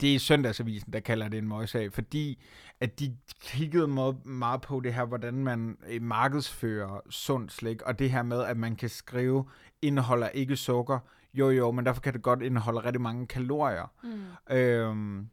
det 0.00 0.14
er 0.14 0.18
Søndagsavisen, 0.18 0.92
der 0.92 1.00
kalder 1.00 1.28
det 1.28 1.38
en 1.38 1.48
møgssag, 1.48 1.92
fordi 1.92 2.42
at 2.80 3.00
de 3.00 3.16
kiggede 3.42 3.88
meget, 3.88 4.26
meget 4.26 4.60
på 4.60 4.80
det 4.80 4.94
her, 4.94 5.04
hvordan 5.04 5.34
man 5.34 5.76
øh, 5.88 6.02
markedsfører 6.02 7.00
sund 7.10 7.50
slik, 7.50 7.82
og 7.82 7.98
det 7.98 8.10
her 8.10 8.22
med, 8.22 8.42
at 8.42 8.56
man 8.56 8.76
kan 8.76 8.88
skrive, 8.88 9.44
indeholder 9.82 10.28
ikke 10.28 10.56
sukker. 10.56 10.98
Jo, 11.38 11.50
jo, 11.50 11.70
men 11.70 11.86
derfor 11.86 12.00
kan 12.00 12.12
det 12.12 12.22
godt 12.22 12.42
indeholde 12.42 12.80
rigtig 12.84 13.00
mange 13.00 13.26
kalorier. 13.26 13.92
Mm. 14.02 14.56
Øhm, 14.56 15.28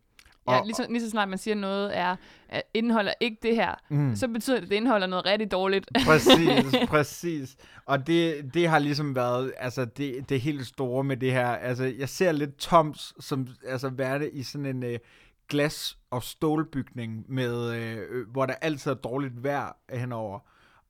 Ja, 0.49 0.61
lige 0.63 0.75
så, 0.75 0.85
lige 0.89 1.01
så 1.01 1.09
snart 1.09 1.29
man 1.29 1.37
siger 1.37 1.55
noget 1.55 1.97
er, 1.97 2.15
at 2.49 2.63
indeholder 2.73 3.13
ikke 3.19 3.37
det 3.41 3.55
her, 3.55 3.75
mm. 3.89 4.15
så 4.15 4.27
betyder 4.27 4.55
det, 4.55 4.63
at 4.63 4.69
det 4.69 4.75
indeholder 4.75 5.07
noget 5.07 5.25
rigtig 5.25 5.51
dårligt. 5.51 5.89
Præcis, 6.07 6.75
præcis. 6.87 7.55
Og 7.85 8.07
det, 8.07 8.53
det 8.53 8.67
har 8.67 8.79
ligesom 8.79 9.15
været 9.15 9.53
altså 9.57 9.85
det, 9.85 10.29
det 10.29 10.41
helt 10.41 10.67
store 10.67 11.03
med 11.03 11.17
det 11.17 11.31
her. 11.31 11.47
Altså, 11.47 11.83
jeg 11.97 12.09
ser 12.09 12.31
lidt 12.31 12.57
Toms 12.57 13.13
som 13.19 13.47
altså, 13.67 13.89
værende 13.89 14.29
i 14.29 14.43
sådan 14.43 14.65
en 14.65 14.83
øh, 14.83 14.99
glas- 15.53 15.97
og 16.11 16.23
stålbygning, 16.23 17.25
med, 17.27 17.75
øh, 17.75 18.27
hvor 18.31 18.45
der 18.45 18.53
altid 18.53 18.91
er 18.91 18.95
dårligt 18.95 19.43
vejr 19.43 19.77
henover. 19.89 20.39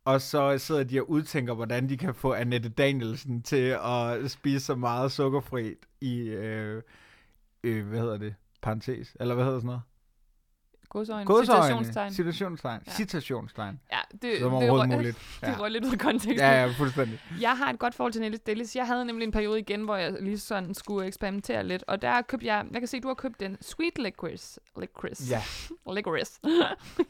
Og 0.06 0.22
så 0.22 0.58
sidder 0.58 0.84
de 0.84 1.02
og 1.02 1.10
udtænker, 1.10 1.54
hvordan 1.54 1.90
de 1.90 1.98
kan 1.98 2.16
få 2.16 2.34
Annette 2.34 2.70
Danielsen 2.70 3.42
til 3.42 3.78
at 3.84 4.32
spise 4.32 4.66
så 4.66 4.76
meget 4.76 5.12
sukkerfrit 5.12 5.78
i, 6.02 6.20
øh, 6.20 6.84
øh, 7.64 7.88
hvad 7.88 8.00
hedder 8.00 8.18
det, 8.18 8.36
parentes, 8.62 9.18
eller 9.20 9.36
hvad 9.36 9.46
hedder 9.46 9.60
sådan 9.60 9.68
noget? 9.68 9.82
Godsøjne. 10.96 11.26
Godsøjne. 11.26 12.12
Citationstegn. 12.12 12.82
Ja. 12.88 12.92
Citationstegn. 12.92 13.80
Ja, 13.92 13.98
det, 14.22 14.40
Som 14.40 14.52
det, 14.52 14.70
røg- 14.72 14.86
muligt. 14.96 15.18
det 15.42 15.48
Ja. 15.48 15.56
røg 15.60 15.72
lidt 15.72 15.86
ud 15.86 15.92
af 15.92 16.00
konteksten. 16.00 16.36
Ja, 16.38 16.62
ja, 16.66 16.72
fuldstændig. 16.78 17.20
Jeg 17.42 17.58
har 17.58 17.70
et 17.70 17.80
godt 17.80 17.96
forhold 17.96 18.14
til 18.14 18.22
Nellis 18.22 18.40
Delis. 18.40 18.76
Jeg 18.76 18.88
havde 18.88 19.06
nemlig 19.06 19.26
en 19.26 19.32
periode 19.32 19.60
igen, 19.60 19.82
hvor 19.84 19.96
jeg 19.96 20.16
lige 20.22 20.40
sådan 20.40 20.74
skulle 20.74 21.08
eksperimentere 21.08 21.64
lidt. 21.68 21.84
Og 21.88 22.02
der 22.02 22.22
købte 22.22 22.46
jeg, 22.48 22.66
jeg 22.72 22.82
kan 22.82 22.88
se, 22.88 23.00
du 23.00 23.08
har 23.08 23.16
købt 23.16 23.40
den 23.40 23.58
Sweet 23.62 23.98
Licorice. 23.98 24.60
Licorice. 24.80 25.24
Ja. 25.30 25.42
Licorice. 25.96 26.40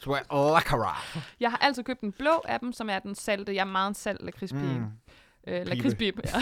Er 0.07 0.53
lakara. 0.53 0.97
Jeg 1.39 1.49
har 1.49 1.57
altid 1.57 1.83
købt 1.83 2.01
den 2.01 2.11
blå 2.11 2.41
af 2.45 2.59
dem, 2.59 2.73
som 2.73 2.89
er 2.89 2.99
den 2.99 3.15
salte. 3.15 3.53
Jeg 3.55 3.61
er 3.61 3.65
meget 3.65 3.87
en 3.87 3.93
salt 3.95 4.21
lakridspige. 4.25 4.79
Mm. 4.79 4.85
Øh, 5.53 5.67
lakridspibe, 5.67 6.21
ja. 6.25 6.39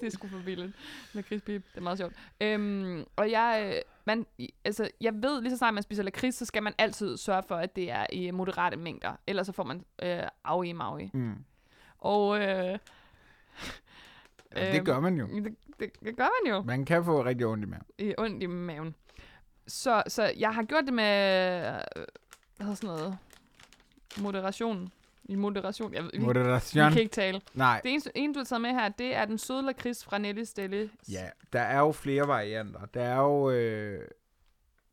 Det 0.00 0.06
er 0.06 0.10
sgu 0.10 0.28
for 0.28 0.38
vildt. 0.38 0.74
Lakridspibe, 1.12 1.64
det 1.72 1.78
er 1.78 1.82
meget 1.82 1.98
sjovt. 1.98 2.14
Øhm, 2.40 3.04
og 3.16 3.30
jeg, 3.30 3.72
øh, 3.76 3.82
man, 4.04 4.26
altså, 4.64 4.90
jeg 5.00 5.12
ved, 5.14 5.40
lige 5.42 5.50
så 5.50 5.56
snart 5.58 5.74
man 5.74 5.82
spiser 5.82 6.02
lakrids, 6.02 6.34
så 6.34 6.44
skal 6.44 6.62
man 6.62 6.74
altid 6.78 7.16
sørge 7.16 7.42
for, 7.48 7.56
at 7.56 7.76
det 7.76 7.90
er 7.90 8.06
i 8.12 8.30
moderate 8.30 8.76
mængder. 8.76 9.12
Ellers 9.26 9.46
så 9.46 9.52
får 9.52 9.64
man 9.64 9.84
øh, 10.02 10.22
af 10.44 10.64
i 10.64 10.72
mavi. 10.72 11.10
Mm. 11.14 11.44
Og 11.98 12.36
øh, 12.40 12.78
Ja, 14.56 14.66
det 14.72 14.76
Øhm, 14.76 14.84
gør 14.84 15.00
man 15.00 15.16
jo. 15.16 15.26
det, 15.26 15.56
det, 15.80 15.90
det 16.04 16.16
gør 16.16 16.28
man 16.44 16.52
jo. 16.54 16.62
Man 16.62 16.84
kan 16.84 17.04
få 17.04 17.24
rigtig 17.24 17.46
ondt 17.46 17.64
i 17.64 17.66
maven. 17.68 17.84
i 17.98 18.14
ondt 18.18 18.42
i 18.42 18.46
maven. 18.46 18.94
Så, 19.66 20.02
så 20.08 20.32
jeg 20.38 20.54
har 20.54 20.62
gjort 20.62 20.84
det 20.84 20.94
med, 20.94 21.56
øh, 21.56 21.62
hvad 22.56 22.66
hedder 22.66 22.74
sådan 22.74 22.88
noget, 22.96 23.18
moderation. 24.20 24.92
I 25.30 25.34
moderation. 25.36 25.94
Jeg, 25.94 26.02
ved- 26.04 26.10
vi, 26.12 26.18
vi 26.18 26.24
Moderation. 26.24 26.92
kan 26.92 27.00
ikke 27.02 27.12
tale. 27.12 27.40
Nej. 27.54 27.80
Det 27.84 27.90
eneste, 27.90 28.10
en, 28.14 28.32
du 28.32 28.38
har 28.38 28.44
taget 28.44 28.60
med 28.62 28.70
her, 28.70 28.88
det 28.88 29.14
er 29.16 29.24
den 29.24 29.38
søde 29.38 29.62
lakrids 29.62 30.04
fra 30.04 30.18
Nelly 30.18 30.42
Stelle. 30.44 30.90
Ja, 31.10 31.28
der 31.52 31.60
er 31.60 31.78
jo 31.78 31.92
flere 31.92 32.28
varianter. 32.28 32.80
Der 32.94 33.02
er 33.02 33.16
jo... 33.20 33.50
Øh, 33.50 34.00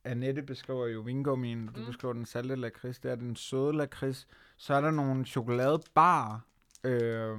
Annette 0.03 0.41
beskriver 0.41 0.87
jo 0.87 0.99
vingummien, 1.01 1.67
du 1.75 1.79
Mm. 1.79 1.85
beskriver 1.85 2.13
den 2.13 2.25
salte 2.25 2.55
lakrids, 2.55 2.99
det 2.99 3.11
er 3.11 3.15
den 3.15 3.35
søde 3.35 3.73
lakrids. 3.77 4.27
Så 4.57 4.73
er 4.73 4.81
der 4.81 4.91
nogle 4.91 5.25
chokoladebar, 5.25 6.41
øh, 6.83 7.37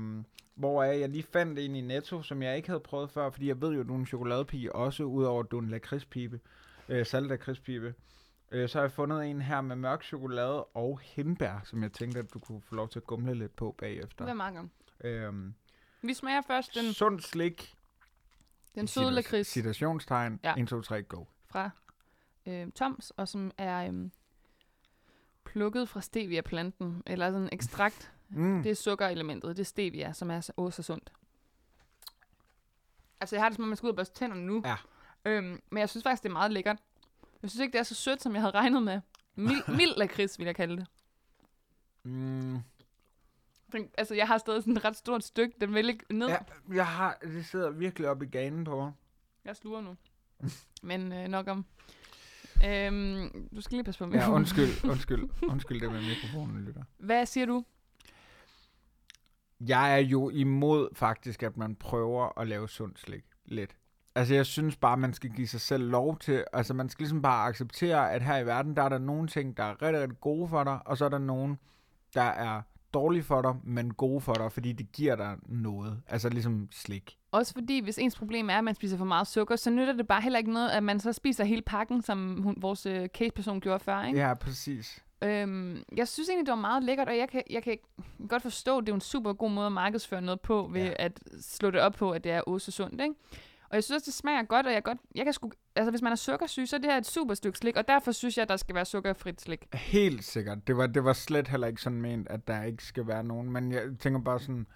hvor 0.55 0.83
jeg, 0.83 1.01
jeg 1.01 1.09
lige 1.09 1.23
fandt 1.33 1.59
en 1.59 1.77
i 1.77 1.81
Netto, 1.81 2.23
som 2.23 2.43
jeg 2.43 2.57
ikke 2.57 2.69
havde 2.69 2.81
prøvet 2.81 3.11
før, 3.11 3.31
fordi 3.31 3.49
jeg 3.49 3.61
ved 3.61 3.73
jo, 3.75 3.81
at 3.81 3.87
du 3.89 3.95
er 3.95 3.99
en 3.99 4.07
chokoladepige, 4.07 4.75
også 4.75 5.03
udover 5.05 5.43
at 5.43 5.51
du 5.51 5.59
er 5.59 5.63
en 5.63 5.69
lakridspibe, 5.69 6.41
øh, 6.89 7.07
salt 7.07 7.27
lakridspibe. 7.29 7.95
Øh, 8.51 8.69
så 8.69 8.79
har 8.79 8.83
jeg 8.83 8.93
fundet 8.93 9.25
en 9.31 9.43
her 9.43 9.61
med 9.61 9.77
mørk 9.77 10.03
chokolade 10.03 10.65
og 10.65 11.01
hindbær, 11.03 11.61
som 11.65 11.83
jeg 11.83 11.93
tænkte, 11.93 12.19
at 12.19 12.35
du 12.35 12.39
kunne 12.39 12.61
få 12.63 12.75
lov 12.75 12.89
til 12.89 12.99
at 12.99 13.05
gumle 13.07 13.35
lidt 13.35 13.57
på 13.57 13.75
bagefter. 13.79 14.25
Det 14.25 14.31
er 14.31 14.35
meget 14.35 14.55
godt. 14.57 14.67
Øhm, 15.01 15.55
Vi 16.03 16.15
smager 16.15 16.41
først 16.41 16.75
den, 16.75 16.93
Sundt 16.93 17.25
slik. 17.25 17.77
den 18.75 18.87
søde 18.87 19.11
lakrids 19.11 19.47
Citationstegn. 19.49 20.41
Ja. 20.45 20.55
1, 20.59 20.69
2, 20.69 20.81
3, 20.81 21.03
go. 21.03 21.25
fra 21.51 21.71
øh, 22.47 22.71
Toms, 22.73 23.11
og 23.11 23.29
som 23.29 23.51
er 23.59 23.89
øh, 23.93 24.11
plukket 25.45 25.89
fra 25.89 26.01
stevia-planten, 26.01 27.03
eller 27.07 27.27
sådan 27.31 27.43
en 27.43 27.49
ekstrakt. 27.53 28.13
Mm. 28.29 28.63
Det 28.63 28.71
er 28.71 28.75
sukkerelementet, 28.75 29.57
det 29.57 29.63
er 29.63 29.67
stevia, 29.67 30.13
som 30.13 30.31
er 30.31 30.41
så, 30.41 30.53
åh, 30.57 30.73
så 30.73 30.83
sundt. 30.83 31.13
Altså, 33.21 33.37
jeg 33.37 33.43
har 33.43 33.49
det 33.49 33.57
som 33.57 33.63
om, 33.63 33.69
man 33.69 33.77
skal 33.77 33.87
ud 33.87 33.91
og 33.91 33.97
børste 33.97 34.15
tænderne 34.19 34.47
nu. 34.47 34.63
Ja. 34.65 34.77
Øhm, 35.25 35.61
men 35.71 35.79
jeg 35.81 35.89
synes 35.89 36.03
faktisk, 36.03 36.23
det 36.23 36.29
er 36.29 36.33
meget 36.33 36.53
lækkert. 36.53 36.77
Jeg 37.43 37.51
synes 37.51 37.63
ikke, 37.63 37.73
det 37.73 37.79
er 37.79 37.83
så 37.83 37.95
sødt, 37.95 38.23
som 38.23 38.35
jeg 38.35 38.43
havde 38.43 38.55
regnet 38.55 38.83
med. 38.83 39.01
Mild, 39.35 39.69
mild 39.79 39.97
lakrids, 39.97 40.39
vil 40.39 40.45
jeg 40.45 40.57
kalde 40.57 40.77
det. 40.77 40.87
Mm. 42.03 42.59
Den, 43.73 43.89
altså, 43.99 44.15
jeg 44.15 44.27
har 44.27 44.39
stadig 44.39 44.63
sådan 44.63 44.77
et 44.77 44.85
ret 44.85 44.97
stort 44.97 45.25
stykke. 45.25 45.55
Den 45.61 45.75
vil 45.75 45.89
ikke 45.89 46.05
ned. 46.11 46.29
Ja, 46.29 46.37
jeg 46.73 46.87
har, 46.87 47.19
det 47.23 47.47
sidder 47.47 47.71
virkelig 47.71 48.09
op 48.09 48.23
i 48.23 48.27
ganen 48.27 48.65
på 48.65 48.77
mig. 48.77 48.93
Jeg 49.45 49.57
sluger 49.57 49.81
nu. 49.81 49.97
Men 50.83 51.13
øh, 51.13 51.29
nok 51.29 51.49
om. 51.49 51.65
Øhm, 52.67 53.49
du 53.57 53.61
skal 53.61 53.75
lige 53.77 53.85
passe 53.85 53.99
på 53.99 54.07
med. 54.07 54.19
Ja, 54.19 54.31
undskyld, 54.31 54.85
undskyld, 54.91 55.29
undskyld 55.43 55.81
det 55.81 55.93
med 55.93 56.01
mikrofonen, 56.01 56.65
lytter. 56.65 56.83
Hvad 56.99 57.27
siger 57.27 57.47
du? 57.47 57.65
Jeg 59.61 59.93
er 59.93 59.99
jo 59.99 60.31
imod 60.31 60.89
faktisk, 60.95 61.43
at 61.43 61.57
man 61.57 61.77
prøver 61.77 62.39
at 62.41 62.49
lave 62.49 62.69
sundt 62.69 62.99
slik 62.99 63.25
lidt. 63.45 63.77
Altså, 64.19 64.35
jeg 64.35 64.47
synes 64.47 64.77
bare, 64.77 64.97
man 64.97 65.13
skal 65.13 65.31
give 65.31 65.49
sig 65.49 65.61
selv 65.61 65.85
lov 65.91 66.19
til, 66.19 66.45
altså 66.53 66.75
man 66.75 66.89
skal 66.89 67.03
ligesom 67.03 67.23
bare 67.23 67.49
acceptere, 67.49 68.13
at 68.13 68.23
her 68.23 68.39
i 68.39 68.47
verden, 68.47 68.77
der 68.77 68.83
er 68.83 68.89
der 68.89 68.99
nogle 68.99 69.29
ting, 69.29 69.57
der 69.57 69.63
er 69.63 69.83
rigtig, 69.83 70.03
rigtig 70.03 70.21
gode 70.21 70.49
for 70.49 70.65
dig, 70.65 70.79
og 70.87 70.99
så 70.99 71.05
er 71.05 71.09
der 71.09 71.19
nogen, 71.19 71.59
der 72.15 72.23
er 72.23 72.63
dårlige 72.95 73.23
for 73.23 73.43
dig, 73.43 73.55
men 73.65 73.95
gode 73.95 74.21
for 74.21 74.33
dig, 74.35 74.53
fordi 74.53 74.73
det 74.73 74.93
giver 74.93 75.17
dig 75.17 75.37
noget. 75.49 76.03
Altså 76.09 76.29
ligesom 76.29 76.69
slik. 76.73 77.17
Også 77.33 77.55
fordi, 77.55 77.81
hvis 77.81 77.99
ens 77.99 78.17
problem 78.19 78.51
er, 78.51 78.59
at 78.59 78.65
man 78.65 78.75
spiser 78.75 78.97
for 78.97 79.05
meget 79.05 79.27
sukker, 79.27 79.57
så 79.57 79.71
nytter 79.71 79.93
det 79.93 80.07
bare 80.07 80.21
heller 80.21 80.39
ikke 80.39 80.53
noget, 80.53 80.71
at 80.71 80.83
man 80.83 81.01
så 81.01 81.13
spiser 81.13 81.45
hele 81.45 81.63
pakken, 81.63 82.03
som 82.03 82.43
hun, 82.43 82.55
vores 82.59 82.87
øh, 82.87 83.09
case-person 83.09 83.61
gjorde 83.61 83.85
før. 83.85 84.03
Ikke? 84.05 84.19
Ja, 84.19 84.35
præcis. 84.35 85.05
Øhm, 85.25 85.83
jeg 85.97 86.09
synes 86.09 86.29
egentlig, 86.29 86.47
det 86.47 86.53
var 86.53 86.61
meget 86.61 86.83
lækkert, 86.85 87.09
og 87.09 87.17
jeg 87.19 87.29
kan, 87.29 87.43
jeg 87.51 87.63
kan 87.63 87.79
godt 88.29 88.43
forstå, 88.43 88.79
at 88.79 88.87
det 88.87 88.91
er 88.93 88.95
en 88.95 89.01
super 89.01 89.33
god 89.33 89.51
måde 89.51 89.67
at 89.67 89.73
markedsføre 89.73 90.21
noget 90.23 90.41
på, 90.41 90.71
ved 90.73 90.83
Ja. 90.83 90.93
at 90.99 91.21
slå 91.41 91.71
det 91.71 91.81
op 91.81 91.93
på, 91.93 92.11
at 92.11 92.25
det 92.25 92.33
er 92.33 92.41
også 92.41 92.71
sundt, 92.71 93.01
ikke? 93.01 93.15
Og 93.71 93.75
jeg 93.75 93.85
synes 93.85 93.97
også, 93.97 94.05
det 94.11 94.15
smager 94.15 94.43
godt, 94.43 94.67
og 94.67 94.73
jeg, 94.73 94.83
godt, 94.83 94.99
jeg 95.15 95.25
kan 95.25 95.33
sgu, 95.33 95.51
altså 95.77 95.91
hvis 95.91 96.03
man 96.03 96.13
er 96.13 96.17
sukkersyg, 96.17 96.69
så 96.69 96.77
er 96.77 96.81
det 96.81 96.91
her 96.91 96.99
et 96.99 97.07
super 97.07 97.35
stykke 97.35 97.59
slik, 97.59 97.77
og 97.77 97.89
derfor 97.89 98.13
synes 98.13 98.37
jeg, 98.37 98.43
at 98.43 98.49
der 98.49 98.57
skal 98.57 98.75
være 98.75 98.85
sukkerfrit 98.85 99.41
slik. 99.41 99.67
Helt 99.75 100.25
sikkert. 100.25 100.67
Det 100.67 100.77
var, 100.77 100.87
det 100.87 101.05
var 101.05 101.13
slet 101.13 101.49
heller 101.49 101.67
ikke 101.67 101.83
sådan 101.83 102.01
ment, 102.01 102.29
at 102.29 102.49
der 102.49 102.63
ikke 102.63 102.85
skal 102.85 103.07
være 103.07 103.25
nogen. 103.25 103.51
Men 103.51 103.73
jeg 103.73 103.83
tænker 104.01 104.21
bare 104.21 104.41
sådan, 104.41 104.67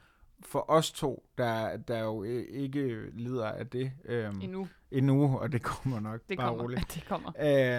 for 0.44 0.70
os 0.70 0.92
to, 0.92 1.24
der, 1.38 1.76
der 1.76 1.98
jo 2.00 2.22
ikke 2.22 3.11
lider 3.14 3.46
af 3.46 3.66
det 3.66 3.92
øhm, 4.05 4.40
Endnu. 4.40 4.68
endnu, 4.90 5.38
og 5.38 5.52
det 5.52 5.62
kommer 5.62 6.00
nok 6.00 6.20
Det 6.28 6.38
bare 6.38 6.46
kommer. 6.48 6.62
roligt. 6.64 6.85
Det 6.94 7.05
kommer. 7.09 7.33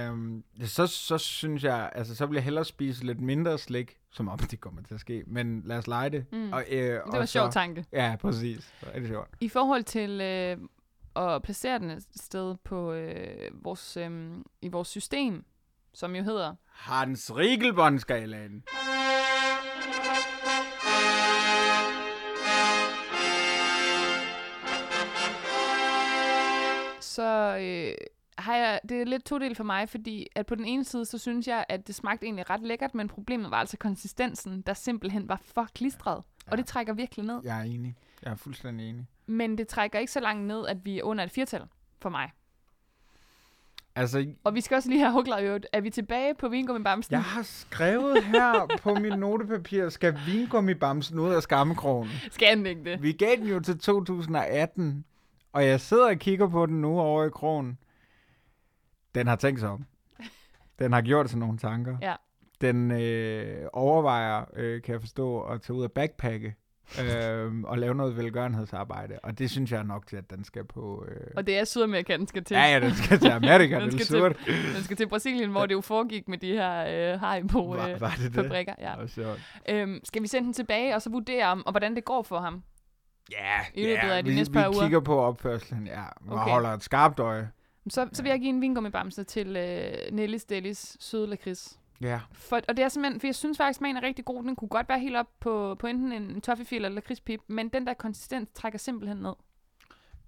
Øhm, 0.10 0.44
så, 0.66 0.88
så 0.88 1.18
synes 1.18 1.64
jeg, 1.64 1.92
altså 1.96 2.16
så 2.16 2.26
vil 2.26 2.36
jeg 2.36 2.44
hellere 2.44 2.66
spise 2.66 3.06
lidt 3.06 3.22
mindre 3.22 3.58
slik, 3.58 3.98
som 4.12 4.28
om 4.30 4.38
det 4.40 4.60
kommer 4.60 4.82
til 4.82 4.94
at 4.94 5.00
ske, 5.00 5.24
men 5.28 5.62
lad 5.66 5.78
os 5.78 5.88
lege 5.88 6.10
det. 6.10 6.26
Mm. 6.32 6.54
Og, 6.54 6.64
øh, 6.70 6.78
Det 6.82 7.02
var 7.08 7.22
en 7.22 7.28
sjov 7.28 7.52
tanke. 7.52 7.86
Ja, 7.92 8.16
præcis. 8.22 8.74
Det 8.94 9.04
er 9.04 9.08
sjovt. 9.08 9.30
I 9.40 9.50
forhold 9.50 9.84
til 9.84 10.22
øh, 10.22 10.58
at 11.16 11.42
placere 11.42 11.80
den 11.80 11.90
et 11.90 12.06
sted 12.16 12.56
på 12.64 12.94
øh, 12.94 13.52
vores, 13.54 13.98
øh, 13.98 14.32
i 14.62 14.68
vores 14.68 14.88
system, 14.88 15.46
som 15.94 16.16
jo 16.16 16.24
hedder 16.24 16.56
Hans 16.68 17.32
Riegelbåndskalaen. 17.36 18.64
så 27.14 27.58
øh, 27.62 28.08
har 28.38 28.56
jeg, 28.56 28.80
det 28.90 29.02
er 29.02 29.06
lidt 29.06 29.26
to 29.26 29.40
del 29.40 29.56
for 29.56 29.64
mig, 29.64 29.90
fordi 29.90 30.28
at 30.36 30.46
på 30.46 30.56
den 30.56 30.66
ene 30.66 30.84
side, 30.84 31.06
så 31.06 31.18
synes 31.18 31.48
jeg, 31.48 31.66
at 31.70 31.88
det 31.88 31.96
smagte 31.96 32.26
egentlig 32.26 32.50
ret 32.50 32.62
lækkert, 32.62 32.96
men 32.96 33.08
problemet 33.08 33.52
var 33.52 33.58
altså 33.58 33.78
konsistensen, 33.78 34.62
der 34.62 34.74
simpelthen 34.74 35.30
var 35.30 35.42
for 35.46 35.68
klistret. 35.76 36.24
Ja. 36.46 36.52
Og 36.52 36.58
det 36.58 36.66
trækker 36.66 36.94
virkelig 36.94 37.26
ned. 37.26 37.42
Jeg 37.44 37.60
er 37.60 37.64
enig. 37.64 37.96
Jeg 38.24 38.32
er 38.32 38.36
fuldstændig 38.36 38.90
enig. 38.90 39.08
Men 39.26 39.58
det 39.58 39.68
trækker 39.68 40.00
ikke 40.00 40.12
så 40.12 40.20
langt 40.20 40.48
ned, 40.48 40.68
at 40.68 40.86
vi 40.86 41.00
er 41.00 41.04
under 41.04 41.24
et 41.24 41.32
firtal 41.32 41.62
for 42.02 42.10
mig. 42.10 42.32
Altså, 43.96 44.34
Og 44.44 44.56
vi 44.56 44.62
skal 44.62 44.76
også 44.76 44.90
lige 44.90 45.00
have 45.06 45.40
jo, 45.40 45.60
er 45.74 45.82
vi 45.82 45.90
tilbage 45.90 46.36
på 46.36 46.50
vingummibamsen? 46.50 47.14
jeg 47.14 47.24
har 47.24 47.42
skrevet 47.42 48.24
her 48.24 48.78
på 48.82 48.94
mit 48.96 49.20
notepapir, 49.20 49.90
skal 49.90 50.20
vingummibamsen 50.28 51.20
ud 51.20 51.34
af 51.34 51.44
skammekrogen. 51.44 52.10
Skal 52.32 52.58
den 52.58 52.66
ikke 52.66 52.84
det? 52.84 53.02
Vi 53.02 53.12
gav 53.12 53.36
den 53.36 53.48
jo 53.48 53.60
til 53.60 53.80
2018, 53.80 55.06
og 55.54 55.66
jeg 55.66 55.82
sidder 55.82 56.10
og 56.10 56.16
kigger 56.18 56.50
på 56.50 56.66
den 56.66 56.82
nu 56.82 57.00
over 57.00 57.26
i 57.26 57.30
krogen. 57.30 57.78
Den 59.16 59.28
har 59.28 59.36
tænkt 59.36 59.60
sig 59.60 59.70
om. 59.70 59.86
Den 60.80 60.94
har 60.94 61.02
gjort 61.02 61.30
sig 61.30 61.40
nogle 61.40 61.58
tanker. 61.58 61.98
Ja. 62.02 62.16
Den 62.62 62.92
øh, 62.92 63.68
overvejer, 63.74 64.46
øh, 64.56 64.82
kan 64.82 64.94
jeg 64.94 65.02
forstå, 65.02 65.42
at 65.42 65.62
tage 65.62 65.78
ud 65.78 65.84
af 65.84 65.92
backpacke 65.92 66.56
øh, 67.02 67.52
og 67.64 67.78
lave 67.78 67.96
noget 67.96 68.18
velgørenhedsarbejde. 68.18 69.20
Og 69.24 69.40
det 69.40 69.50
synes 69.52 69.72
jeg 69.72 69.80
er 69.80 69.84
nok 69.84 70.08
til, 70.08 70.16
at 70.16 70.30
den 70.30 70.44
skal 70.44 70.64
på... 70.66 71.06
Øh... 71.08 71.28
Og 71.36 71.48
det 71.48 71.58
er 71.58 71.64
Sydamerika, 71.64 72.18
den 72.18 72.28
skal 72.28 72.44
til. 72.44 72.56
Ja, 72.56 72.64
ja, 72.74 72.80
den 72.80 72.94
skal 72.96 73.20
til 73.20 73.30
Amerika, 73.32 73.80
Den 73.84 73.92
skal 73.92 74.06
surt. 74.06 74.38
Den 74.76 74.84
skal 74.84 74.98
til 74.98 75.08
Brasilien, 75.08 75.50
hvor 75.50 75.66
det 75.66 75.74
jo 75.74 75.82
foregik 75.82 76.28
med 76.28 76.38
de 76.38 76.52
her 76.54 77.14
øh, 77.14 77.20
Haribo 77.20 77.66
Var, 77.70 77.88
øh, 77.90 78.02
var 78.02 78.14
det 78.18 78.36
det? 78.36 78.44
fabrikker. 78.44 78.74
Ja. 78.80 78.94
Øhm, 79.70 80.00
skal 80.04 80.22
vi 80.22 80.28
sende 80.28 80.46
den 80.46 80.54
tilbage, 80.54 80.96
og 80.96 81.02
så 81.02 81.10
vurdere, 81.10 81.46
om, 81.46 81.66
og 81.66 81.72
hvordan 81.74 81.96
det 81.96 82.06
går 82.06 82.22
for 82.24 82.40
ham? 82.40 82.64
ja, 83.32 83.60
I 83.74 83.84
løbet 83.84 83.96
ja, 84.04 84.18
af 84.18 84.24
de 84.24 84.30
vi, 84.30 84.36
næste 84.36 84.54
vi 84.54 84.60
par 84.60 84.68
uger. 84.70 84.82
kigger 84.82 85.00
på 85.00 85.20
opførselen, 85.20 85.88
ja. 85.88 86.04
Og 86.28 86.34
Okay. 86.40 86.52
holder 86.52 86.70
et 86.70 86.84
skarpt 86.84 87.20
øje. 87.20 87.50
Så, 87.90 88.10
så 88.14 88.24
vil 88.24 88.30
jeg 88.30 88.40
give 88.40 88.50
en 88.50 88.62
vingummibamse 88.62 89.24
til 89.24 89.56
øh, 89.58 90.16
Nellis 90.16 90.46
Delis 90.46 90.98
søde 91.00 91.28
lakrids. 91.28 91.80
Ja. 92.02 92.20
For, 92.32 92.60
og 92.68 92.78
det 92.78 92.86
er 92.86 92.90
simpelthen, 92.90 93.20
for 93.20 93.28
jeg 93.28 93.36
synes 93.36 93.58
faktisk, 93.58 93.78
smagen 93.78 93.98
er 93.98 94.04
rigtig 94.04 94.26
god. 94.26 94.44
Den 94.44 94.56
kunne 94.56 94.70
godt 94.70 94.90
være 94.90 95.00
helt 95.00 95.16
op 95.16 95.30
på, 95.40 95.76
på 95.80 95.88
enten 95.88 96.12
en 96.12 96.42
toffifee 96.42 96.76
eller 96.76 96.90
lakridspip, 96.90 97.42
men 97.48 97.70
den 97.70 97.88
der 97.88 97.94
konsistens 97.94 98.50
trækker 98.54 98.80
simpelthen 98.80 99.18
ned. 99.18 99.34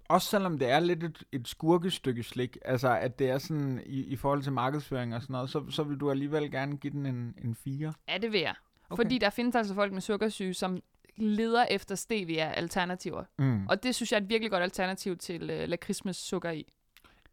Også 0.08 0.28
selvom 0.28 0.58
det 0.58 0.70
er 0.70 0.80
lidt 0.80 1.04
et, 1.04 1.24
et 1.32 1.48
skurkestykke 1.48 2.22
slik, 2.22 2.58
altså 2.64 2.88
at 2.88 3.18
det 3.18 3.30
er 3.30 3.38
sådan 3.38 3.82
i, 3.86 4.04
i 4.04 4.16
forhold 4.16 4.42
til 4.42 4.52
markedsføring 4.52 5.14
og 5.14 5.22
sådan 5.22 5.32
noget, 5.32 5.50
så, 5.50 5.64
så 5.70 5.82
vil 5.82 5.96
du 5.96 6.10
alligevel 6.10 6.50
gerne 6.50 6.76
give 6.76 6.92
den 6.92 7.06
en, 7.06 7.34
en 7.44 7.54
4. 7.54 7.92
Ja, 8.08 8.18
det 8.18 8.32
vil 8.32 8.40
jeg. 8.40 8.54
Okay. 8.90 9.02
Fordi 9.02 9.18
der 9.18 9.30
findes 9.30 9.54
altså 9.54 9.74
folk 9.74 9.92
med 9.92 10.00
sukkersyge, 10.00 10.54
som 10.54 10.80
leder 11.16 11.64
efter 11.70 11.94
stevia-alternativer. 11.94 13.24
Mm. 13.38 13.66
Og 13.66 13.82
det 13.82 13.94
synes 13.94 14.12
jeg 14.12 14.18
er 14.18 14.22
et 14.22 14.28
virkelig 14.28 14.50
godt 14.50 14.62
alternativ 14.62 15.16
til 15.16 15.50
øh, 15.50 15.68
lakrids 15.68 16.04
med 16.04 16.12
sukker 16.12 16.50
i. 16.50 16.72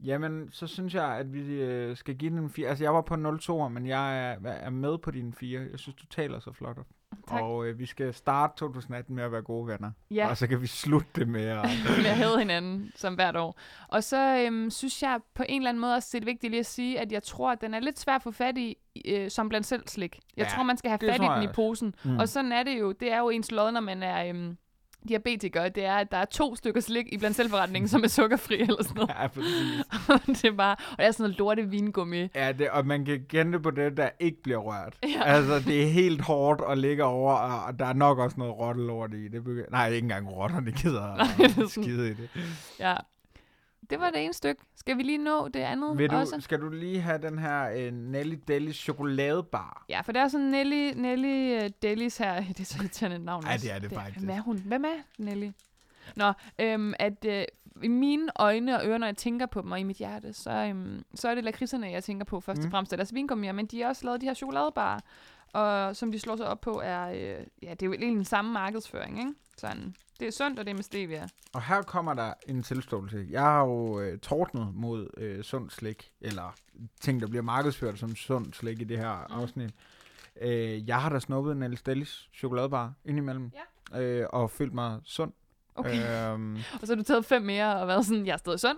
Jamen, 0.03 0.49
så 0.51 0.67
synes 0.67 0.93
jeg, 0.93 1.05
at 1.05 1.33
vi 1.33 1.39
øh, 1.53 1.97
skal 1.97 2.15
give 2.15 2.31
den 2.31 2.39
en 2.39 2.49
4. 2.49 2.67
Altså, 2.67 2.83
jeg 2.83 2.93
var 2.93 3.01
på 3.01 3.13
0-2, 3.13 3.67
men 3.67 3.87
jeg 3.87 4.31
er, 4.31 4.35
er 4.45 4.69
med 4.69 4.97
på 4.97 5.11
din 5.11 5.33
4. 5.33 5.61
Jeg 5.71 5.79
synes, 5.79 5.95
du 5.95 6.05
taler 6.05 6.39
så 6.39 6.51
flot 6.53 6.77
op. 6.77 6.85
Tak. 7.27 7.41
Og 7.41 7.65
øh, 7.65 7.79
vi 7.79 7.85
skal 7.85 8.13
starte 8.13 8.53
2018 8.57 9.15
med 9.15 9.23
at 9.23 9.31
være 9.31 9.41
gode 9.41 9.67
venner. 9.67 9.91
Ja. 10.11 10.29
Og 10.29 10.37
så 10.37 10.47
kan 10.47 10.61
vi 10.61 10.67
slutte 10.67 11.09
det 11.15 11.27
med 11.27 11.45
at... 11.45 11.57
med 11.97 12.05
at 12.05 12.15
hæve 12.17 12.39
hinanden, 12.39 12.91
som 12.95 13.15
hvert 13.15 13.35
år. 13.35 13.59
Og 13.87 14.03
så 14.03 14.45
øhm, 14.45 14.69
synes 14.69 15.03
jeg 15.03 15.19
på 15.35 15.43
en 15.49 15.61
eller 15.61 15.69
anden 15.69 15.81
måde 15.81 15.95
også, 15.95 16.09
det 16.13 16.21
er 16.21 16.25
vigtigt 16.25 16.51
lige 16.51 16.59
at 16.59 16.65
sige, 16.65 16.99
at 16.99 17.11
jeg 17.11 17.23
tror, 17.23 17.51
at 17.51 17.61
den 17.61 17.73
er 17.73 17.79
lidt 17.79 17.99
svær 17.99 18.15
at 18.15 18.23
få 18.23 18.31
fat 18.31 18.57
i, 18.57 18.77
øh, 19.05 19.29
som 19.29 19.49
blandt 19.49 19.67
selv 19.67 19.87
slik. 19.87 20.19
Jeg 20.37 20.45
Ja, 20.45 20.49
tror, 20.55 20.63
man 20.63 20.77
skal 20.77 20.89
have 20.89 20.99
fat 20.99 21.21
i 21.21 21.25
den 21.35 21.43
i 21.49 21.53
posen. 21.53 21.95
Mm. 22.03 22.17
Og 22.17 22.29
sådan 22.29 22.51
er 22.51 22.63
det 22.63 22.79
jo. 22.79 22.91
Det 22.91 23.11
er 23.11 23.19
jo 23.19 23.29
ens 23.29 23.51
lod, 23.51 23.71
når 23.71 23.81
man 23.81 24.03
er 24.03 24.25
øhm, 24.29 24.57
diabetiker. 25.09 25.69
Det 25.69 25.85
er, 25.85 25.93
at 25.95 26.11
der 26.11 26.17
er 26.17 26.25
to 26.25 26.55
stykker 26.55 26.81
slik 26.81 27.05
i 27.13 27.17
blandt 27.17 27.35
selvforretningen, 27.37 27.89
som 27.89 28.03
er 28.03 28.07
sukkerfri 28.07 28.61
eller 28.61 28.83
sådan 28.83 28.95
noget. 28.95 29.09
Ja, 29.21 29.27
præcis. 29.27 29.83
det 30.41 30.45
er 30.51 30.55
bare, 30.55 30.75
og 30.91 30.97
det 30.97 31.05
er 31.05 31.11
sådan 31.11 31.23
noget 31.23 31.37
lorte 31.37 31.69
vingummi. 31.69 32.27
Ja, 32.35 32.51
det, 32.51 32.69
og 32.69 32.85
man 32.85 33.05
kan 33.05 33.21
kende 33.29 33.53
det 33.53 33.63
på 33.63 33.71
det, 33.71 33.97
der 33.97 34.09
ikke 34.19 34.41
bliver 34.43 34.57
rørt. 34.59 34.93
Ja. 35.03 35.21
Altså, 35.35 35.59
det 35.59 35.83
er 35.83 35.87
helt 35.87 36.21
hårdt 36.21 36.61
at 36.69 36.77
ligge 36.77 37.03
over, 37.03 37.33
og, 37.33 37.79
der 37.79 37.85
er 37.85 37.93
nok 37.93 38.17
også 38.19 38.35
noget 38.37 38.53
rottelort 38.59 39.13
i 39.13 39.27
det. 39.27 39.65
Nej, 39.71 39.87
ikke 39.89 40.05
engang 40.05 40.31
rotterne 40.31 40.71
gider 40.71 41.15
Nej, 41.17 41.27
det 41.37 41.45
er 41.45 41.49
sådan- 41.49 41.67
skide 41.69 42.09
i 42.09 42.13
det. 42.13 42.29
Ja. 42.79 42.95
Det 43.89 43.99
var 43.99 44.09
det 44.09 44.23
ene 44.23 44.33
stykke. 44.33 44.61
Skal 44.75 44.97
vi 44.97 45.03
lige 45.03 45.17
nå 45.17 45.47
det 45.47 45.59
andet 45.59 45.97
Vil 45.97 46.09
du, 46.09 46.15
også? 46.15 46.35
skal 46.39 46.61
du 46.61 46.69
lige 46.69 47.01
have 47.01 47.17
den 47.21 47.39
her 47.39 47.87
uh, 47.87 47.93
Nelly 47.93 48.35
Deli 48.47 48.73
chokoladebar? 48.73 49.85
Ja, 49.89 50.01
for 50.01 50.11
der 50.11 50.21
er 50.21 50.27
sådan 50.27 50.45
Nelly, 50.47 50.91
Nelly 50.95 51.57
uh, 51.63 51.69
Delis 51.81 52.17
her. 52.17 52.43
Det 52.47 52.59
er 52.59 52.63
så 52.65 52.77
irriterende 52.81 53.15
et 53.17 53.23
navn 53.23 53.43
Ej, 53.45 53.53
også. 53.53 53.67
det 53.67 53.75
er 53.75 53.79
det 53.79 53.91
faktisk. 53.91 54.17
Hvem 54.25 54.29
er 54.37 54.41
hun? 54.41 54.57
Hvem 54.57 54.85
er 54.85 55.23
Nelly? 55.23 55.49
Nå, 56.15 56.31
øhm, 56.59 56.93
at 56.99 57.25
øh, 57.25 57.43
i 57.83 57.87
mine 57.87 58.29
øjne 58.35 58.79
og 58.79 58.85
ører, 58.87 58.97
når 58.97 59.07
jeg 59.07 59.17
tænker 59.17 59.45
på 59.45 59.61
dem, 59.61 59.71
og 59.71 59.79
i 59.79 59.83
mit 59.83 59.97
hjerte, 59.97 60.33
så, 60.33 60.51
øhm, 60.51 61.03
så 61.15 61.29
er 61.29 61.35
det 61.35 61.43
lakridserne, 61.43 61.91
jeg 61.91 62.03
tænker 62.03 62.25
på 62.25 62.39
først 62.39 62.59
Mm. 62.61 62.65
og 62.65 62.71
fremmest 62.71 62.93
af 62.93 62.97
deres 62.97 63.13
vingummier, 63.13 63.51
men 63.51 63.65
de 63.65 63.81
har 63.81 63.87
også 63.87 64.05
lavet 64.05 64.21
de 64.21 64.25
her 64.25 64.33
chokoladebarer, 64.33 64.99
og 65.53 65.95
som 65.95 66.11
de 66.11 66.19
slår 66.19 66.35
sig 66.35 66.47
op 66.47 66.61
på, 66.61 66.81
er, 66.83 67.09
øh, 67.09 67.45
ja, 67.63 67.69
det 67.71 67.81
er 67.81 67.85
jo 67.85 67.91
egentlig 67.93 68.15
den 68.15 68.25
samme 68.25 68.51
markedsføring, 68.53 69.19
ikke? 69.19 69.33
Sådan, 69.57 69.95
det 70.19 70.27
er 70.27 70.31
sundt, 70.31 70.59
og 70.59 70.65
det 70.65 70.71
er 70.71 70.75
med 70.75 70.83
stevia. 70.83 71.27
Og 71.53 71.63
her 71.63 71.81
kommer 71.81 72.13
der 72.13 72.33
en 72.47 72.63
tilståelse. 72.63 73.27
Jeg 73.29 73.41
har 73.41 73.59
jo 73.65 73.99
øh, 73.99 74.19
tordnet 74.19 74.75
mod 74.75 75.07
øh, 75.17 75.43
sund 75.43 75.69
slik, 75.69 76.11
eller 76.21 76.55
ting, 77.01 77.21
der 77.21 77.27
bliver 77.27 77.43
markedsført 77.43 77.99
som 77.99 78.15
sund 78.15 78.53
slik 78.53 78.81
i 78.81 78.83
det 78.83 78.97
her 78.97 79.27
Mm. 79.29 79.35
afsnit. 79.41 79.71
Øh, 80.41 80.87
jeg 80.87 81.01
har 81.01 81.09
da 81.09 81.19
snuppet 81.19 81.51
en 81.51 81.57
Nelly 81.59 81.75
Delis 81.85 82.29
chokoladebar 82.35 82.93
indimellem, 83.05 83.51
Ja. 83.93 84.01
øh, 84.01 84.27
og 84.29 84.51
følt 84.51 84.73
mig 84.73 84.99
sund. 85.03 85.31
Okay. 85.75 86.31
Øhm, 86.33 86.55
Og 86.81 86.87
så 86.87 86.93
har 86.93 86.95
du 86.95 87.03
taget 87.03 87.25
fem 87.25 87.41
mere 87.41 87.75
og 87.81 87.87
været 87.87 88.05
sådan, 88.05 88.25
jeg 88.25 88.33
er 88.33 88.37
stadig 88.37 88.59
sund. 88.59 88.77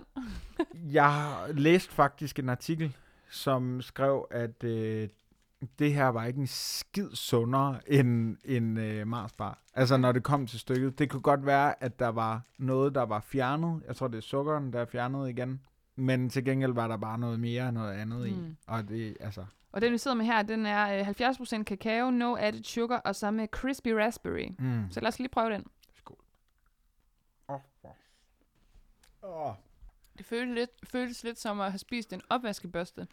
jeg 0.92 1.12
har 1.12 1.48
læst 1.52 1.92
faktisk 1.92 2.38
en 2.38 2.48
artikel, 2.48 2.96
som 3.30 3.82
skrev, 3.82 4.26
at 4.30 4.64
øh, 4.64 5.08
det 5.78 5.94
her 5.94 6.08
var 6.08 6.24
ikke 6.24 6.40
en 6.40 6.46
skid 6.46 7.10
sundere 7.14 7.80
end 7.86 8.36
en 8.44 8.76
øh, 8.76 9.06
Marsbar. 9.06 9.62
Altså 9.74 9.96
når 9.96 10.12
det 10.12 10.22
kom 10.22 10.46
til 10.46 10.60
stykket. 10.60 10.98
Det 10.98 11.10
kunne 11.10 11.22
godt 11.22 11.46
være, 11.46 11.82
at 11.82 11.98
der 11.98 12.08
var 12.08 12.42
noget, 12.58 12.94
der 12.94 13.02
var 13.02 13.20
fjernet. 13.20 13.82
Jeg 13.86 13.96
tror, 13.96 14.08
det 14.08 14.16
er 14.16 14.22
sukkeren, 14.22 14.72
der 14.72 14.80
er 14.80 14.84
fjernet 14.84 15.28
igen. 15.28 15.60
Men 15.96 16.30
til 16.30 16.44
gengæld 16.44 16.72
var 16.72 16.88
der 16.88 16.96
bare 16.96 17.18
noget 17.18 17.40
mere 17.40 17.72
noget 17.72 17.92
andet 17.92 18.18
mm. 18.18 18.26
i. 18.26 18.56
Og 18.66 18.88
det, 18.88 19.16
altså... 19.20 19.44
Og 19.72 19.82
den, 19.82 19.92
vi 19.92 19.98
sidder 19.98 20.16
med 20.16 20.24
her, 20.24 20.42
den 20.42 20.66
er 20.66 21.00
øh, 21.00 21.08
70% 21.08 21.62
kakao, 21.62 22.10
no 22.10 22.36
added 22.36 22.64
sugar, 22.64 22.98
og 22.98 23.16
så 23.16 23.30
med 23.30 23.48
crispy 23.48 23.88
raspberry. 23.88 24.48
Mm. 24.58 24.90
Så 24.90 25.00
lad 25.00 25.08
os 25.08 25.18
lige 25.18 25.28
prøve 25.28 25.50
den. 25.50 25.64
Skål. 25.94 26.16
Åh, 27.48 27.54
oh, 27.84 27.90
oh. 29.22 29.54
Det 30.18 30.26
føles 30.26 30.54
lidt, 30.54 30.70
føles 30.84 31.24
lidt 31.24 31.38
som 31.38 31.60
at 31.60 31.70
have 31.70 31.78
spist 31.78 32.12
en 32.12 32.22
opvaskebørste. 32.28 33.06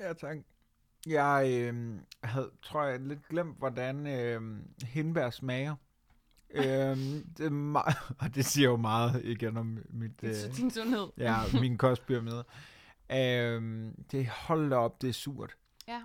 Ja, 0.00 0.12
tak. 0.12 0.36
Jeg 1.06 1.46
øh, 1.50 1.98
havde, 2.24 2.50
tror 2.62 2.84
jeg, 2.84 3.00
lidt 3.00 3.28
glemt, 3.28 3.58
hvordan 3.58 4.06
øh, 4.06 4.40
hindbær 4.84 5.30
smager. 5.30 5.74
øhm, 6.50 7.24
det 7.36 7.46
er 7.46 7.50
meget, 7.50 7.96
og 8.20 8.34
det 8.34 8.44
siger 8.44 8.68
jo 8.68 8.76
meget 8.76 9.24
igen 9.24 9.56
om 9.56 9.78
mit, 9.90 10.10
øh, 10.22 10.30
Det 10.30 10.44
er 10.48 10.52
din 10.52 10.70
sundhed. 10.70 11.06
ja, 11.18 11.36
min 11.60 11.78
kostpyramide. 11.84 12.44
Øhm, 13.12 13.94
det 14.10 14.26
holdt 14.26 14.72
op, 14.72 15.02
det 15.02 15.08
er 15.08 15.12
surt. 15.12 15.56
Jeg, 15.86 16.02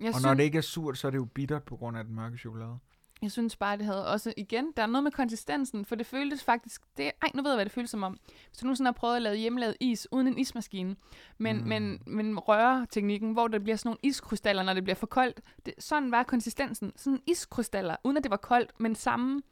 og 0.00 0.06
synes, 0.12 0.22
når 0.22 0.34
det 0.34 0.42
ikke 0.42 0.58
er 0.58 0.62
surt, 0.62 0.98
så 0.98 1.06
er 1.06 1.10
det 1.10 1.18
jo 1.18 1.24
bittert 1.24 1.62
på 1.62 1.76
grund 1.76 1.96
af 1.98 2.04
den 2.04 2.14
mørke 2.14 2.38
chokolade. 2.38 2.78
Jeg 3.24 3.32
synes 3.32 3.56
bare, 3.56 3.76
det 3.76 3.86
havde 3.86 4.06
også, 4.08 4.34
igen, 4.36 4.72
der 4.76 4.82
er 4.82 4.86
noget 4.86 5.04
med 5.04 5.12
konsistensen, 5.12 5.84
for 5.84 5.94
det 5.94 6.06
føltes 6.06 6.44
faktisk, 6.44 6.82
det, 6.96 7.04
ej, 7.22 7.28
nu 7.34 7.42
ved 7.42 7.50
jeg, 7.50 7.56
hvad 7.56 7.64
det 7.64 7.72
føles 7.72 7.90
som 7.90 8.02
om. 8.02 8.18
Hvis 8.48 8.58
du 8.58 8.66
nu 8.66 8.74
sådan 8.74 8.86
har 8.86 8.92
prøvet 8.92 9.16
at 9.16 9.22
lave 9.22 9.36
hjemmelavet 9.36 9.76
is 9.80 10.08
uden 10.12 10.26
en 10.26 10.38
ismaskine, 10.38 10.96
men, 11.38 11.56
Mm. 11.62 11.68
men, 11.68 12.02
men 12.06 12.38
røreteknikken, 12.38 13.32
hvor 13.32 13.48
der 13.48 13.58
bliver 13.58 13.76
sådan 13.76 13.88
nogle 13.88 13.98
iskrystaller, 14.02 14.62
når 14.62 14.74
det 14.74 14.84
bliver 14.84 14.94
for 14.94 15.06
koldt, 15.06 15.40
det, 15.66 15.74
sådan 15.78 16.10
var 16.10 16.22
konsistensen. 16.22 16.92
Sådan 16.96 17.20
iskrystaller, 17.26 17.96
uden 18.04 18.16
at 18.16 18.22
det 18.22 18.30
var 18.30 18.36
koldt, 18.36 18.80
men 18.80 18.94
samme 18.94 19.42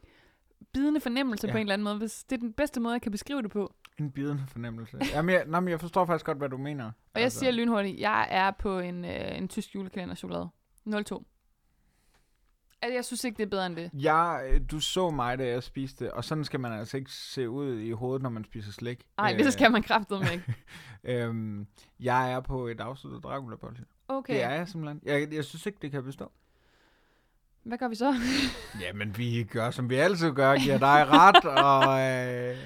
bidende 0.72 1.00
fornemmelse 1.00 1.46
Ja. 1.46 1.52
på 1.52 1.56
en 1.58 1.60
eller 1.60 1.72
anden 1.74 1.84
måde. 1.84 1.98
Hvis 1.98 2.24
det 2.24 2.36
er 2.36 2.40
den 2.40 2.52
bedste 2.52 2.80
måde, 2.80 2.92
jeg 2.92 3.02
kan 3.02 3.12
beskrive 3.12 3.42
det 3.42 3.50
på. 3.50 3.74
En 3.98 4.10
bidende 4.10 4.42
fornemmelse. 4.48 4.98
Jamen, 5.14 5.34
jeg, 5.34 5.44
nå, 5.46 5.60
men 5.60 5.68
jeg 5.68 5.80
forstår 5.80 6.04
faktisk 6.06 6.26
godt, 6.26 6.38
hvad 6.38 6.48
du 6.48 6.56
mener. 6.56 6.84
Og 6.84 6.92
jeg 7.14 7.22
Altså, 7.24 7.38
siger 7.38 7.50
lynhurtigt, 7.50 8.00
jeg 8.00 8.26
er 8.30 8.50
på 8.50 8.78
en, 8.78 9.04
øh, 9.04 9.38
en 9.38 9.48
tysk 9.48 9.74
julekalender 9.74 10.14
chokolade. 10.14 10.48
02. 11.04 11.26
Altså, 12.83 12.95
jeg 12.95 13.05
synes 13.05 13.24
ikke, 13.24 13.37
det 13.37 13.43
er 13.43 13.51
bedre 13.51 13.66
end 13.66 13.76
det. 13.76 13.91
Jeg, 13.95 14.43
øh, 14.51 14.61
du 14.70 14.80
så 14.80 15.11
mig, 15.11 15.39
da 15.39 15.47
jeg 15.47 15.62
spiste, 15.62 16.14
og 16.14 16.24
sådan 16.24 16.45
skal 16.45 16.61
man 16.61 16.72
altså 16.72 16.97
ikke 16.97 17.11
se 17.11 17.51
ud 17.51 17.78
i 17.78 17.91
hovedet, 17.91 18.22
når 18.22 18.30
man 18.30 18.45
spiser 18.45 18.72
slik. 18.72 19.07
Nej, 19.16 19.33
Øh, 19.33 19.45
det 19.45 19.53
skal 19.53 19.72
man 19.72 19.83
kraftedeme 19.83 20.33
ikke. 20.33 20.55
Øhm, 21.05 21.66
jeg 22.01 22.33
er 22.33 22.41
på 22.41 22.66
et 22.66 22.80
afsluttet 22.80 23.24
dracula 23.24 23.57
-bolsje. 23.57 23.85
Okay, 24.09 24.35
Det 24.35 24.43
er 24.43 24.51
jeg 24.51 24.68
simpelthen. 24.68 25.01
Jeg, 25.05 25.35
jeg 25.35 25.45
synes 25.45 25.66
ikke, 25.66 25.78
det 25.83 25.91
kan 25.91 26.05
bestå. 26.05 26.33
hvad 27.62 27.78
gør 27.78 27.89
vi 27.89 27.95
så? 27.95 28.14
Jamen, 28.83 29.18
vi 29.18 29.45
gør, 29.51 29.70
som 29.70 29.91
vi 29.91 29.95
altid 29.95 30.33
gør. 30.33 30.57
Giver 30.57 30.78
dig 30.78 31.07
ret, 31.09 31.45
og, 31.68 32.01
øh, 32.01 32.57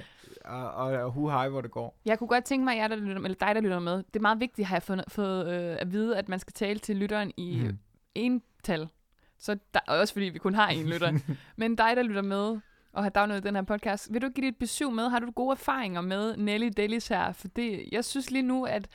og, 0.45 0.71
og, 0.71 1.03
og 1.03 1.11
hu 1.11 1.29
hej, 1.29 1.49
hvor 1.49 1.61
det 1.61 1.71
går. 1.71 1.97
Jeg 2.05 2.19
kunne 2.19 2.27
godt 2.27 2.43
tænke 2.43 2.65
mig, 2.65 2.73
at 2.73 2.81
jeg, 2.81 2.89
der 2.89 2.95
lytter, 2.95 3.15
eller 3.15 3.35
dig, 3.39 3.55
der 3.55 3.61
lytter 3.61 3.79
med. 3.79 3.97
Det 3.97 4.15
er 4.15 4.19
meget 4.19 4.39
vigtigt, 4.39 4.67
har 4.67 4.75
jeg 4.75 4.83
fået, 4.83 5.03
fået 5.07 5.47
øh, 5.47 5.77
at 5.79 5.91
vide, 5.91 6.17
at 6.17 6.29
man 6.29 6.39
skal 6.39 6.53
tale 6.53 6.79
til 6.79 6.95
lytteren 6.95 7.31
i 7.37 7.61
mm. 7.65 7.77
ental. 8.15 8.89
Så 9.39 9.57
der, 9.73 9.79
og 9.87 9.97
også 9.97 10.13
fordi 10.13 10.25
vi 10.25 10.39
kun 10.39 10.53
har 10.53 10.67
en 10.67 10.89
lytter. 10.89 11.19
Men 11.55 11.75
dig, 11.75 11.95
der 11.95 12.03
lytter 12.03 12.21
med 12.21 12.59
og 12.93 13.03
har 13.03 13.09
downloadet 13.09 13.43
den 13.43 13.55
her 13.55 13.61
podcast, 13.61 14.13
vil 14.13 14.21
du 14.21 14.29
give 14.29 14.45
dit 14.47 14.57
besøg 14.57 14.93
med? 14.93 15.09
Har 15.09 15.19
du 15.19 15.31
gode 15.31 15.51
erfaringer 15.51 16.01
med 16.01 16.37
Nelly 16.37 16.69
Delis 16.77 17.07
her? 17.07 17.31
For 17.31 17.47
det, 17.47 17.89
jeg 17.91 18.05
synes 18.05 18.31
lige 18.31 18.41
nu, 18.41 18.65
at 18.65 18.87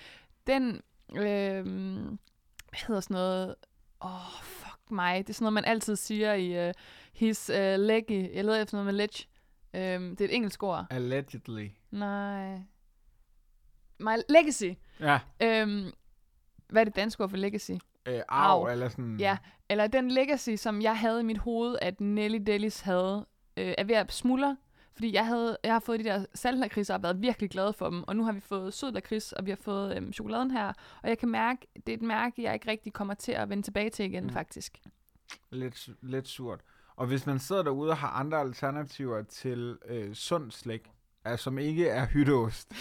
den, 0.47 0.83
øh, 1.11 1.65
hvad 1.65 2.87
hedder 2.87 3.01
sådan 3.01 3.15
noget, 3.15 3.55
åh, 4.05 4.15
oh, 4.15 4.43
fuck 4.43 4.91
mig, 4.91 5.19
det 5.19 5.31
er 5.31 5.35
sådan 5.35 5.45
noget, 5.45 5.53
man 5.53 5.65
altid 5.65 5.97
siger 5.97 6.35
i 6.35 6.69
uh, 6.69 6.75
his 7.13 7.51
uh, 7.51 7.57
leggy, 7.57 8.35
jeg 8.35 8.45
leder 8.45 8.63
efter 8.63 8.77
noget 8.77 8.87
med 8.87 8.95
ledge. 8.95 9.27
Um, 9.75 10.17
det 10.17 10.21
er 10.21 10.29
et 10.29 10.35
engelsk 10.35 10.63
ord. 10.63 10.87
Allegedly. 10.91 11.69
Nej. 11.91 12.59
My 13.99 14.17
legacy. 14.29 14.71
Ja. 15.01 15.21
Øhm, 15.43 15.93
hvad 16.69 16.83
er 16.83 16.85
det 16.85 16.97
danske 16.97 17.23
ord 17.23 17.31
for 17.31 17.37
legacy? 17.37 17.73
Øh, 18.09 18.21
arv, 18.29 18.61
Arv. 18.63 18.73
eller 18.73 18.89
sådan. 18.89 19.17
Ja, 19.21 19.39
eller 19.69 19.87
den 19.87 20.11
legacy, 20.11 20.51
som 20.57 20.83
jeg 20.83 20.99
havde 20.99 21.21
i 21.21 21.25
mit 21.25 21.39
hoved, 21.39 21.77
at 21.83 22.01
Nelly 22.01 22.39
Delis 22.47 22.81
havde, 22.81 23.27
øh, 23.57 23.75
er 23.79 23.85
ved 23.85 23.95
at 23.95 24.13
smuldre. 24.13 24.57
Fordi 24.95 25.15
jeg, 25.15 25.27
havde, 25.27 25.57
jeg 25.65 25.73
har 25.73 25.81
fået 25.81 26.01
de 26.01 26.05
der 26.05 26.25
saltlakridser 26.35 26.95
og 26.95 27.03
været 27.03 27.23
virkelig 27.23 27.51
glad 27.51 27.73
for 27.73 27.91
dem. 27.91 28.03
Og 28.03 28.17
nu 28.17 28.25
har 28.25 28.33
vi 28.33 28.41
fået 28.41 28.75
sød 28.75 28.93
lakrids, 28.93 29.33
og 29.33 29.47
vi 29.47 29.51
har 29.51 29.59
fået 29.61 29.97
øhm, 29.97 30.13
chokoladen 30.13 30.51
her. 30.51 30.73
Og 31.03 31.09
jeg 31.09 31.19
kan 31.19 31.29
mærke, 31.29 31.67
det 31.87 31.89
er 31.93 31.97
et 31.97 32.03
mærke, 32.03 32.43
jeg 32.43 32.55
ikke 32.55 32.71
rigtig 32.71 32.93
kommer 32.93 33.15
til 33.15 33.33
at 33.33 33.49
vende 33.49 33.63
tilbage 33.63 33.91
til 33.91 34.05
igen, 34.05 34.25
Mm. 34.25 34.31
faktisk. 34.31 34.79
Lidt, 35.51 35.89
lidt 36.03 36.29
surt. 36.29 36.61
Og 36.97 37.07
hvis 37.07 37.27
man 37.27 37.39
sidder 37.39 37.63
derude 37.63 37.91
og 37.91 37.97
har 37.97 38.09
andre 38.09 38.41
alternativer 38.41 39.23
til 39.23 39.79
øh, 39.89 40.15
sund 40.15 40.51
slik, 40.51 40.91
altså, 41.25 41.45
som 41.45 41.59
ikke 41.59 41.89
er 41.89 42.07
hytteost, 42.07 42.73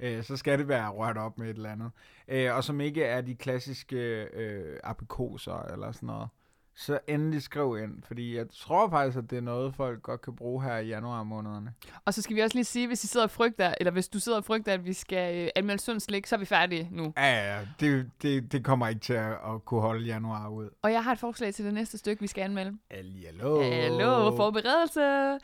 øh, 0.00 0.24
så 0.24 0.36
skal 0.36 0.58
det 0.58 0.68
være 0.68 0.88
rørt 0.88 1.16
op 1.16 1.38
med 1.38 1.50
et 1.50 1.56
eller 1.56 1.70
andet. 1.70 1.90
Øh, 2.28 2.56
og 2.56 2.64
som 2.64 2.80
ikke 2.80 3.04
er 3.04 3.20
de 3.20 3.34
klassiske 3.34 4.22
øh, 4.22 4.78
aprikoser 4.84 5.72
eller 5.72 5.92
sådan 5.92 6.06
noget. 6.06 6.28
Så 6.76 6.98
endelig 7.08 7.42
skriv 7.42 7.78
ind, 7.82 8.02
fordi 8.02 8.36
jeg 8.36 8.46
tror 8.52 8.90
faktisk, 8.90 9.18
at 9.18 9.30
det 9.30 9.36
er 9.36 9.42
noget, 9.42 9.74
folk 9.74 10.02
godt 10.02 10.20
kan 10.20 10.36
bruge 10.36 10.62
her 10.62 10.76
i 10.76 10.86
januar 10.86 11.22
månederne. 11.22 11.72
Og 12.04 12.14
så 12.14 12.22
skal 12.22 12.36
vi 12.36 12.40
også 12.40 12.56
lige 12.56 12.64
sige, 12.64 12.86
hvis 12.86 13.04
I 13.04 13.06
sidder 13.06 13.26
og 13.26 13.30
frygter, 13.30 13.74
eller 13.80 13.90
hvis 13.90 14.08
du 14.08 14.18
sidder 14.20 14.38
og 14.38 14.44
frygter, 14.44 14.72
at 14.72 14.84
vi 14.84 14.92
skal 14.92 15.44
øh, 15.44 15.48
anmelde 15.56 15.82
sund 15.82 16.00
slik, 16.00 16.26
så 16.26 16.34
er 16.34 16.38
vi 16.38 16.44
færdige 16.44 16.88
nu. 16.92 17.12
Ja, 17.16 17.54
ja, 17.54 17.60
det, 17.80 18.10
det, 18.22 18.52
det 18.52 18.64
kommer 18.64 18.88
ikke 18.88 19.00
til 19.00 19.12
at, 19.12 19.32
at 19.32 19.64
kunne 19.64 19.80
holde 19.80 20.06
januar 20.06 20.48
ud. 20.48 20.68
Og 20.82 20.92
jeg 20.92 21.04
har 21.04 21.12
et 21.12 21.18
forslag 21.18 21.54
til 21.54 21.64
det 21.64 21.74
næste 21.74 21.98
stykke, 21.98 22.20
vi 22.20 22.26
skal 22.26 22.42
anmelde. 22.42 22.78
Hallo. 22.90 23.62
Hallo, 23.62 24.36
forberedelse. 24.36 25.38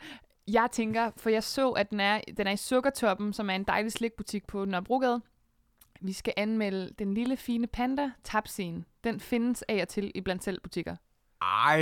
Jeg 0.53 0.67
tænker, 0.71 1.11
for 1.17 1.29
jeg 1.29 1.43
så, 1.43 1.69
at 1.69 1.89
den 1.89 1.99
er, 1.99 2.21
den 2.37 2.47
er 2.47 2.51
i 2.51 2.57
Sukkertoppen, 2.57 3.33
som 3.33 3.49
er 3.49 3.53
en 3.53 3.63
dejlig 3.63 3.91
slikbutik 3.91 4.47
på 4.47 4.65
Nørrebrogade. 4.65 5.21
Vi 6.01 6.13
skal 6.13 6.33
anmelde 6.37 6.93
den 6.99 7.13
lille 7.13 7.37
fine 7.37 7.67
panda 7.67 8.11
Tapsin. 8.23 8.85
Den 9.03 9.19
findes 9.19 9.63
af 9.67 9.81
og 9.81 9.87
til 9.87 10.11
i 10.15 10.21
blandt 10.21 10.43
selv 10.43 10.61
butikker. 10.61 10.95
Ej, 11.41 11.81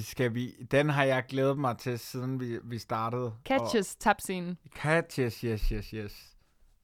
skal 0.00 0.34
vi... 0.34 0.52
Den 0.70 0.88
har 0.88 1.04
jeg 1.04 1.24
glædet 1.28 1.58
mig 1.58 1.78
til, 1.78 1.98
siden 1.98 2.40
vi, 2.40 2.58
vi 2.64 2.78
startede. 2.78 3.34
Catches 3.44 3.96
Tapsin. 3.96 4.48
Og, 4.48 4.56
catches, 4.74 5.40
yes, 5.40 5.68
yes, 5.68 5.90
yes. 5.90 6.36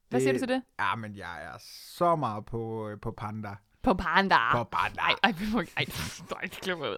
Hvad 0.09 0.19
siger 0.19 0.33
du 0.33 0.39
til 0.39 0.47
det? 0.47 0.63
Ja, 0.79 0.95
men 0.95 1.15
jeg 1.15 1.43
er 1.43 1.57
så 1.97 2.15
meget 2.15 2.45
på, 2.45 2.89
øh, 2.89 2.99
på 2.99 3.11
panda. 3.11 3.55
På 3.83 3.93
Panda. 3.93 4.51
På 4.51 4.63
panda. 4.63 5.01
Ej, 5.01 5.13
ej, 5.23 5.31
vi 5.31 5.45
må 5.53 5.59
ikke, 5.59 5.73
ej, 5.77 5.85
nej, 6.31 6.41
det 6.41 6.59
glemmer 6.61 6.85
ud. 6.89 6.97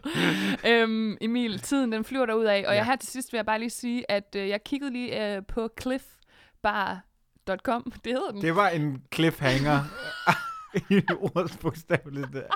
øhm, 0.65 1.17
Emil, 1.21 1.59
tiden 1.59 1.91
den 1.91 2.05
flyver 2.05 2.25
derud 2.25 2.45
af, 2.45 2.57
og. 2.57 2.63
Ja. 2.63 2.71
jeg 2.71 2.85
her 2.85 2.95
til 2.95 3.09
sidst 3.09 3.33
vil 3.33 3.37
jeg 3.37 3.45
bare 3.45 3.59
lige 3.59 3.69
sige, 3.69 4.11
at 4.11 4.35
øh, 4.35 4.49
jeg 4.49 4.63
kiggede 4.63 4.91
lige 4.91 5.35
øh, 5.35 5.41
på 5.47 5.69
cliffbar.com, 5.81 7.91
det 8.05 8.13
hedder 8.13 8.31
den. 8.31 8.41
Det 8.41 8.55
var 8.55 8.69
en 8.69 9.03
cliffhanger. 9.13 9.79
I 10.89 11.01
ordets 11.35 11.57
bogstaveligt 11.57 12.33
der. 12.33 12.47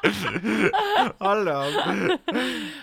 Hold 1.24 1.45
da 1.45 1.53
op. 1.53 2.20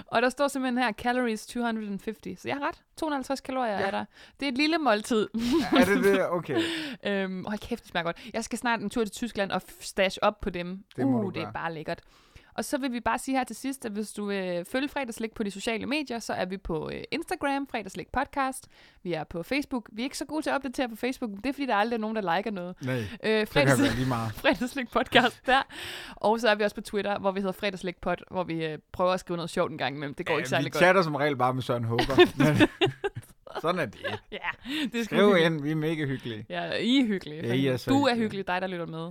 Og 0.06 0.22
der 0.22 0.28
står 0.28 0.48
simpelthen 0.48 0.84
her, 0.84 0.92
calories 0.92 1.46
250, 1.46 2.40
så 2.40 2.48
jeg 2.48 2.56
har 2.56 2.68
ret. 2.68 2.82
250 2.96 3.40
kalorier 3.40 3.78
ja. 3.78 3.86
er 3.86 3.90
der. 3.90 4.04
Det 4.40 4.46
er 4.46 4.52
et 4.52 4.58
lille 4.58 4.78
måltid. 4.78 5.28
Er 5.76 5.84
det 5.84 6.04
det? 6.04 6.30
Okay. 6.30 6.62
øhm, 7.06 7.44
hold 7.44 7.58
kæft, 7.58 7.82
det 7.82 7.90
smager 7.90 8.04
godt. 8.04 8.30
Jeg 8.34 8.44
skal 8.44 8.58
snart 8.58 8.80
en 8.80 8.90
tur 8.90 9.04
til 9.04 9.12
Tyskland 9.12 9.52
og 9.52 9.62
stash 9.80 10.18
op 10.22 10.40
på 10.40 10.50
dem. 10.50 10.84
Det 10.96 11.06
må 11.06 11.18
uh, 11.18 11.24
du 11.24 11.30
det 11.30 11.42
er 11.42 11.52
bare 11.52 11.74
lækkert. 11.74 12.00
Og 12.54 12.64
så 12.64 12.78
vil 12.78 12.92
vi 12.92 13.00
bare 13.00 13.18
sige 13.18 13.36
her 13.36 13.44
til 13.44 13.56
sidst, 13.56 13.84
at 13.84 13.92
hvis 13.92 14.12
du 14.12 14.24
vil 14.26 14.64
følge 14.72 14.88
Fredagslik 14.88 15.34
på 15.34 15.42
de 15.42 15.50
sociale 15.50 15.86
medier, 15.86 16.18
så 16.18 16.32
er 16.32 16.44
vi 16.44 16.56
på 16.56 16.90
øh, 16.90 17.02
Instagram, 17.10 17.66
Fredagslik 17.66 18.08
Podcast. 18.12 18.68
Vi 19.02 19.12
er 19.12 19.24
på 19.24 19.42
Facebook. 19.42 19.88
Vi 19.92 20.02
er 20.02 20.04
ikke 20.04 20.18
så 20.18 20.24
gode 20.24 20.42
til 20.42 20.50
at 20.50 20.54
opdatere 20.56 20.88
på 20.88 20.96
Facebook, 20.96 21.30
men 21.30 21.40
det 21.40 21.46
er 21.48 21.52
fordi, 21.52 21.66
der 21.66 21.74
aldrig 21.74 21.96
er 21.96 22.00
nogen, 22.00 22.16
der 22.16 22.36
liker 22.36 22.50
noget. 22.50 22.76
Nej, 22.82 22.94
Øh, 22.96 23.00
det 23.22 23.22
kan 23.22 23.46
fredags, 23.46 23.96
lige 23.96 24.08
meget. 24.08 24.32
fredagslik 24.42 24.90
podcast 24.90 25.46
der. 25.46 25.62
Og 26.16 26.40
så 26.40 26.48
er 26.48 26.54
vi 26.54 26.64
også 26.64 26.74
på 26.76 26.80
Twitter, 26.82 27.18
hvor 27.18 27.30
vi 27.32 27.40
hedder 27.40 27.52
fredagslik 27.52 27.96
pod, 28.00 28.16
hvor 28.30 28.44
vi 28.44 28.64
øh, 28.66 28.78
prøver 28.92 29.12
at 29.12 29.20
skrive 29.20 29.36
noget 29.36 29.50
sjovt 29.50 29.72
en 29.72 29.78
gang 29.78 29.96
imellem. 29.96 30.14
Det 30.14 30.26
går 30.26 30.32
ikke 30.38 30.46
Ja, 30.46 30.48
særlig 30.48 30.64
vi 30.64 30.70
godt. 30.70 30.82
chatter 30.82 31.02
som 31.02 31.14
regel 31.14 31.36
bare 31.36 31.54
med 31.54 31.62
Søren 31.62 31.84
Håber. 31.84 32.16
Men 32.44 32.68
Sådan 33.62 33.80
er 33.80 33.86
det. 33.86 34.20
Ja, 34.32 34.38
det 34.92 35.04
sgu 35.04 35.16
Skriv 35.16 35.36
ind, 35.46 35.62
vi 35.62 35.70
er 35.70 35.74
mega 35.74 36.04
hyggelige. 36.06 36.46
Ja, 36.48 36.72
I 36.72 36.98
er 37.00 37.04
hyggelige. 37.06 37.46
Ja, 37.46 37.54
I 37.54 37.66
er 37.66 37.84
du 37.88 38.04
er 38.04 38.14
hyggelig, 38.16 38.46
dig 38.46 38.60
der 38.60 38.66
lytter 38.66 38.86
med. 38.86 39.10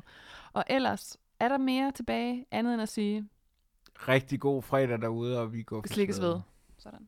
Og 0.54 0.64
ellers, 0.70 1.18
er 1.42 1.48
der 1.48 1.58
mere 1.58 1.92
tilbage, 1.92 2.46
andet 2.52 2.74
end 2.74 2.82
at 2.82 2.89
sige, 2.89 3.30
Rigtig 4.08 4.39
god 4.39 4.62
fredag 4.64 5.02
derude, 5.02 5.39
og 5.39 5.54
vi 5.54 5.64
går 5.64 5.88
slikkes 5.88 6.22
ved. 6.22 6.39
Sådan. 6.78 7.08